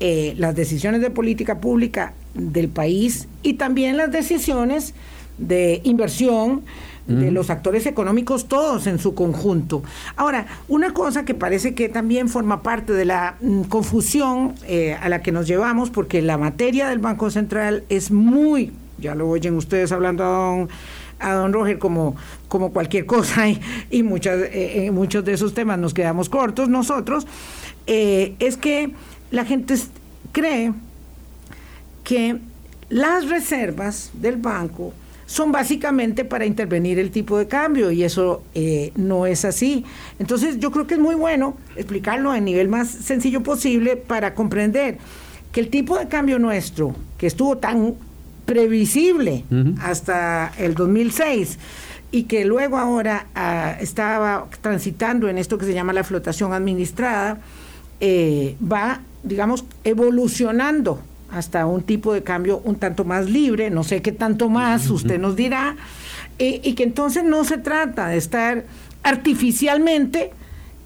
eh, 0.00 0.34
las 0.38 0.54
decisiones 0.56 1.00
de 1.00 1.10
política 1.10 1.60
pública 1.60 2.14
del 2.34 2.68
país 2.68 3.28
y 3.42 3.54
también 3.54 3.96
las 3.96 4.10
decisiones 4.10 4.94
de 5.38 5.80
inversión 5.84 6.62
de 7.06 7.30
los 7.32 7.50
actores 7.50 7.86
económicos 7.86 8.46
todos 8.46 8.86
en 8.86 8.98
su 8.98 9.14
conjunto. 9.14 9.82
Ahora, 10.16 10.46
una 10.68 10.92
cosa 10.92 11.24
que 11.24 11.34
parece 11.34 11.74
que 11.74 11.88
también 11.88 12.28
forma 12.28 12.62
parte 12.62 12.92
de 12.92 13.04
la 13.04 13.36
mm, 13.40 13.62
confusión 13.62 14.54
eh, 14.66 14.94
a 14.94 15.08
la 15.08 15.20
que 15.20 15.32
nos 15.32 15.48
llevamos, 15.48 15.90
porque 15.90 16.22
la 16.22 16.38
materia 16.38 16.88
del 16.88 17.00
Banco 17.00 17.28
Central 17.30 17.82
es 17.88 18.12
muy, 18.12 18.72
ya 18.98 19.14
lo 19.14 19.28
oyen 19.28 19.56
ustedes 19.56 19.90
hablando 19.90 20.24
a 20.24 20.28
don, 20.28 20.68
a 21.18 21.32
don 21.32 21.52
Roger 21.52 21.78
como, 21.78 22.14
como 22.48 22.72
cualquier 22.72 23.06
cosa 23.06 23.48
y, 23.50 23.60
y 23.90 24.02
muchas, 24.04 24.38
eh, 24.42 24.86
en 24.86 24.94
muchos 24.94 25.24
de 25.24 25.32
esos 25.32 25.52
temas 25.52 25.78
nos 25.78 25.94
quedamos 25.94 26.28
cortos 26.28 26.68
nosotros, 26.68 27.26
eh, 27.86 28.34
es 28.38 28.56
que 28.56 28.92
la 29.30 29.44
gente 29.44 29.74
cree 30.32 30.72
que 32.04 32.38
las 32.88 33.28
reservas 33.28 34.10
del 34.14 34.36
banco 34.36 34.92
son 35.26 35.52
básicamente 35.52 36.24
para 36.24 36.44
intervenir 36.44 36.98
el 36.98 37.12
tipo 37.12 37.38
de 37.38 37.46
cambio 37.46 37.92
y 37.92 38.02
eso 38.02 38.42
eh, 38.54 38.90
no 38.96 39.26
es 39.26 39.44
así. 39.44 39.84
Entonces 40.18 40.58
yo 40.58 40.72
creo 40.72 40.88
que 40.88 40.94
es 40.94 41.00
muy 41.00 41.14
bueno 41.14 41.56
explicarlo 41.76 42.32
a 42.32 42.40
nivel 42.40 42.68
más 42.68 42.88
sencillo 42.88 43.40
posible 43.42 43.96
para 43.96 44.34
comprender 44.34 44.98
que 45.52 45.60
el 45.60 45.68
tipo 45.68 45.96
de 45.96 46.08
cambio 46.08 46.40
nuestro, 46.40 46.96
que 47.16 47.28
estuvo 47.28 47.58
tan 47.58 47.94
previsible 48.44 49.44
hasta 49.80 50.52
el 50.58 50.74
2006 50.74 51.58
y 52.10 52.24
que 52.24 52.44
luego 52.44 52.78
ahora 52.78 53.26
ah, 53.36 53.76
estaba 53.80 54.48
transitando 54.60 55.28
en 55.28 55.38
esto 55.38 55.58
que 55.58 55.64
se 55.64 55.74
llama 55.74 55.92
la 55.92 56.02
flotación 56.02 56.52
administrada, 56.52 57.38
eh, 58.00 58.56
va, 58.60 59.00
digamos, 59.22 59.64
evolucionando 59.84 61.00
hasta 61.30 61.66
un 61.66 61.82
tipo 61.82 62.12
de 62.12 62.22
cambio 62.22 62.60
un 62.64 62.76
tanto 62.76 63.04
más 63.04 63.30
libre, 63.30 63.70
no 63.70 63.84
sé 63.84 64.02
qué 64.02 64.12
tanto 64.12 64.48
más, 64.48 64.90
usted 64.90 65.18
nos 65.20 65.36
dirá, 65.36 65.76
y 66.38 66.74
que 66.74 66.82
entonces 66.82 67.22
no 67.22 67.44
se 67.44 67.58
trata 67.58 68.08
de 68.08 68.16
estar 68.16 68.64
artificialmente, 69.02 70.32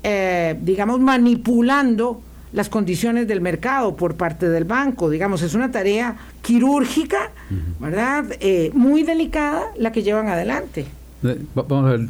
eh, 0.02 0.58
digamos, 0.62 1.00
manipulando 1.00 2.20
las 2.52 2.68
condiciones 2.68 3.26
del 3.26 3.40
mercado 3.40 3.96
por 3.96 4.14
parte 4.14 4.48
del 4.48 4.64
banco, 4.64 5.10
digamos, 5.10 5.42
es 5.42 5.54
una 5.54 5.72
tarea 5.72 6.16
quirúrgica, 6.42 7.30
¿verdad? 7.80 8.26
Eh, 8.38 8.70
muy 8.74 9.02
delicada 9.02 9.62
la 9.76 9.90
que 9.90 10.02
llevan 10.02 10.28
adelante. 10.28 10.86
Vamos 11.54 11.86
a 11.86 11.96
ver, 11.96 12.08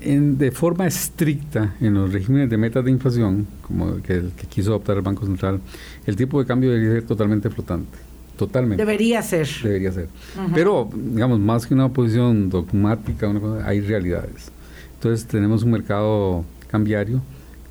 de 0.00 0.50
forma 0.50 0.86
estricta 0.86 1.74
en 1.80 1.94
los 1.94 2.12
regímenes 2.12 2.50
de 2.50 2.56
metas 2.56 2.84
de 2.84 2.90
inflación, 2.90 3.46
como 3.62 4.00
que, 4.02 4.14
el 4.14 4.30
que 4.32 4.46
quiso 4.46 4.70
adoptar 4.70 4.96
el 4.96 5.02
Banco 5.02 5.24
Central, 5.24 5.60
el 6.06 6.16
tipo 6.16 6.38
de 6.38 6.46
cambio 6.46 6.70
debería 6.70 6.92
ser 6.92 7.04
totalmente 7.04 7.50
flotante. 7.50 7.98
Totalmente. 8.36 8.84
Debería 8.84 9.22
ser. 9.22 9.48
Debería 9.62 9.92
ser. 9.92 10.08
Pero, 10.54 10.90
digamos, 10.94 11.40
más 11.40 11.66
que 11.66 11.72
una 11.72 11.88
posición 11.88 12.50
dogmática, 12.50 13.32
hay 13.64 13.80
realidades. 13.80 14.52
Entonces, 14.94 15.26
tenemos 15.26 15.62
un 15.62 15.70
mercado 15.70 16.44
cambiario 16.68 17.22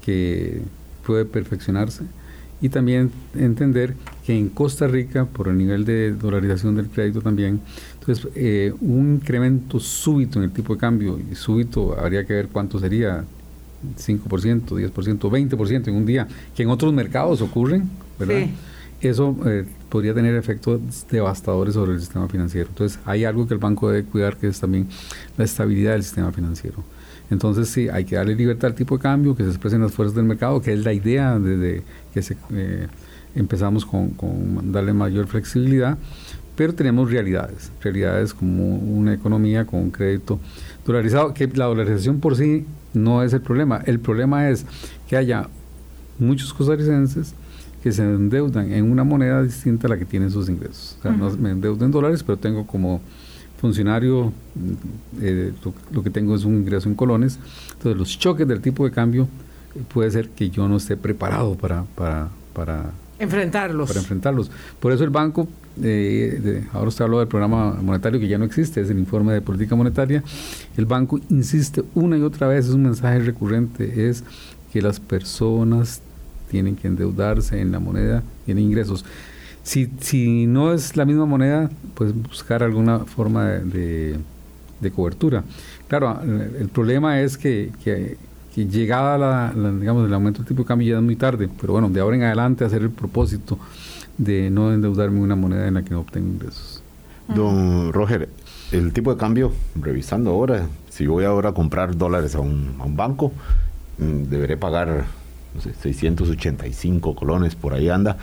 que 0.03 0.61
puede 1.05 1.25
perfeccionarse 1.25 2.03
y 2.61 2.69
también 2.69 3.11
entender 3.35 3.95
que 4.25 4.35
en 4.35 4.49
Costa 4.49 4.87
Rica, 4.87 5.25
por 5.25 5.49
el 5.49 5.57
nivel 5.57 5.85
de 5.85 6.13
dolarización 6.13 6.75
del 6.75 6.87
crédito 6.87 7.21
también, 7.21 7.59
entonces 8.05 8.31
eh, 8.35 8.71
un 8.81 9.15
incremento 9.15 9.79
súbito 9.79 10.37
en 10.37 10.45
el 10.45 10.51
tipo 10.51 10.75
de 10.75 10.79
cambio, 10.79 11.19
y 11.19 11.33
súbito 11.33 11.97
habría 11.99 12.23
que 12.25 12.33
ver 12.33 12.49
cuánto 12.49 12.79
sería, 12.79 13.23
5%, 13.97 14.63
10%, 14.65 14.91
20% 14.91 15.87
en 15.87 15.95
un 15.95 16.05
día, 16.05 16.27
que 16.55 16.63
en 16.63 16.69
otros 16.69 16.93
mercados 16.93 17.41
ocurren, 17.41 17.89
¿verdad? 18.19 18.47
Eso 19.01 19.35
eh, 19.45 19.65
podría 19.89 20.13
tener 20.13 20.35
efectos 20.35 20.79
devastadores 21.09 21.73
sobre 21.73 21.93
el 21.93 21.99
sistema 21.99 22.27
financiero. 22.27 22.69
Entonces 22.69 22.99
hay 23.05 23.25
algo 23.25 23.47
que 23.47 23.53
el 23.53 23.59
banco 23.59 23.89
debe 23.89 24.07
cuidar, 24.07 24.37
que 24.37 24.47
es 24.47 24.59
también 24.59 24.87
la 25.37 25.43
estabilidad 25.43 25.93
del 25.93 26.03
sistema 26.03 26.31
financiero. 26.31 26.83
Entonces 27.29 27.69
sí, 27.69 27.89
hay 27.89 28.05
que 28.05 28.15
darle 28.15 28.35
libertad 28.35 28.69
al 28.69 28.75
tipo 28.75 28.97
de 28.97 29.01
cambio, 29.01 29.35
que 29.35 29.43
se 29.43 29.49
expresen 29.49 29.81
las 29.81 29.91
fuerzas 29.91 30.15
del 30.15 30.25
mercado, 30.25 30.61
que 30.61 30.73
es 30.73 30.83
la 30.83 30.93
idea 30.93 31.39
desde 31.39 31.83
que 32.13 32.21
se, 32.21 32.37
eh, 32.53 32.87
empezamos 33.35 33.85
con, 33.85 34.09
con, 34.11 34.71
darle 34.71 34.93
mayor 34.93 35.27
flexibilidad, 35.27 35.97
pero 36.55 36.73
tenemos 36.73 37.11
realidades, 37.11 37.71
realidades 37.81 38.33
como 38.33 38.75
una 38.75 39.13
economía 39.13 39.65
con 39.65 39.79
un 39.81 39.91
crédito 39.91 40.39
dolarizado, 40.85 41.33
que 41.33 41.47
la 41.47 41.65
dolarización 41.65 42.19
por 42.19 42.35
sí 42.35 42.65
no 42.93 43.23
es 43.23 43.33
el 43.33 43.41
problema, 43.41 43.81
el 43.85 43.99
problema 43.99 44.49
es 44.49 44.65
que 45.07 45.17
haya 45.17 45.47
muchos 46.17 46.53
costarricenses 46.53 47.33
que 47.83 47.91
se 47.91 48.03
endeudan 48.03 48.71
en 48.71 48.89
una 48.89 49.03
moneda 49.03 49.43
distinta 49.43 49.87
a 49.87 49.91
la 49.91 49.97
que 49.99 50.05
tienen 50.05 50.31
sus 50.31 50.49
ingresos. 50.49 50.97
O 50.99 51.01
sea, 51.03 51.11
no 51.11 51.29
me 51.37 51.51
endeudo 51.51 51.85
en 51.85 51.91
dólares, 51.91 52.23
pero 52.23 52.37
tengo 52.37 52.65
como 52.65 52.99
funcionario, 53.59 54.33
eh, 55.21 55.53
lo, 55.91 56.03
que 56.03 56.09
tengo 56.09 56.35
es 56.35 56.45
un 56.45 56.55
ingreso 56.55 56.89
en 56.89 56.95
colones, 56.95 57.39
entonces 57.73 57.97
los 57.97 58.17
choques 58.17 58.47
del 58.47 58.61
tipo 58.61 58.85
de 58.85 58.91
cambio 58.91 59.27
eh, 59.75 59.83
puede 59.93 60.11
ser 60.11 60.29
que 60.29 60.49
yo 60.49 60.67
no 60.67 60.77
esté 60.77 60.97
preparado 60.97 61.55
para, 61.55 61.83
para, 61.95 62.29
para 62.53 62.91
enfrentarlos. 63.19 63.87
Para 63.87 63.99
enfrentarlos. 63.99 64.51
Por 64.79 64.91
eso 64.91 65.03
el 65.03 65.09
banco, 65.09 65.47
eh, 65.81 66.63
ahora 66.73 66.87
usted 66.87 67.05
habló 67.05 67.19
del 67.19 67.27
programa 67.27 67.73
monetario 67.81 68.19
que 68.19 68.27
ya 68.27 68.37
no 68.37 68.45
existe, 68.45 68.81
es 68.81 68.89
el 68.89 68.99
informe 68.99 69.33
de 69.33 69.41
política 69.41 69.75
monetaria, 69.75 70.23
el 70.77 70.85
banco 70.85 71.19
insiste 71.29 71.83
una 71.93 72.17
y 72.17 72.21
otra 72.21 72.47
vez, 72.47 72.65
es 72.65 72.71
un 72.71 72.83
mensaje 72.83 73.19
recurrente, 73.19 74.09
es 74.09 74.23
que 74.71 74.81
las 74.81 74.99
personas 74.99 76.01
tienen 76.49 76.75
que 76.75 76.87
endeudarse 76.87 77.59
en 77.59 77.71
la 77.71 77.79
moneda, 77.79 78.23
tienen 78.45 78.65
ingresos. 78.65 79.05
Si, 79.63 79.89
si 79.99 80.45
no 80.45 80.73
es 80.73 80.95
la 80.95 81.05
misma 81.05 81.25
moneda, 81.25 81.71
pues 81.95 82.13
buscar 82.13 82.61
alguna 82.61 82.99
forma 82.99 83.45
de, 83.45 84.19
cobertura. 84.95 85.43
Claro, 85.87 86.21
el 86.21 86.69
problema 86.69 87.21
es 87.21 87.39
que, 87.39 87.71
que, 87.83 88.17
llegada 88.55 89.17
la, 89.17 89.71
digamos, 89.71 90.07
el 90.07 90.13
aumento 90.13 90.39
del 90.39 90.47
tipo 90.47 90.63
de 90.63 90.67
cambio 90.67 90.93
ya 90.93 90.97
es 90.97 91.03
muy 91.03 91.15
tarde, 91.15 91.49
pero 91.59 91.73
bueno, 91.73 91.89
de 91.89 91.99
ahora 91.99 92.15
en 92.15 92.23
adelante 92.23 92.63
hacer 92.63 92.81
el 92.81 92.89
propósito 92.89 93.59
de 94.17 94.49
no 94.49 94.73
endeudarme 94.73 95.17
en 95.17 95.23
una 95.23 95.35
moneda 95.35 95.67
en 95.67 95.73
la 95.73 95.83
que 95.83 95.91
no 95.91 95.99
obtengo 96.01 96.27
ingresos. 96.27 96.81
Don 97.27 97.91
Roger, 97.91 98.29
el 98.71 98.93
tipo 98.93 99.13
de 99.13 99.19
cambio, 99.19 99.51
revisando 99.75 100.31
ahora, 100.31 100.67
si 100.89 101.07
voy 101.07 101.25
ahora 101.25 101.49
a 101.49 101.53
comprar 101.53 101.97
dólares 101.97 102.35
a 102.35 102.39
un, 102.39 102.75
a 102.79 102.85
un 102.85 102.95
banco, 102.95 103.33
mm, 103.97 104.23
deberé 104.29 104.57
pagar 104.57 105.05
no 105.55 105.61
sé, 105.61 105.73
685 105.73 107.15
colones, 107.15 107.55
por 107.55 107.73
ahí 107.73 107.89
anda. 107.89 108.17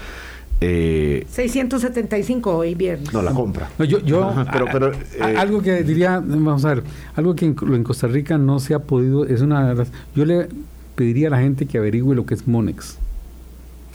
675 0.62 2.50
eh, 2.50 2.54
hoy 2.54 2.74
viernes. 2.74 3.12
No, 3.12 3.22
la 3.22 3.32
compra. 3.32 3.70
yo, 3.78 4.00
yo 4.00 4.32
pero, 4.52 4.66
pero, 4.70 4.92
eh, 4.92 5.36
algo 5.36 5.62
que 5.62 5.82
diría, 5.82 6.22
vamos 6.24 6.64
a 6.64 6.74
ver, 6.74 6.84
algo 7.16 7.34
que 7.34 7.46
en, 7.46 7.84
Costa 7.84 8.06
Rica 8.06 8.38
no 8.38 8.58
se 8.60 8.74
ha 8.74 8.80
podido, 8.80 9.24
es 9.24 9.40
una 9.40 9.68
de 9.68 9.74
las, 9.74 9.92
yo 10.14 10.24
le 10.24 10.48
pediría 10.94 11.28
a 11.28 11.30
la 11.30 11.40
gente 11.40 11.66
que 11.66 11.78
averigüe 11.78 12.14
lo 12.14 12.26
que 12.26 12.34
es 12.34 12.46
Monex. 12.46 12.98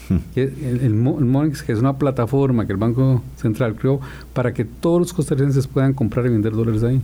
Hmm. 0.09 0.19
El, 0.37 0.79
el, 0.83 0.93
Monex, 0.93 1.63
que 1.63 1.73
es 1.73 1.79
una 1.79 1.97
plataforma 1.97 2.65
que 2.65 2.71
el 2.71 2.77
Banco 2.77 3.21
Central 3.35 3.75
creó 3.75 3.99
para 4.31 4.53
que 4.53 4.63
todos 4.63 5.01
los 5.01 5.11
costarricenses 5.11 5.67
puedan 5.67 5.93
comprar 5.93 6.25
y 6.27 6.29
vender 6.29 6.53
dólares 6.53 6.81
ahí. 6.83 7.01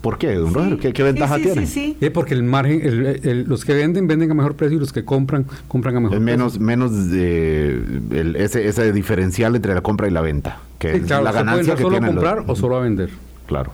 ¿Por 0.00 0.18
qué, 0.18 0.34
don 0.34 0.54
Roger? 0.54 0.92
¿Qué, 0.92 1.02
ventaja 1.02 1.36
tiene? 1.36 1.66
Sí, 1.66 1.96
porque 2.12 2.34
el 2.34 2.42
margen, 2.42 3.48
los 3.48 3.64
que 3.64 3.74
venden, 3.74 4.06
venden 4.06 4.30
a 4.30 4.34
mejor 4.34 4.54
precio 4.54 4.76
y 4.76 4.80
los 4.80 4.92
que 4.92 5.04
compran, 5.04 5.46
compran 5.66 5.96
a 5.96 6.00
mejor 6.00 6.16
es 6.16 6.22
menos, 6.22 6.52
precio. 6.52 6.66
Menos 6.66 7.10
de, 7.10 7.82
ese, 8.36 8.66
ese 8.68 8.92
diferencial 8.92 9.56
entre 9.56 9.74
la 9.74 9.80
compra 9.80 10.08
y 10.08 10.10
la 10.10 10.20
venta. 10.20 10.60
Que 10.78 10.96
es 10.96 11.08
la 11.08 11.32
ganancia 11.32 11.74
que 11.74 11.82
solo 11.82 11.96
a 11.96 12.00
comprar 12.00 12.44
o 12.46 12.56
solo 12.56 12.76
a 12.76 12.80
vender. 12.80 13.10
Claro. 13.46 13.72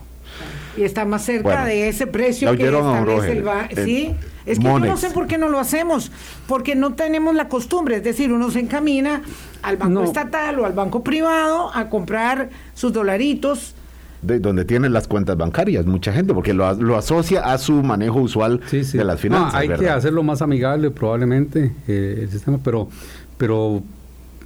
Y 0.77 0.83
está 0.83 1.05
más 1.05 1.23
cerca 1.23 1.65
de 1.65 1.87
ese 1.87 2.07
precio 2.07 2.55
que 2.57 2.65
establece 2.65 3.31
el, 3.31 3.47
el 3.69 3.85
Sí, 3.85 4.15
es 4.45 4.59
que 4.59 4.65
yo 4.65 4.79
no 4.79 4.97
sé 4.97 5.09
por 5.11 5.27
qué 5.27 5.37
no 5.37 5.47
lo 5.47 5.59
hacemos, 5.59 6.11
porque 6.47 6.75
no 6.75 6.93
tenemos 6.93 7.33
la 7.33 7.47
costumbre, 7.47 7.97
es 7.97 8.03
decir, 8.03 8.31
uno 8.33 8.51
se 8.51 8.59
encamina 8.59 9.21
al 9.61 9.77
banco 9.77 10.03
estatal 10.03 10.59
o 10.59 10.65
al 10.65 10.73
banco 10.73 11.03
privado 11.03 11.71
a 11.73 11.89
comprar 11.89 12.49
sus 12.73 12.91
dolaritos 12.91 13.75
de 14.25 14.39
donde 14.39 14.65
tienen 14.65 14.93
las 14.93 15.07
cuentas 15.07 15.37
bancarias, 15.37 15.85
mucha 15.85 16.11
gente, 16.11 16.33
porque 16.33 16.53
lo, 16.53 16.73
lo 16.73 16.97
asocia 16.97 17.41
a 17.41 17.57
su 17.57 17.83
manejo 17.83 18.21
usual 18.21 18.61
de 18.71 19.03
las 19.03 19.19
finanzas. 19.19 19.55
hay 19.55 19.69
que 19.69 19.89
hacerlo 19.89 20.23
más 20.23 20.41
amigable 20.41 20.91
probablemente 20.91 21.73
eh, 21.87 22.19
el 22.21 22.29
sistema, 22.29 22.59
pero, 22.63 22.87
pero 23.37 23.83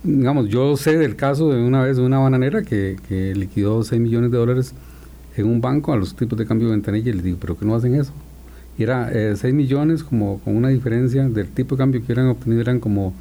digamos, 0.04 0.50
yo 0.50 0.76
sé 0.78 0.98
del 0.98 1.16
caso 1.16 1.50
de 1.50 1.62
una 1.62 1.84
vez 1.84 1.98
de 1.98 2.04
una 2.04 2.20
bananera 2.20 2.64
que, 2.64 2.98
que 3.08 3.34
liquidó 3.36 3.84
6 3.84 4.02
millones 4.02 4.32
de 4.32 4.38
dólares 4.38 4.74
en 5.36 5.48
un 5.48 5.62
banco 5.62 5.94
a 5.94 5.98
los 5.98 6.16
tipos 6.16 6.38
de 6.38 6.46
cambio 6.46 6.68
de 6.68 6.74
ventanilla 6.74 7.10
y 7.10 7.14
les 7.14 7.24
digo, 7.24 7.38
pero 7.40 7.58
que 7.58 7.66
no 7.66 7.76
hacen 7.76 7.96
eso. 7.96 8.14
Y 8.78 8.84
era 8.84 9.10
6 9.12 9.44
eh, 9.44 9.54
millones 9.54 10.04
como 10.04 10.40
con 10.40 10.56
una 10.56 10.70
diferencia 10.70 11.28
del 11.28 11.48
tipo 11.50 11.76
de 11.76 11.80
cambio 11.80 12.06
que 12.06 12.12
eran 12.12 12.28
obtenido 12.28 12.62
eran 12.62 12.80
como 12.80 13.14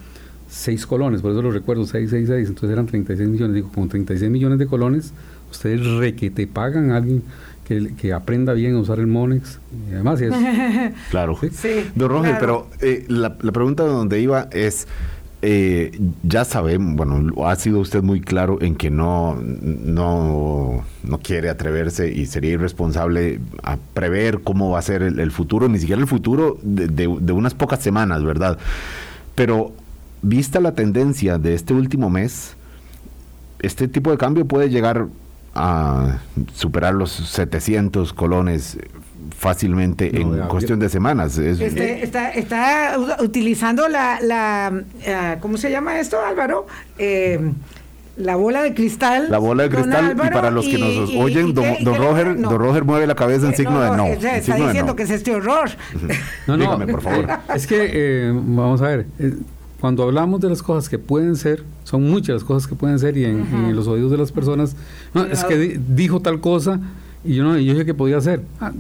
6 0.49 0.87
colones, 0.87 1.21
por 1.21 1.33
eso 1.33 1.43
lo 1.43 1.51
recuerdo, 1.51 1.85
6, 1.85 2.09
6, 2.11 2.29
6, 2.29 2.49
entonces 2.49 2.71
eran 2.71 2.87
36 2.87 3.29
millones, 3.29 3.55
digo, 3.55 3.71
con 3.71 3.89
36 3.89 4.31
millones 4.31 4.59
de 4.59 4.67
colones 4.67 5.13
ustedes 5.51 5.86
re 5.86 6.14
que 6.14 6.30
te 6.30 6.46
pagan 6.46 6.90
a 6.90 6.96
alguien 6.96 7.22
que, 7.66 7.94
que, 7.94 8.12
aprenda 8.12 8.55
bien 8.55 8.74
a 8.74 8.78
usar 8.78 8.99
el 8.99 9.07
Monex. 9.07 9.61
Y 9.88 9.92
además, 9.92 10.20
es, 10.20 10.32
claro. 11.11 11.38
Sí. 11.53 11.84
Don 11.94 12.09
Roger, 12.09 12.36
pero 12.40 12.68
eh, 12.80 13.05
la, 13.09 13.36
la, 13.40 13.53
pregunta 13.53 13.84
de 13.84 13.90
donde 13.90 14.20
iba 14.20 14.49
es. 14.53 14.88
eh, 15.40 16.01
ya 16.24 16.44
sabemos, 16.44 16.96
bueno, 16.96 17.46
ha 17.46 17.55
sido 17.57 17.78
usted 17.78 18.03
muy 18.03 18.20
claro 18.20 18.59
en 18.61 18.74
que 18.74 18.90
no, 18.90 19.38
no, 19.40 20.84
no 21.05 21.18
quiere 21.18 21.49
atreverse 21.49 22.11
y 22.11 22.26
sería 22.26 22.53
irresponsable 22.53 23.40
a 23.62 23.76
prever 23.94 24.40
cómo 24.40 24.70
va 24.70 24.80
a 24.80 24.82
ser 24.82 25.03
el, 25.03 25.30
futuro, 25.30 25.68
ni 25.68 25.78
siquiera 25.78 26.01
el 26.01 26.09
futuro 26.09 26.59
de, 26.62 26.88
de, 26.88 27.32
unas 27.32 27.55
pocas 27.55 27.80
semanas, 27.80 28.24
¿verdad? 28.24 28.59
Pero 29.36 29.72
vista 30.22 30.59
la 30.59 30.72
tendencia 30.72 31.38
de 31.38 31.55
este 31.55 31.72
último 31.72 32.11
mes, 32.11 32.57
este 33.61 33.86
tipo 33.86 34.11
de 34.11 34.18
cambio 34.18 34.44
puede 34.44 34.70
llegar 34.70 35.07
a 35.55 36.18
superar 36.55 36.94
los 36.94 37.11
700 37.11 38.12
colones 38.12 38.78
fácilmente 39.36 40.20
en 40.20 40.38
cuestión 40.49 40.78
de 40.78 40.88
semanas. 40.88 41.38
Este, 41.38 42.03
está, 42.03 42.30
está, 42.30 42.96
utilizando 43.20 43.88
la, 43.88 44.18
la, 44.20 44.82
ah, 45.07 45.36
¿cómo 45.40 45.57
se 45.57 45.70
llama 45.70 46.01
esto, 46.01 46.18
Álvaro? 46.20 46.66
Eh, 46.99 47.53
la 48.18 48.34
bola 48.34 48.62
de 48.62 48.74
cristal. 48.74 49.30
La 49.30 49.38
bola 49.38 49.62
de 49.64 49.70
cristal, 49.70 50.12
y 50.12 50.30
para 50.30 50.51
los 50.51 50.66
que 50.66 50.76
nos 50.76 51.11
oyen, 51.14 51.55
don, 51.55 51.64
Roger, 51.84 52.36
don 52.36 52.59
Roger 52.59 52.84
mueve 52.84 53.07
la 53.07 53.14
cabeza 53.14 53.46
en 53.46 53.55
signo 53.55 53.80
de 53.80 53.96
no. 53.96 54.07
Está 54.07 54.57
diciendo 54.57 54.96
que 54.96 55.05
es 55.05 55.11
este 55.11 55.34
horror. 55.34 55.70
No, 56.46 56.57
no, 56.57 56.64
Dígame, 56.64 56.86
por 56.88 57.03
favor. 57.03 57.28
Es 57.55 57.66
que, 57.66 57.90
eh, 57.92 58.32
vamos 58.34 58.82
a 58.82 58.88
ver, 58.88 59.07
eh, 59.18 59.34
cuando 59.81 60.03
hablamos 60.03 60.41
de 60.41 60.49
las 60.49 60.62
cosas 60.62 60.89
que 60.89 60.99
pueden 60.99 61.37
ser, 61.37 61.62
son 61.85 62.03
muchas 62.09 62.35
las 62.35 62.45
cosas 62.45 62.66
que 62.66 62.74
pueden 62.74 62.99
ser 62.99 63.16
y 63.16 63.24
en, 63.24 63.41
en 63.41 63.76
los 63.76 63.87
oídos 63.87 64.11
de 64.11 64.16
las 64.16 64.33
personas, 64.33 64.74
no, 65.14 65.24
es 65.24 65.45
que 65.45 65.79
dijo 65.79 66.20
tal 66.20 66.41
cosa, 66.41 66.81
y 67.24 67.35
yo, 67.35 67.45
no, 67.45 67.59
yo 67.59 67.72
dije 67.72 67.85
que 67.85 67.95
podía 67.95 68.18
hacer. 68.18 68.43
Ah, 68.61 68.72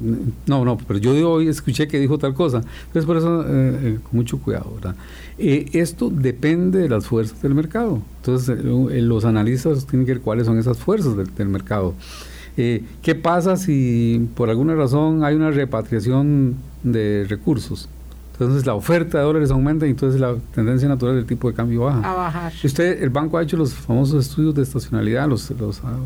no, 0.46 0.64
no, 0.64 0.78
pero 0.78 0.98
yo 0.98 1.12
hoy 1.30 1.48
escuché 1.48 1.88
que 1.88 1.98
dijo 1.98 2.18
tal 2.18 2.34
cosa. 2.34 2.62
Entonces, 2.86 3.04
por 3.04 3.16
eso, 3.16 3.42
eh, 3.42 3.78
eh, 3.82 3.98
con 4.02 4.16
mucho 4.16 4.38
cuidado, 4.38 4.72
¿verdad? 4.74 4.94
Eh, 5.38 5.68
esto 5.72 6.08
depende 6.10 6.78
de 6.78 6.88
las 6.88 7.06
fuerzas 7.06 7.42
del 7.42 7.54
mercado. 7.54 8.00
Entonces, 8.18 8.64
los 8.64 9.24
analistas 9.24 9.86
tienen 9.86 10.06
que 10.06 10.14
ver 10.14 10.22
cuáles 10.22 10.46
son 10.46 10.58
esas 10.58 10.78
fuerzas 10.78 11.16
del, 11.16 11.34
del 11.34 11.48
mercado. 11.48 11.94
¿Qué 12.56 13.14
pasa 13.14 13.56
si 13.56 14.28
por 14.34 14.50
alguna 14.50 14.74
razón 14.74 15.22
hay 15.22 15.36
una 15.36 15.52
repatriación 15.52 16.56
de 16.82 17.24
recursos? 17.28 17.88
Entonces 18.40 18.66
la 18.66 18.74
oferta 18.74 19.18
de 19.18 19.24
dólares 19.24 19.50
aumenta 19.50 19.84
y 19.84 19.90
entonces 19.90 20.20
la 20.20 20.36
tendencia 20.54 20.88
natural 20.88 21.16
del 21.16 21.26
tipo 21.26 21.48
de 21.48 21.54
cambio 21.54 21.82
baja. 21.82 22.08
A 22.08 22.14
bajar. 22.14 22.52
Usted, 22.62 23.02
el 23.02 23.10
banco 23.10 23.36
ha 23.36 23.42
hecho 23.42 23.56
los 23.56 23.74
famosos 23.74 24.28
estudios 24.28 24.54
de 24.54 24.62
estacionalidad, 24.62 25.28
los, 25.28 25.50
los, 25.50 25.82
ah, 25.82 25.96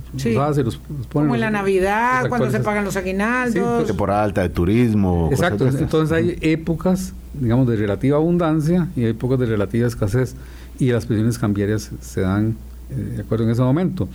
hace, 0.49 0.63
los, 0.63 0.79
pone. 0.79 1.27
Como 1.27 1.35
en 1.35 1.43
la 1.43 1.51
Navidad, 1.51 2.31
cuando 2.31 2.51
se 2.51 2.61
pagan 2.61 2.87
los 2.87 2.97
aguinaldos. 2.97 3.83
Sí, 3.83 3.87
temporada 3.87 4.23
alta 4.25 4.41
de 4.41 4.49
turismo. 4.49 5.29
Exacto, 5.31 5.69
entonces 5.69 6.11
hay 6.11 6.39
épocas, 6.41 7.13
digamos, 7.35 7.69
de 7.69 7.77
relativa 7.77 8.17
abundancia 8.17 8.89
y 8.97 9.05
épocas 9.05 9.39
de 9.39 9.45
relativa 9.45 9.87
escasez 9.87 10.35
y 10.79 10.91
las 10.91 11.05
presiones 11.05 11.39
cambiarias 11.39 11.91
se 12.01 12.23
dan 12.23 12.57
eh, 12.91 12.95
de 13.17 13.23
acuerdo 13.23 13.45
en 13.45 13.51
ese 13.51 13.61
momento. 13.61 14.09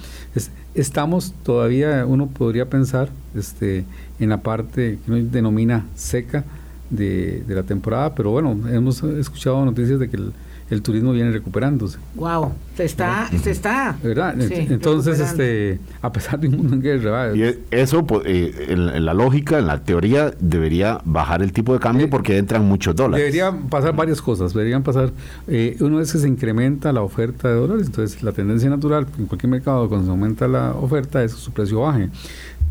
estamos 0.73 1.35
todavía, 1.43 2.03
uno 2.07 2.27
podría 2.27 2.67
pensar 2.67 3.09
este, 3.35 3.85
en 4.19 4.29
la 4.29 4.41
parte 4.41 4.97
que 5.05 5.11
uno 5.11 5.29
denomina 5.31 5.85
seca, 5.95 6.45
de, 6.89 7.43
la 7.47 7.63
temporada, 7.63 8.13
pero 8.15 8.31
bueno, 8.31 8.57
hemos 8.69 9.03
escuchado 9.03 9.63
noticias 9.65 9.99
de 9.99 10.09
que 10.09 10.17
el, 10.69 10.81
turismo 10.81 11.13
viene 11.13 11.31
recuperándose. 11.31 11.97
Wow, 12.15 12.51
se 12.75 12.83
está, 12.83 13.29
se 13.41 13.51
está. 13.51 13.97
¿Verdad? 14.03 14.35
Entonces, 14.39 15.19
este, 15.19 15.79
a 16.01 16.11
pesar 16.11 16.39
de 16.39 16.49
un 16.49 16.57
mundo 16.57 16.75
en 16.75 16.81
guerra. 16.81 17.35
Y 17.35 17.57
eso, 17.71 18.05
pues, 18.05 18.23
eh, 18.25 18.67
en, 18.69 19.05
la 19.05 19.13
lógica, 19.13 19.59
en 19.59 19.67
la 19.67 19.81
teoría, 19.83 20.33
debería 20.39 20.99
bajar 21.05 21.41
el 21.41 21.53
tipo 21.53 21.73
de 21.73 21.79
cambio 21.79 22.09
porque 22.09 22.37
entran 22.37 22.65
muchos 22.65 22.95
dólares. 22.95 23.25
Deberían 23.25 23.69
pasar 23.69 23.95
varias 23.95 24.21
cosas. 24.21 24.53
Deberían 24.53 24.83
pasar, 24.83 25.11
eh, 25.47 25.77
uno 25.79 26.01
es 26.01 26.11
que 26.11 26.19
se 26.19 26.27
incrementa 26.27 26.91
la 26.91 27.01
oferta 27.01 27.47
de 27.47 27.55
dólares, 27.55 27.87
entonces 27.87 28.21
la 28.21 28.33
tendencia 28.33 28.69
natural 28.69 29.07
en 29.17 29.25
cualquier 29.25 29.49
mercado 29.49 29.87
cuando 29.87 30.05
se 30.05 30.11
aumenta 30.11 30.49
la 30.49 30.71
oferta 30.71 31.23
es 31.23 31.33
que 31.33 31.39
su 31.39 31.51
precio 31.51 31.79
baje. 31.79 32.09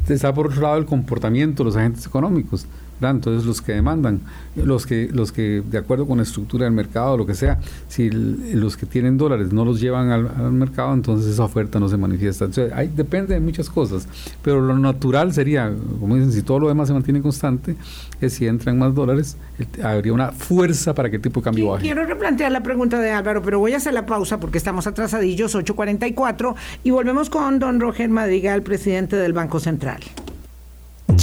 Está 0.07 0.33
por 0.33 0.47
otro 0.47 0.63
lado 0.63 0.77
el 0.77 0.85
comportamiento 0.85 1.63
de 1.63 1.69
los 1.69 1.77
agentes 1.77 2.07
económicos 2.07 2.67
entonces 3.01 3.45
los 3.45 3.61
que 3.61 3.73
demandan, 3.73 4.21
los 4.57 4.87
que, 4.87 5.09
los 5.13 5.33
que 5.33 5.63
de 5.69 5.79
acuerdo 5.79 6.07
con 6.07 6.19
la 6.19 6.23
estructura 6.23 6.65
del 6.65 6.73
mercado, 6.73 7.17
lo 7.17 7.27
que 7.27 7.35
sea, 7.35 7.61
si 7.89 8.11
los 8.11 8.77
que 8.77 8.87
tienen 8.87 9.19
dólares 9.19 9.53
no 9.53 9.65
los 9.65 9.81
llevan 9.81 10.11
al, 10.11 10.53
mercado, 10.53 10.95
entonces 10.95 11.33
esa 11.33 11.45
oferta 11.45 11.79
no 11.79 11.89
se 11.89 11.97
manifiesta. 11.97 12.47
Entonces, 12.47 12.73
hay, 12.73 12.89
depende 12.89 13.35
de 13.35 13.41
muchas 13.41 13.69
cosas, 13.69 14.09
pero 14.43 14.61
lo 14.61 14.79
natural 14.79 15.33
sería, 15.33 15.73
como 16.01 16.17
dicen, 16.17 16.33
si 16.33 16.43
todo 16.43 16.61
lo 16.61 16.69
demás 16.69 16.89
se 16.89 16.95
mantiene 16.95 17.21
constante, 17.21 17.77
es 18.21 18.33
si 18.33 18.47
entran 18.47 18.79
más 18.79 18.95
dólares, 18.95 19.37
habría 19.83 20.13
una 20.13 20.33
fuerza 20.33 20.95
para 20.95 21.11
que 21.11 21.17
el 21.17 21.23
tipo 21.23 21.41
de 21.41 21.45
cambio 21.45 21.71
baje. 21.71 21.83
Quiero 21.83 22.05
replantear 22.05 22.51
la 22.51 22.63
pregunta 22.63 22.99
de 22.99 23.11
Álvaro, 23.11 23.43
pero 23.43 23.59
voy 23.59 23.73
a 23.73 23.77
hacer 23.77 23.93
la 23.93 24.07
pausa 24.07 24.41
porque 24.41 24.59
estamos 24.59 24.87
atrasadillos, 24.87 25.55
8.44, 25.55 26.55
y 26.83 26.91
volvemos 26.91 27.31
con 27.31 27.59
don 27.59 27.81
Roger 27.81 28.09
Madrigal, 28.09 28.63
presidente 28.63 29.17
del 29.17 29.33
Banco 29.33 29.61
Central. 29.61 30.01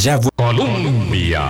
Ya 0.04 0.20
Colombia. 0.36 1.44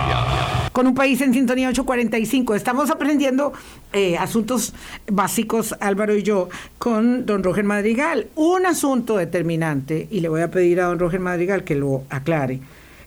Con 0.70 0.86
un 0.86 0.94
país 0.94 1.20
en 1.22 1.34
sintonía 1.34 1.70
845. 1.70 2.54
Estamos 2.54 2.88
aprendiendo 2.88 3.52
eh, 3.92 4.16
asuntos 4.16 4.74
básicos, 5.10 5.74
Álvaro 5.80 6.14
y 6.14 6.22
yo, 6.22 6.48
con 6.78 7.26
don 7.26 7.42
Roger 7.42 7.64
Madrigal. 7.64 8.28
Un 8.36 8.64
asunto 8.64 9.16
determinante, 9.16 10.06
y 10.08 10.20
le 10.20 10.28
voy 10.28 10.42
a 10.42 10.52
pedir 10.52 10.80
a 10.80 10.84
don 10.84 11.00
Roger 11.00 11.18
Madrigal 11.18 11.64
que 11.64 11.74
lo 11.74 12.04
aclare, 12.10 12.60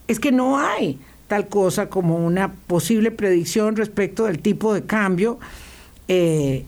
es 0.10 0.20
que 0.20 0.34
no 0.34 0.60
hay 0.60 1.00
tal 1.30 1.48
cosa 1.48 1.88
como 1.88 2.18
una 2.18 2.52
posible 2.52 3.12
predicción 3.12 3.78
respecto 3.78 4.26
del 4.26 4.40
tipo 4.40 4.74
de 4.74 4.84
cambio. 4.84 5.40
Eh, 6.10 6.66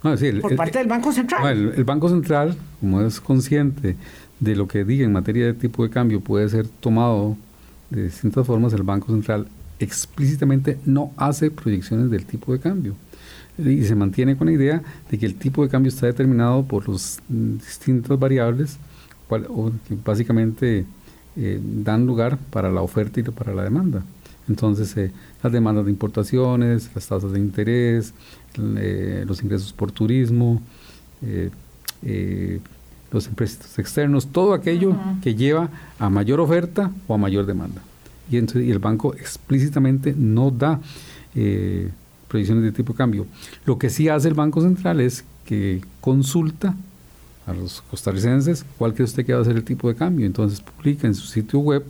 por 0.00 0.56
parte 0.56 0.78
del 0.78 0.88
Banco 0.88 1.12
Central. 1.12 1.72
el 1.76 1.84
Banco 1.84 2.08
Central, 2.08 2.56
como 2.80 3.02
es 3.02 3.20
consciente 3.20 3.96
de 4.40 4.56
lo 4.56 4.68
que 4.68 4.84
diga 4.84 5.04
en 5.04 5.12
materia 5.12 5.46
de 5.46 5.54
tipo 5.54 5.84
de 5.84 5.90
cambio 5.90 6.20
puede 6.20 6.48
ser 6.48 6.66
tomado 6.68 7.36
de 7.90 8.04
distintas 8.04 8.46
formas, 8.46 8.72
el 8.72 8.82
Banco 8.82 9.12
Central 9.12 9.48
explícitamente 9.78 10.78
no 10.84 11.12
hace 11.16 11.50
proyecciones 11.50 12.10
del 12.10 12.24
tipo 12.24 12.52
de 12.52 12.60
cambio 12.60 12.94
y 13.58 13.84
se 13.84 13.94
mantiene 13.94 14.36
con 14.36 14.48
la 14.48 14.52
idea 14.52 14.82
de 15.10 15.18
que 15.18 15.26
el 15.26 15.36
tipo 15.36 15.62
de 15.62 15.68
cambio 15.68 15.88
está 15.88 16.06
determinado 16.06 16.64
por 16.64 16.88
las 16.88 17.20
distintas 17.28 18.18
variables 18.18 18.78
que 19.28 19.96
básicamente 20.04 20.86
eh, 21.36 21.60
dan 21.62 22.06
lugar 22.06 22.38
para 22.50 22.70
la 22.70 22.82
oferta 22.82 23.20
y 23.20 23.22
para 23.24 23.54
la 23.54 23.64
demanda. 23.64 24.04
Entonces, 24.48 24.96
eh, 24.96 25.10
las 25.42 25.52
demandas 25.52 25.86
de 25.86 25.90
importaciones, 25.90 26.90
las 26.94 27.08
tasas 27.08 27.32
de 27.32 27.40
interés, 27.40 28.12
eh, 28.56 29.24
los 29.26 29.42
ingresos 29.42 29.72
por 29.72 29.90
turismo, 29.90 30.62
los 33.14 33.28
empréstitos 33.28 33.78
externos, 33.78 34.26
todo 34.26 34.52
aquello 34.52 34.96
que 35.22 35.34
lleva 35.34 35.70
a 35.98 36.10
mayor 36.10 36.40
oferta 36.40 36.90
o 37.06 37.14
a 37.14 37.18
mayor 37.18 37.46
demanda. 37.46 37.80
Y, 38.30 38.36
entonces, 38.36 38.68
el 38.68 38.78
banco 38.78 39.14
explícitamente 39.14 40.14
no 40.16 40.50
da 40.50 40.80
eh, 41.34 41.90
previsiones 42.28 42.64
de 42.64 42.72
tipo 42.72 42.92
de 42.92 42.96
cambio. 42.96 43.26
Lo 43.64 43.78
que 43.78 43.88
sí 43.88 44.08
hace 44.08 44.28
el 44.28 44.34
Banco 44.34 44.60
Central 44.60 45.00
es 45.00 45.24
que 45.44 45.80
consulta 46.00 46.74
a 47.46 47.52
los 47.52 47.82
costarricenses 47.82 48.64
cuál 48.78 48.94
cree 48.94 49.04
usted 49.04 49.24
que 49.24 49.34
va 49.34 49.40
a 49.40 49.44
ser 49.44 49.56
el 49.56 49.64
tipo 49.64 49.88
de 49.88 49.94
cambio. 49.94 50.26
Entonces 50.26 50.60
publica 50.60 51.06
en 51.06 51.14
su 51.14 51.26
sitio 51.26 51.60
web 51.60 51.84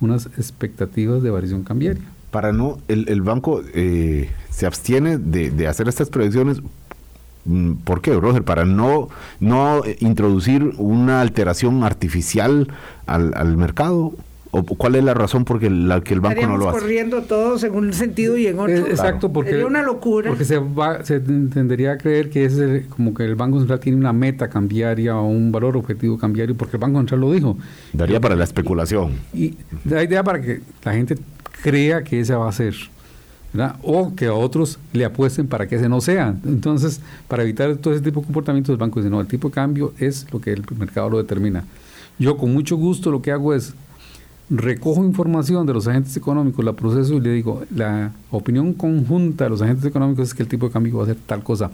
unas 0.00 0.26
expectativas 0.26 1.22
de 1.22 1.30
variación 1.30 1.62
cambiaria. 1.62 2.02
Para 2.30 2.52
no, 2.52 2.78
el, 2.88 3.22
banco 3.22 3.62
eh, 3.74 4.28
se 4.50 4.66
abstiene 4.66 5.18
de, 5.18 5.50
de 5.50 5.68
hacer 5.68 5.86
estas 5.88 6.10
predicciones 6.10 6.60
Mm, 6.60 6.83
¿Por 7.84 8.00
qué, 8.00 8.14
Roger? 8.14 8.42
Para 8.42 8.64
no, 8.64 9.08
no 9.40 9.82
introducir 10.00 10.72
una 10.78 11.20
alteración 11.20 11.84
artificial 11.84 12.68
al, 13.06 13.56
mercado. 13.56 14.14
¿O 14.50 14.62
cuál 14.62 14.94
es 14.94 15.02
la 15.02 15.14
razón 15.14 15.44
por 15.44 15.60
la 15.60 16.00
que 16.00 16.14
el 16.14 16.20
banco 16.20 16.46
no 16.46 16.56
lo 16.56 16.68
hace? 16.68 16.78
corriendo 16.78 17.22
todos 17.22 17.64
en 17.64 17.74
un 17.74 17.92
sentido 17.92 18.36
y 18.36 18.46
en 18.46 18.60
otro. 18.60 18.86
exacto, 18.86 19.32
porque 19.32 19.50
Sería 19.50 19.66
una 19.66 19.82
locura. 19.82 20.28
Porque 20.28 20.44
se, 20.44 20.58
va, 20.58 21.04
se 21.04 21.18
tendería 21.18 21.92
a 21.92 21.98
creer 21.98 22.30
que 22.30 22.44
es 22.44 22.86
como 22.88 23.12
que 23.12 23.24
el 23.24 23.34
Banco 23.34 23.58
Central 23.58 23.80
tiene 23.80 23.98
una 23.98 24.12
meta 24.12 24.48
cambiaria 24.48 25.16
o 25.16 25.26
un 25.26 25.50
valor 25.50 25.76
objetivo 25.76 26.16
cambiario, 26.18 26.56
porque 26.56 26.76
el 26.76 26.80
Banco 26.80 26.98
Central 26.98 27.20
lo 27.20 27.32
dijo. 27.32 27.58
Daría 27.92 28.20
para 28.20 28.36
la 28.36 28.44
especulación. 28.44 29.14
Y, 29.32 29.44
y 29.44 29.58
la 29.86 30.04
idea 30.04 30.22
para 30.22 30.40
que 30.40 30.60
la 30.84 30.92
gente 30.92 31.16
crea 31.62 32.04
que 32.04 32.20
esa 32.20 32.38
va 32.38 32.48
a 32.48 32.52
ser 32.52 32.74
o 33.82 34.14
que 34.14 34.26
a 34.26 34.34
otros 34.34 34.78
le 34.92 35.04
apuesten 35.04 35.46
para 35.46 35.66
que 35.68 35.76
ese 35.76 35.88
no 35.88 36.00
sea. 36.00 36.34
Entonces, 36.44 37.00
para 37.28 37.42
evitar 37.42 37.76
todo 37.76 37.94
ese 37.94 38.02
tipo 38.02 38.20
de 38.20 38.26
comportamientos, 38.26 38.72
el 38.72 38.78
banco 38.78 39.00
dice, 39.00 39.10
no, 39.10 39.20
el 39.20 39.26
tipo 39.26 39.48
de 39.48 39.54
cambio 39.54 39.92
es 39.98 40.26
lo 40.32 40.40
que 40.40 40.52
el 40.52 40.64
mercado 40.78 41.10
lo 41.10 41.18
determina. 41.18 41.64
Yo 42.18 42.36
con 42.36 42.52
mucho 42.52 42.76
gusto 42.76 43.10
lo 43.10 43.22
que 43.22 43.32
hago 43.32 43.54
es 43.54 43.74
recojo 44.50 45.04
información 45.04 45.66
de 45.66 45.72
los 45.72 45.86
agentes 45.88 46.16
económicos, 46.16 46.64
la 46.64 46.74
proceso 46.74 47.14
y 47.14 47.20
le 47.20 47.30
digo, 47.30 47.64
la 47.74 48.12
opinión 48.30 48.74
conjunta 48.74 49.44
de 49.44 49.50
los 49.50 49.62
agentes 49.62 49.84
económicos 49.84 50.28
es 50.28 50.34
que 50.34 50.42
el 50.42 50.48
tipo 50.48 50.66
de 50.66 50.72
cambio 50.72 50.98
va 50.98 51.04
a 51.04 51.06
ser 51.06 51.16
tal 51.26 51.42
cosa, 51.42 51.70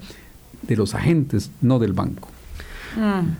de 0.61 0.75
los 0.75 0.93
agentes, 0.93 1.51
no 1.61 1.79
del 1.79 1.93
banco. 1.93 2.29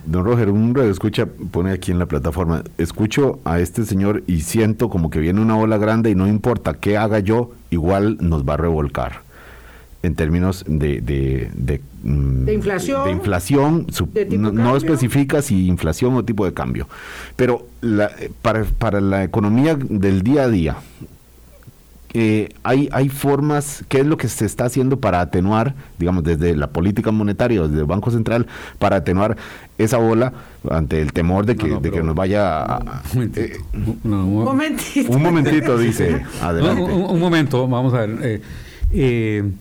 Don 0.06 0.26
Roger, 0.26 0.50
un 0.50 0.74
radio 0.74 0.92
escucha, 0.92 1.26
pone 1.26 1.72
aquí 1.72 1.92
en 1.92 2.00
la 2.00 2.06
plataforma, 2.06 2.64
escucho 2.78 3.40
a 3.44 3.60
este 3.60 3.86
señor 3.86 4.24
y 4.28 4.42
siento 4.42 4.90
como 4.90 5.10
que 5.10 5.20
viene 5.20 5.42
una 5.42 5.58
ola 5.58 5.78
grande 5.78 6.10
y 6.10 6.16
no 6.16 6.28
importa 6.28 6.74
qué 6.76 6.98
haga 6.98 7.20
yo, 7.20 7.52
igual 7.70 8.18
nos 8.22 8.48
va 8.48 8.54
a 8.54 8.58
revolcar. 8.58 9.22
en 10.04 10.16
términos 10.16 10.66
de, 10.68 11.00
de, 11.02 11.52
de, 11.54 11.80
mm, 12.04 12.50
inflación, 12.50 13.06
de 13.06 13.12
inflación 13.12 13.88
no, 14.40 14.76
especifica 14.76 15.44
si 15.44 15.68
inflación 15.68 16.16
o 16.16 16.26
tipo 16.26 16.44
de 16.44 16.54
cambio. 16.54 16.88
Pero 17.36 17.68
para, 18.42 18.64
para 18.64 19.00
la 19.00 19.24
economía 19.24 19.76
del 19.76 20.24
día 20.24 20.44
a 20.44 20.48
día, 20.48 20.78
eh, 22.14 22.50
hay, 22.64 22.90
hay 22.92 23.08
formas, 23.08 23.86
¿qué 23.88 24.02
es 24.02 24.06
lo 24.06 24.18
que 24.18 24.28
se 24.28 24.46
está 24.46 24.66
haciendo 24.66 25.00
para 25.00 25.22
atenuar, 25.22 25.76
digamos, 25.98 26.24
desde 26.24 26.56
la 26.58 26.68
política 26.68 27.12
monetaria, 27.12 27.62
desde 27.62 27.80
el 27.80 27.86
Banco 27.86 28.12
Central, 28.12 28.48
para 28.80 28.98
atenuar 28.98 29.38
esa 29.78 29.98
ola 29.98 30.34
ante 30.70 31.02
el 31.02 31.14
temor 31.14 31.46
de 31.46 31.56
que, 31.56 31.80
de 31.80 31.92
que 31.92 32.04
nos 32.04 32.14
vaya 32.14 32.64
a... 32.64 33.02
un, 33.14 33.32
momentito. 34.04 35.12
un 35.12 35.24
momentito. 35.24 35.78
dice. 35.78 36.22
Adelante. 36.42 36.82
Un, 36.82 37.20
momento, 37.20 37.68
vamos 37.68 37.94
a 37.94 38.06
ver. 38.06 38.18
Eh, 38.22 38.42
eh, 38.92 39.52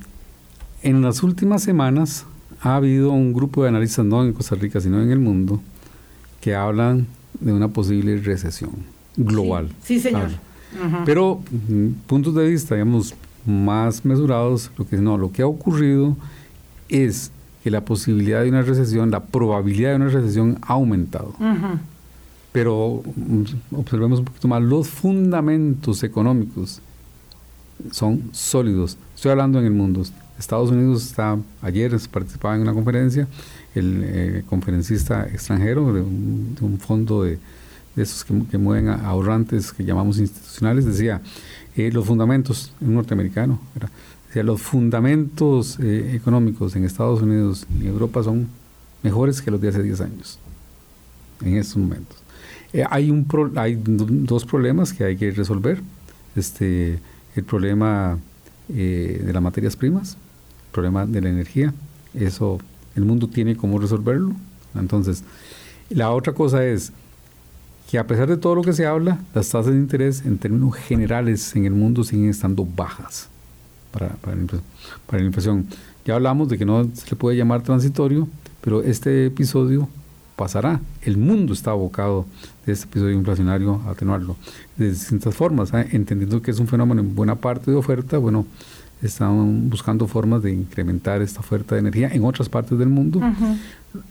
en 0.82 1.02
las 1.02 1.22
últimas 1.22 1.62
semanas 1.62 2.26
ha 2.62 2.74
habido 2.76 3.12
un 3.12 3.32
grupo 3.32 3.62
de 3.62 3.68
analistas, 3.68 4.04
no 4.04 4.24
en 4.24 4.32
Costa 4.32 4.56
Rica, 4.56 4.80
sino 4.80 5.00
en 5.00 5.12
el 5.12 5.20
mundo, 5.20 5.60
que 6.40 6.56
hablan 6.56 7.06
de 7.38 7.52
una 7.52 7.68
posible 7.68 8.16
recesión 8.18 8.72
global. 9.16 9.68
Sí, 9.84 10.00
señor. 10.00 10.30
Pero 11.04 11.40
puntos 12.06 12.34
de 12.34 12.48
vista, 12.48 12.74
digamos, 12.74 13.14
más 13.46 14.04
mesurados, 14.04 14.70
lo 14.76 14.86
que 14.86 14.96
no, 14.96 15.18
lo 15.18 15.32
que 15.32 15.42
ha 15.42 15.46
ocurrido 15.46 16.16
es 16.88 17.30
que 17.62 17.70
la 17.70 17.84
posibilidad 17.84 18.42
de 18.42 18.48
una 18.48 18.62
recesión, 18.62 19.10
la 19.10 19.20
probabilidad 19.20 19.90
de 19.90 19.96
una 19.96 20.08
recesión 20.08 20.58
ha 20.62 20.74
aumentado. 20.74 21.34
Pero 22.52 23.02
mm, 23.14 23.76
observemos 23.76 24.18
un 24.18 24.24
poquito 24.24 24.48
más, 24.48 24.62
los 24.62 24.88
fundamentos 24.88 26.02
económicos 26.02 26.80
son 27.92 28.30
sólidos. 28.32 28.98
Estoy 29.14 29.30
hablando 29.32 29.60
en 29.60 29.66
el 29.66 29.72
mundo. 29.72 30.02
Estados 30.38 30.70
Unidos 30.70 31.04
está, 31.04 31.38
ayer 31.62 31.96
participaba 32.10 32.56
en 32.56 32.62
una 32.62 32.72
conferencia, 32.72 33.28
el 33.74 34.02
eh, 34.04 34.42
conferencista 34.48 35.28
extranjero 35.28 35.92
de 35.92 36.00
un 36.00 36.78
fondo 36.80 37.22
de, 37.22 37.38
de 37.94 38.02
esos 38.02 38.24
que, 38.24 38.58
mueven 38.58 38.88
a 38.88 39.06
ahorrantes 39.08 39.72
que 39.72 39.84
llamamos 39.84 40.18
institucionales, 40.18 40.84
decía, 40.84 41.20
eh, 41.76 41.90
los 41.92 42.06
fundamentos, 42.06 42.72
en 42.80 42.88
un 42.88 42.94
norteamericano, 42.96 43.60
decía, 44.28 44.42
los 44.42 44.60
fundamentos 44.60 45.78
eh, 45.80 46.12
económicos 46.14 46.76
en 46.76 46.84
Estados 46.84 47.22
Unidos 47.22 47.66
y 47.80 47.86
Europa 47.86 48.22
son 48.22 48.48
mejores 49.02 49.42
que 49.42 49.50
los 49.50 49.60
de 49.60 49.68
hace 49.68 49.82
10 49.82 50.00
años, 50.02 50.38
en 51.42 51.56
estos 51.56 51.76
momentos. 51.76 52.18
Eh, 52.72 52.84
hay 52.88 53.10
un 53.10 53.26
hay 53.56 53.80
dos 53.84 54.44
problemas 54.44 54.92
que 54.92 55.04
hay 55.04 55.16
que 55.16 55.30
resolver. 55.32 55.82
Este, 56.36 57.00
el 57.34 57.44
problema 57.44 58.18
de 58.68 59.30
las 59.32 59.42
materias 59.42 59.74
primas, 59.74 60.12
el 60.12 60.72
problema 60.72 61.04
de 61.04 61.20
la 61.20 61.28
energía, 61.28 61.74
eso 62.14 62.60
el 62.94 63.04
mundo 63.04 63.28
tiene 63.28 63.56
cómo 63.56 63.78
resolverlo. 63.78 64.32
Entonces, 64.74 65.24
la 65.88 66.10
otra 66.10 66.32
cosa 66.32 66.64
es 66.64 66.92
que 67.90 67.98
a 67.98 68.06
pesar 68.06 68.28
de 68.28 68.36
todo 68.36 68.54
lo 68.54 68.62
que 68.62 68.72
se 68.72 68.86
habla, 68.86 69.18
las 69.34 69.48
tasas 69.48 69.72
de 69.72 69.78
interés 69.78 70.24
en 70.24 70.38
términos 70.38 70.76
generales 70.76 71.56
en 71.56 71.64
el 71.64 71.72
mundo 71.72 72.04
siguen 72.04 72.30
estando 72.30 72.64
bajas 72.64 73.28
para, 73.90 74.10
para, 74.10 74.36
la, 75.18 75.24
inflación. 75.24 75.66
Ya 76.04 76.14
hablamos 76.14 76.48
de 76.48 76.56
que 76.56 76.64
no 76.64 76.88
se 76.94 77.10
le 77.10 77.16
puede 77.16 77.36
llamar 77.36 77.62
transitorio, 77.62 78.28
pero 78.60 78.80
este 78.82 79.26
episodio 79.26 79.88
pasará. 80.36 80.80
El 81.02 81.16
mundo 81.16 81.52
está 81.52 81.72
abocado 81.72 82.26
de 82.64 82.74
este 82.74 82.86
episodio 82.86 83.16
inflacionario 83.16 83.80
a 83.84 83.90
atenuarlo 83.90 84.36
de 84.76 84.90
distintas 84.90 85.34
formas, 85.34 85.74
¿eh? 85.74 85.88
entendiendo 85.90 86.40
que 86.40 86.52
es 86.52 86.60
un 86.60 86.68
fenómeno 86.68 87.00
en 87.00 87.16
buena 87.16 87.34
parte 87.34 87.72
de 87.72 87.76
oferta, 87.76 88.18
bueno, 88.18 88.46
están 89.02 89.68
buscando 89.68 90.06
formas 90.06 90.42
de 90.42 90.52
incrementar 90.52 91.22
esta 91.22 91.40
oferta 91.40 91.74
de 91.74 91.80
energía 91.80 92.08
en 92.12 92.24
otras 92.24 92.48
partes 92.48 92.78
del 92.78 92.88
mundo. 92.88 93.20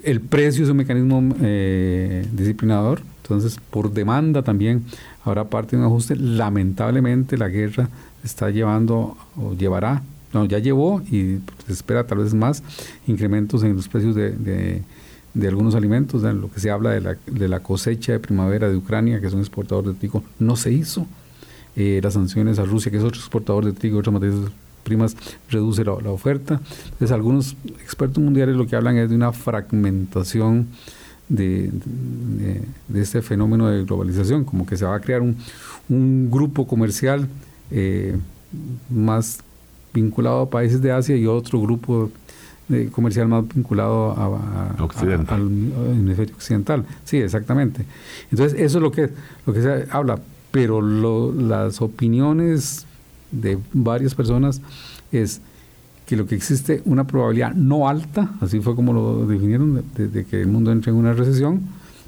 El 0.03 0.21
precio 0.21 0.63
es 0.63 0.69
un 0.69 0.77
mecanismo 0.77 1.35
eh, 1.41 2.27
disciplinador, 2.33 3.01
entonces, 3.29 3.59
por 3.69 3.93
demanda 3.93 4.41
también 4.41 4.83
habrá 5.23 5.43
parte 5.43 5.75
de 5.75 5.83
un 5.83 5.87
ajuste. 5.87 6.15
Lamentablemente, 6.15 7.37
la 7.37 7.47
guerra 7.47 7.87
está 8.23 8.49
llevando 8.49 9.15
o 9.37 9.53
llevará, 9.53 10.01
no, 10.33 10.45
ya 10.45 10.57
llevó 10.57 11.01
y 11.11 11.37
se 11.67 11.73
espera 11.73 12.07
tal 12.07 12.19
vez 12.19 12.33
más 12.33 12.63
incrementos 13.05 13.63
en 13.63 13.75
los 13.75 13.87
precios 13.87 14.15
de, 14.15 14.31
de, 15.33 15.47
algunos 15.47 15.75
alimentos. 15.75 16.23
De 16.23 16.33
lo 16.33 16.51
que 16.51 16.59
se 16.59 16.71
habla 16.71 16.89
de 16.89 17.01
la, 17.01 17.17
de 17.27 17.47
la, 17.47 17.59
cosecha 17.59 18.13
de 18.13 18.19
primavera 18.19 18.67
de 18.67 18.75
Ucrania, 18.75 19.21
que 19.21 19.27
es 19.27 19.33
un 19.33 19.41
exportador 19.41 19.85
de 19.85 19.93
trigo, 19.93 20.23
no 20.39 20.55
se 20.55 20.71
hizo. 20.71 21.05
Eh, 21.75 21.99
las 22.01 22.15
sanciones 22.15 22.57
a 22.57 22.65
Rusia, 22.65 22.91
que 22.91 22.97
es 22.97 23.03
otro 23.03 23.19
exportador 23.19 23.63
de 23.63 23.73
trigo, 23.73 23.99
otras 23.99 24.13
materias 24.13 24.39
primas, 24.83 25.15
reduce 25.49 25.83
la, 25.83 25.95
la 26.01 26.11
oferta. 26.11 26.59
Entonces, 26.83 27.11
algunos 27.11 27.55
expertos 27.81 28.23
mundiales 28.23 28.55
lo 28.55 28.67
que 28.67 28.75
hablan 28.75 28.97
es 28.97 29.09
de 29.09 29.15
una 29.15 29.31
fragmentación 29.31 30.67
de, 31.29 31.69
de, 32.87 33.01
este 33.01 33.21
fenómeno 33.21 33.69
de 33.69 33.83
globalización, 33.83 34.43
como 34.43 34.65
que 34.65 34.75
se 34.75 34.85
va 34.85 34.95
a 34.95 34.99
crear 34.99 35.21
un, 35.21 35.37
un 35.87 36.29
grupo 36.31 36.67
comercial 36.67 37.27
eh, 37.71 38.17
más 38.89 39.39
vinculado 39.93 40.41
a 40.41 40.49
países 40.49 40.81
de 40.81 40.91
Asia 40.91 41.15
y 41.15 41.25
otro 41.27 41.61
grupo 41.61 42.11
comercial 42.91 43.27
más 43.27 43.47
vinculado 43.47 44.11
a, 44.11 44.75
al 44.77 45.41
hemisferio 45.41 46.35
occidental. 46.35 46.85
Sí, 47.03 47.17
exactamente. 47.17 47.85
Entonces, 48.31 48.59
eso 48.59 48.77
es 48.77 48.81
lo 48.83 48.91
que, 48.91 49.09
lo 49.45 49.53
que 49.53 49.61
se 49.61 49.87
habla, 49.89 50.19
pero 50.51 50.81
las 50.81 51.81
opiniones 51.81 52.85
de 53.31 53.57
varias 53.73 54.15
personas 54.15 54.61
es 55.11 55.41
que 56.09 56.15
lo 56.15 56.25
que 56.25 56.33
existe 56.33 56.81
una 56.85 57.05
probabilidad 57.05 57.53
no 57.53 57.87
alta, 57.87 58.31
así 58.41 58.59
fue 58.61 58.75
como 58.75 58.93
lo 58.93 59.27
definieron, 59.27 59.83
de, 59.95 60.25
que 60.25 60.41
el 60.41 60.47
mundo 60.47 60.71
entre 60.71 60.91
en 60.91 60.97
una 60.97 61.13
recesión, 61.13 61.61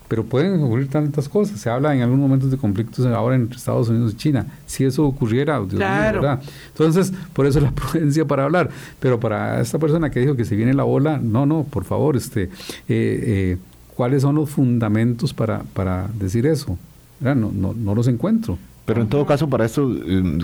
pero 0.07 0.25
pueden 0.25 0.61
ocurrir 0.61 0.89
tantas 0.89 1.29
cosas. 1.29 1.59
Se 1.59 1.69
habla 1.69 1.95
en 1.95 2.01
algunos 2.01 2.21
momentos 2.21 2.49
de 2.49 2.57
conflictos 2.57 3.05
ahora 3.05 3.35
entre 3.35 3.57
Estados 3.57 3.89
Unidos 3.89 4.13
y 4.13 4.17
China. 4.17 4.47
Si 4.65 4.83
eso 4.83 5.05
ocurriera, 5.05 5.57
Dios 5.59 5.77
¿verdad? 5.77 6.41
Entonces, 6.69 7.13
por 7.31 7.45
eso 7.45 7.61
la 7.61 7.71
prudencia 7.75 8.25
para 8.25 8.43
hablar. 8.45 8.71
Pero 8.99 9.19
para 9.19 9.61
esta 9.61 9.77
persona 9.77 10.09
que 10.09 10.19
dijo 10.19 10.35
que 10.35 10.45
se 10.45 10.55
viene 10.55 10.73
la 10.73 10.83
ola, 10.83 11.19
no, 11.21 11.45
no, 11.45 11.63
por 11.63 11.83
favor, 11.85 12.17
este, 12.17 12.45
eh, 12.45 12.49
eh, 12.89 13.57
¿cuáles 13.95 14.23
son 14.23 14.35
los 14.35 14.49
fundamentos 14.49 15.33
para, 15.33 15.59
para 15.59 16.09
decir 16.19 16.47
eso? 16.47 16.75
No, 17.19 17.35
no, 17.35 17.73
no 17.73 17.95
los 17.95 18.07
encuentro. 18.07 18.57
Pero 18.85 19.01
en 19.01 19.09
todo 19.09 19.25
caso, 19.25 19.47
para 19.47 19.65
estas 19.65 19.85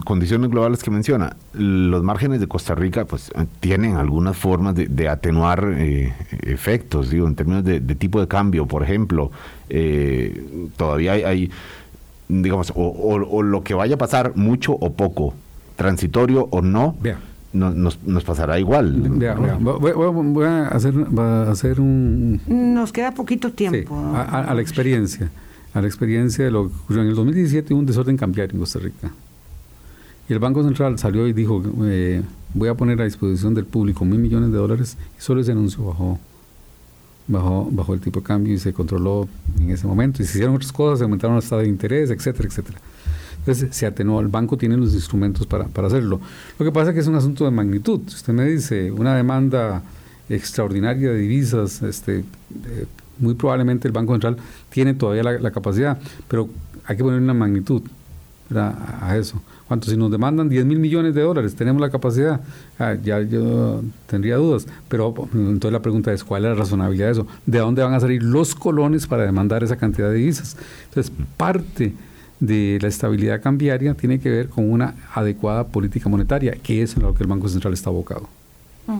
condiciones 0.05 0.49
globales 0.51 0.83
que 0.83 0.91
menciona, 0.91 1.35
los 1.53 2.03
márgenes 2.03 2.39
de 2.39 2.47
Costa 2.47 2.75
Rica 2.75 3.05
pues 3.05 3.31
tienen 3.59 3.95
algunas 3.95 4.37
formas 4.37 4.75
de, 4.75 5.09
atenuar 5.09 5.73
eh, 5.75 6.13
efectos, 6.43 7.09
digo, 7.09 7.27
en 7.27 7.35
términos 7.35 7.63
de, 7.63 7.79
tipo 7.95 8.21
de 8.21 8.27
cambio, 8.27 8.67
por 8.67 8.83
ejemplo, 8.83 9.31
eh, 9.69 10.69
todavía 10.77 11.13
hay, 11.13 11.49
digamos, 12.27 12.71
o, 12.75 13.17
lo 13.17 13.63
que 13.63 13.73
vaya 13.73 13.95
a 13.95 13.97
pasar 13.97 14.35
mucho 14.35 14.73
o 14.73 14.93
poco, 14.93 15.33
transitorio 15.75 16.47
o 16.51 16.61
no, 16.61 16.95
nos, 17.53 18.03
nos, 18.03 18.23
pasará 18.23 18.59
igual. 18.59 18.93
Voy, 19.59 20.45
a 20.45 20.67
hacer, 20.67 20.93
a 21.17 21.49
hacer 21.49 21.81
un... 21.81 22.39
Nos 22.45 22.93
queda 22.93 23.13
poquito 23.13 23.51
tiempo. 23.51 23.95
a 24.15 24.53
la 24.53 24.61
experiencia 24.61 25.31
a 25.77 25.81
la 25.81 25.87
experiencia 25.87 26.43
de 26.43 26.51
lo 26.51 26.69
que 26.69 26.75
ocurrió 26.75 27.03
en 27.03 27.09
el 27.09 27.15
2017 27.15 27.73
hubo 27.73 27.79
un 27.79 27.85
desorden 27.85 28.17
cambiario 28.17 28.53
en 28.53 28.59
Costa 28.59 28.79
Rica. 28.79 29.11
Y 30.27 30.33
el 30.33 30.39
Banco 30.39 30.63
Central 30.63 30.97
salió 30.97 31.27
y 31.27 31.33
dijo, 31.33 31.63
eh, 31.83 32.21
voy 32.53 32.69
a 32.69 32.73
poner 32.73 32.99
a 32.99 33.05
disposición 33.05 33.53
del 33.53 33.65
público 33.65 34.03
mil 34.03 34.19
millones 34.19 34.51
de 34.51 34.57
dólares 34.57 34.97
y 35.17 35.21
solo 35.21 35.41
ese 35.41 35.51
anuncio 35.51 35.85
bajó, 35.85 36.19
bajó, 37.27 37.69
bajó 37.71 37.93
el 37.93 38.01
tipo 38.01 38.19
de 38.19 38.25
cambio 38.25 38.53
y 38.53 38.57
se 38.57 38.73
controló 38.73 39.29
en 39.59 39.69
ese 39.69 39.85
momento. 39.85 40.21
Y 40.21 40.25
se 40.25 40.31
hicieron 40.31 40.55
otras 40.55 40.71
cosas, 40.71 40.99
se 40.99 41.03
aumentaron 41.03 41.35
las 41.35 41.45
tasas 41.45 41.63
de 41.63 41.69
interés, 41.69 42.09
etcétera, 42.09 42.49
etcétera. 42.49 42.79
Entonces 43.37 43.75
se 43.75 43.85
atenuó, 43.85 44.19
el 44.19 44.27
banco 44.27 44.57
tiene 44.57 44.75
los 44.75 44.93
instrumentos 44.93 45.45
para, 45.45 45.65
para 45.65 45.87
hacerlo. 45.87 46.19
Lo 46.57 46.65
que 46.65 46.71
pasa 46.71 46.89
es 46.89 46.95
que 46.95 47.01
es 47.01 47.07
un 47.07 47.15
asunto 47.15 47.45
de 47.45 47.51
magnitud. 47.51 48.01
Usted 48.07 48.33
me 48.33 48.45
dice 48.45 48.91
una 48.91 49.15
demanda 49.15 49.83
extraordinaria 50.27 51.11
de 51.11 51.19
divisas, 51.19 51.81
este, 51.83 52.19
eh, 52.19 52.85
muy 53.19 53.35
probablemente 53.35 53.87
el 53.87 53.93
Banco 53.93 54.13
Central 54.13 54.37
tiene 54.69 54.93
todavía 54.93 55.23
la, 55.23 55.51
capacidad, 55.51 55.97
pero 56.27 56.49
hay 56.85 56.97
que 56.97 57.03
poner 57.03 57.19
una 57.19 57.33
magnitud 57.33 57.81
a 58.53 59.17
eso. 59.17 59.41
¿Cuánto? 59.67 59.89
Si 59.89 59.97
nos 59.97 60.09
demandan 60.09 60.47
10 60.47 60.65
mil 60.65 60.79
millones 60.79 61.13
de 61.13 61.21
dólares, 61.21 61.53
tenemos 61.53 61.81
la 61.81 61.89
capacidad, 61.89 62.39
ah, 62.79 62.93
ya 62.93 63.19
yo 63.21 63.81
tendría 64.05 64.37
dudas, 64.37 64.65
pero 64.87 65.13
entonces 65.33 65.73
la 65.73 65.81
pregunta 65.81 66.13
es, 66.13 66.23
¿cuál 66.23 66.45
es 66.45 66.51
la 66.51 66.55
razonabilidad 66.55 67.07
de 67.07 67.11
eso? 67.11 67.27
¿De 67.45 67.59
dónde 67.59 67.83
van 67.83 67.93
a 67.93 67.99
salir 67.99 68.23
los 68.23 68.55
colones 68.55 69.07
para 69.07 69.25
demandar 69.25 69.63
esa 69.63 69.75
cantidad 69.75 70.09
de 70.09 70.15
divisas? 70.15 70.55
Entonces, 70.85 71.11
parte 71.35 71.93
de 72.39 72.79
la 72.81 72.87
estabilidad 72.87 73.41
cambiaria 73.41 73.93
tiene 73.93 74.19
que 74.19 74.29
ver 74.29 74.47
con 74.47 74.71
una 74.71 74.95
adecuada 75.13 75.65
política 75.65 76.07
monetaria, 76.07 76.53
que 76.53 76.81
es 76.81 76.95
en 76.95 77.03
lo 77.03 77.13
que 77.13 77.23
el 77.23 77.29
Banco 77.29 77.49
Central 77.49 77.73
está 77.73 77.89
abocado. 77.89 78.29
Mm. 78.87 78.99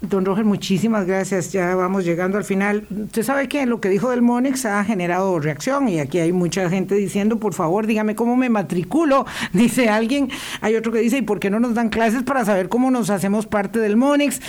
Don 0.00 0.24
Roger, 0.24 0.44
muchísimas 0.44 1.06
gracias. 1.06 1.52
Ya 1.52 1.74
vamos 1.74 2.04
llegando 2.04 2.38
al 2.38 2.44
final. 2.44 2.86
Usted 2.90 3.22
sabe 3.22 3.48
que 3.48 3.64
lo 3.66 3.80
que 3.80 3.88
dijo 3.88 4.10
del 4.10 4.22
Monex 4.22 4.66
ha 4.66 4.84
generado 4.84 5.38
reacción 5.40 5.88
y 5.88 6.00
aquí 6.00 6.18
hay 6.18 6.32
mucha 6.32 6.68
gente 6.68 6.94
diciendo, 6.94 7.38
por 7.38 7.54
favor, 7.54 7.86
dígame 7.86 8.14
cómo 8.14 8.36
me 8.36 8.48
matriculo, 8.48 9.26
dice 9.52 9.88
alguien. 9.88 10.28
Hay 10.60 10.76
otro 10.76 10.92
que 10.92 10.98
dice, 10.98 11.18
¿y 11.18 11.22
por 11.22 11.40
qué 11.40 11.50
no 11.50 11.60
nos 11.60 11.74
dan 11.74 11.88
clases 11.88 12.22
para 12.22 12.44
saber 12.44 12.68
cómo 12.68 12.90
nos 12.90 13.10
hacemos 13.10 13.46
parte 13.46 13.78
del 13.78 13.96
Monex? 13.96 14.40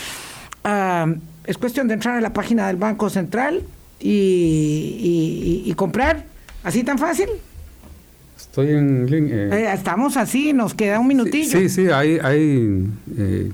Ah, 0.64 1.08
es 1.46 1.58
cuestión 1.58 1.88
de 1.88 1.94
entrar 1.94 2.18
a 2.18 2.22
la 2.22 2.34
página 2.34 2.68
del 2.68 2.76
Banco 2.76 3.10
Central 3.10 3.64
y, 4.00 5.64
y 5.66 5.74
comprar. 5.76 6.26
¿Así 6.64 6.84
tan 6.84 6.98
fácil? 6.98 7.30
Estoy 8.38 8.72
en 8.72 9.10
línea. 9.10 9.36
Eh, 9.56 9.74
estamos 9.74 10.18
así, 10.18 10.54
nos 10.54 10.74
queda 10.74 11.00
un 11.00 11.08
minutillo. 11.08 11.60
Sí, 11.60 11.70
sí, 11.70 11.88
hay, 11.90 12.20
hay, 12.22 12.88
eh, 13.18 13.52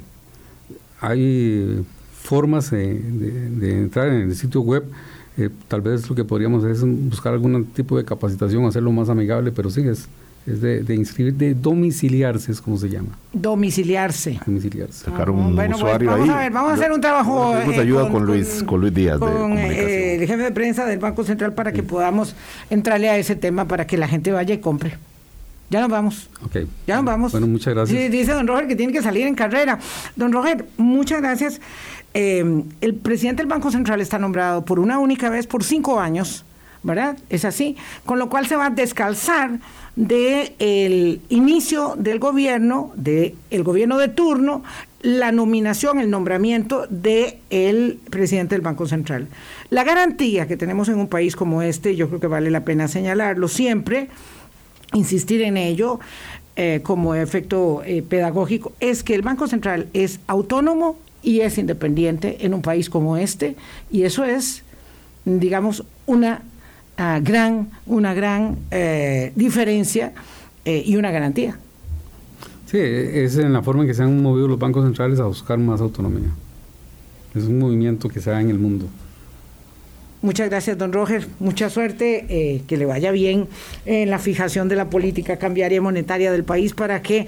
hay 1.04 1.84
formas 2.22 2.72
de, 2.72 2.96
entrar 3.62 4.08
en 4.08 4.30
el 4.30 4.36
sitio 4.36 4.62
web. 4.62 4.86
Eh, 5.38 5.50
tal 5.68 5.82
vez 5.82 6.08
lo 6.10 6.16
que 6.16 6.24
podríamos 6.24 6.64
hacer 6.64 6.76
es 6.76 7.10
buscar 7.10 7.34
algún 7.34 7.66
tipo 7.66 7.98
de 7.98 8.06
capacitación, 8.06 8.66
hacerlo 8.66 8.92
más 8.92 9.10
amigable, 9.10 9.52
pero 9.52 9.70
sí, 9.70 9.82
es, 9.82 10.08
es 10.46 10.62
de, 10.62 10.96
inscribir, 10.96 11.34
de 11.34 11.56
domiciliarse, 11.56 12.52
es 12.52 12.62
como 12.62 12.78
se 12.78 12.90
llama. 12.90 13.18
Domiciliarse. 13.34 14.40
Domiciliarse. 14.46 15.06
Sacar 15.06 15.30
un 15.30 15.56
bueno, 15.56 15.76
usuario 15.76 16.12
vamos 16.12 16.30
A 16.30 16.38
ver, 16.38 16.52
vamos 16.52 16.72
a 16.72 16.74
hacer 16.76 16.92
un 16.92 17.02
trabajo. 17.02 17.52
Tenemos 17.52 17.78
ayuda 17.80 18.10
con, 18.10 18.26
Luis, 18.26 18.64
con 18.64 18.80
Luis 18.80 18.94
Díaz. 18.94 19.18
Con 19.18 19.58
el 19.58 20.20
jefe 20.20 20.38
de 20.38 20.52
prensa 20.52 20.86
del 20.86 21.00
Banco 21.00 21.24
Central 21.26 21.54
para 21.54 21.74
que 21.74 21.84
podamos 21.84 22.36
entrarle 22.70 23.10
a 23.10 23.18
ese 23.18 23.36
tema 23.36 23.66
para 23.66 23.86
que 23.88 23.98
la 23.98 24.08
gente 24.08 24.32
vaya 24.32 24.54
y 24.54 24.60
compre. 24.60 24.98
Ya 25.70 25.82
nos 25.82 25.90
vamos. 25.90 26.30
Ya 26.86 26.98
nos 26.98 27.06
vamos. 27.06 27.32
Bueno, 27.32 27.48
muchas 27.48 27.74
gracias. 27.74 28.12
Dice 28.12 28.32
don 28.32 28.48
Roger 28.48 28.68
que 28.68 28.76
tiene 28.76 28.94
que 28.94 29.02
salir 29.02 29.26
en 29.26 29.36
carrera. 29.36 29.80
Don 30.16 30.32
Roger, 30.32 30.68
muchas 30.78 31.22
gracias. 31.22 31.62
Eh, 32.14 32.64
el 32.82 32.94
presidente 32.96 33.42
del 33.42 33.50
Banco 33.50 33.72
Central 33.72 34.00
está 34.02 34.20
nombrado 34.20 34.64
por 34.66 34.80
una 34.80 35.00
única 35.00 35.30
vez 35.30 35.48
por 35.48 35.64
cinco 35.64 36.00
años, 36.00 36.46
¿verdad? 36.84 37.18
Es 37.30 37.44
así. 37.44 37.76
Con 38.06 38.20
lo 38.20 38.30
cual 38.30 38.46
se 38.46 38.56
va 38.56 38.68
a 38.68 38.70
descalzar 38.70 39.60
del 39.96 41.22
inicio 41.30 41.96
del 41.98 42.20
gobierno, 42.20 42.92
del 42.96 43.64
gobierno 43.64 43.98
de 43.98 44.10
turno, 44.10 44.64
la 45.02 45.32
nominación, 45.32 46.00
el 46.00 46.10
nombramiento 46.10 46.88
del 46.90 47.36
el 47.50 48.00
presidente 48.10 48.56
del 48.56 48.62
Banco 48.62 48.88
Central. 48.88 49.28
La 49.70 49.84
garantía 49.84 50.48
que 50.48 50.56
tenemos 50.56 50.88
en 50.88 50.98
un 50.98 51.08
país 51.08 51.36
como 51.36 51.62
este, 51.62 51.96
yo 51.96 52.08
creo 52.08 52.20
que 52.20 52.28
vale 52.28 52.50
la 52.50 52.64
pena 52.64 52.88
señalarlo 52.88 53.48
siempre, 53.48 54.08
insistir 54.94 55.42
en 55.42 55.58
ello 55.58 56.00
eh, 56.56 56.82
como 56.84 57.16
efecto 57.16 57.82
eh, 57.84 58.04
pedagógico, 58.04 58.74
es 58.80 59.04
que 59.04 59.16
el 59.16 59.24
Banco 59.24 59.48
Central 59.48 59.88
es 59.94 60.20
autónomo 60.28 60.98
y 61.22 61.40
es 61.40 61.58
independiente 61.58 62.46
en 62.46 62.54
un 62.54 62.62
país 62.62 62.90
como 62.90 63.18
este, 63.18 63.56
y 63.92 64.04
eso 64.04 64.24
es, 64.24 64.64
digamos, 65.26 65.84
una 66.06 66.44
ah, 66.98 67.20
gran, 67.24 67.70
una 67.86 68.14
gran 68.14 68.58
eh, 68.72 69.32
diferencia 69.36 70.14
y 70.66 70.96
una 70.96 71.12
garantía. 71.12 71.58
Sí, 72.68 72.78
es 72.80 73.38
en 73.38 73.52
la 73.52 73.62
forma 73.62 73.82
en 73.82 73.90
que 73.90 73.94
se 73.94 74.04
han 74.04 74.22
movido 74.22 74.48
los 74.48 74.58
bancos 74.58 74.86
centrales 74.86 75.20
a 75.20 75.26
buscar 75.26 75.58
más 75.58 75.82
autonomía. 75.82 76.30
Es 77.36 77.44
un 77.44 77.60
movimiento 77.60 78.08
que 78.08 78.22
se 78.22 78.30
da 78.30 78.40
en 78.40 78.50
el 78.50 78.60
mundo. 78.60 78.88
Muchas 80.24 80.50
gracias, 80.50 80.78
don 80.78 80.94
Roger. 80.94 81.28
Mucha 81.40 81.70
suerte, 81.70 82.26
eh, 82.30 82.62
que 82.66 82.78
le 82.78 82.86
vaya 82.86 83.12
bien 83.12 83.50
en 83.86 84.10
la 84.10 84.20
fijación 84.20 84.70
de 84.70 84.78
la 84.78 84.90
política 84.90 85.36
cambiaria 85.36 85.82
monetaria 85.82 86.32
del 86.32 86.46
país 86.46 86.74
para 86.74 87.02
que 87.02 87.28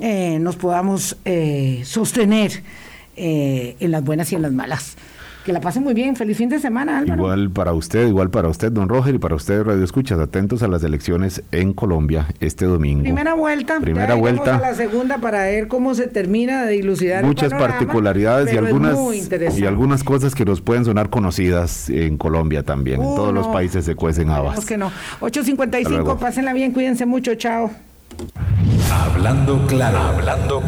eh, 0.00 0.38
nos 0.40 0.56
podamos 0.56 1.16
eh, 1.24 1.82
sostener 1.84 2.64
en 3.14 3.90
las 3.92 4.02
buenas 4.02 4.32
y 4.32 4.34
en 4.34 4.42
las 4.42 4.50
malas. 4.50 4.96
Que 5.44 5.52
la 5.52 5.60
pasen 5.60 5.82
muy 5.82 5.94
bien. 5.94 6.14
Feliz 6.14 6.36
fin 6.36 6.48
de 6.48 6.60
semana, 6.60 6.98
Álvaro. 6.98 7.22
Igual 7.22 7.50
para 7.50 7.72
usted, 7.72 8.06
igual 8.06 8.30
para 8.30 8.48
usted, 8.48 8.70
don 8.70 8.88
Roger, 8.88 9.16
y 9.16 9.18
para 9.18 9.34
usted, 9.34 9.64
Radio 9.64 9.82
Escuchas. 9.82 10.18
Atentos 10.18 10.62
a 10.62 10.68
las 10.68 10.84
elecciones 10.84 11.42
en 11.50 11.72
Colombia 11.72 12.28
este 12.40 12.64
domingo. 12.64 13.02
Primera 13.02 13.34
vuelta. 13.34 13.80
Primera 13.80 14.14
vuelta. 14.14 14.56
A 14.56 14.60
la 14.60 14.74
segunda 14.74 15.18
para 15.18 15.42
ver 15.44 15.68
cómo 15.68 15.94
se 15.94 16.06
termina 16.06 16.64
de 16.64 16.72
dilucidar. 16.74 17.24
Muchas 17.24 17.52
particularidades 17.52 18.52
y 18.52 18.56
algunas, 18.56 18.96
y 19.58 19.66
algunas 19.66 20.04
cosas 20.04 20.34
que 20.34 20.44
nos 20.44 20.60
pueden 20.60 20.84
sonar 20.84 21.10
conocidas 21.10 21.90
en 21.90 22.16
Colombia 22.18 22.62
también. 22.62 23.00
en 23.00 23.14
todos 23.14 23.34
los 23.34 23.48
países 23.48 23.84
se 23.84 23.94
cuecen 23.94 24.30
habas. 24.30 24.64
que 24.64 24.76
no. 24.76 24.90
8.55, 25.20 26.18
pásenla 26.18 26.52
bien, 26.52 26.72
cuídense 26.72 27.06
mucho. 27.06 27.34
Chao. 27.34 27.70
Hablando 28.90 29.66
claro, 29.66 29.98
hablando 29.98 30.60
claro. 30.60 30.66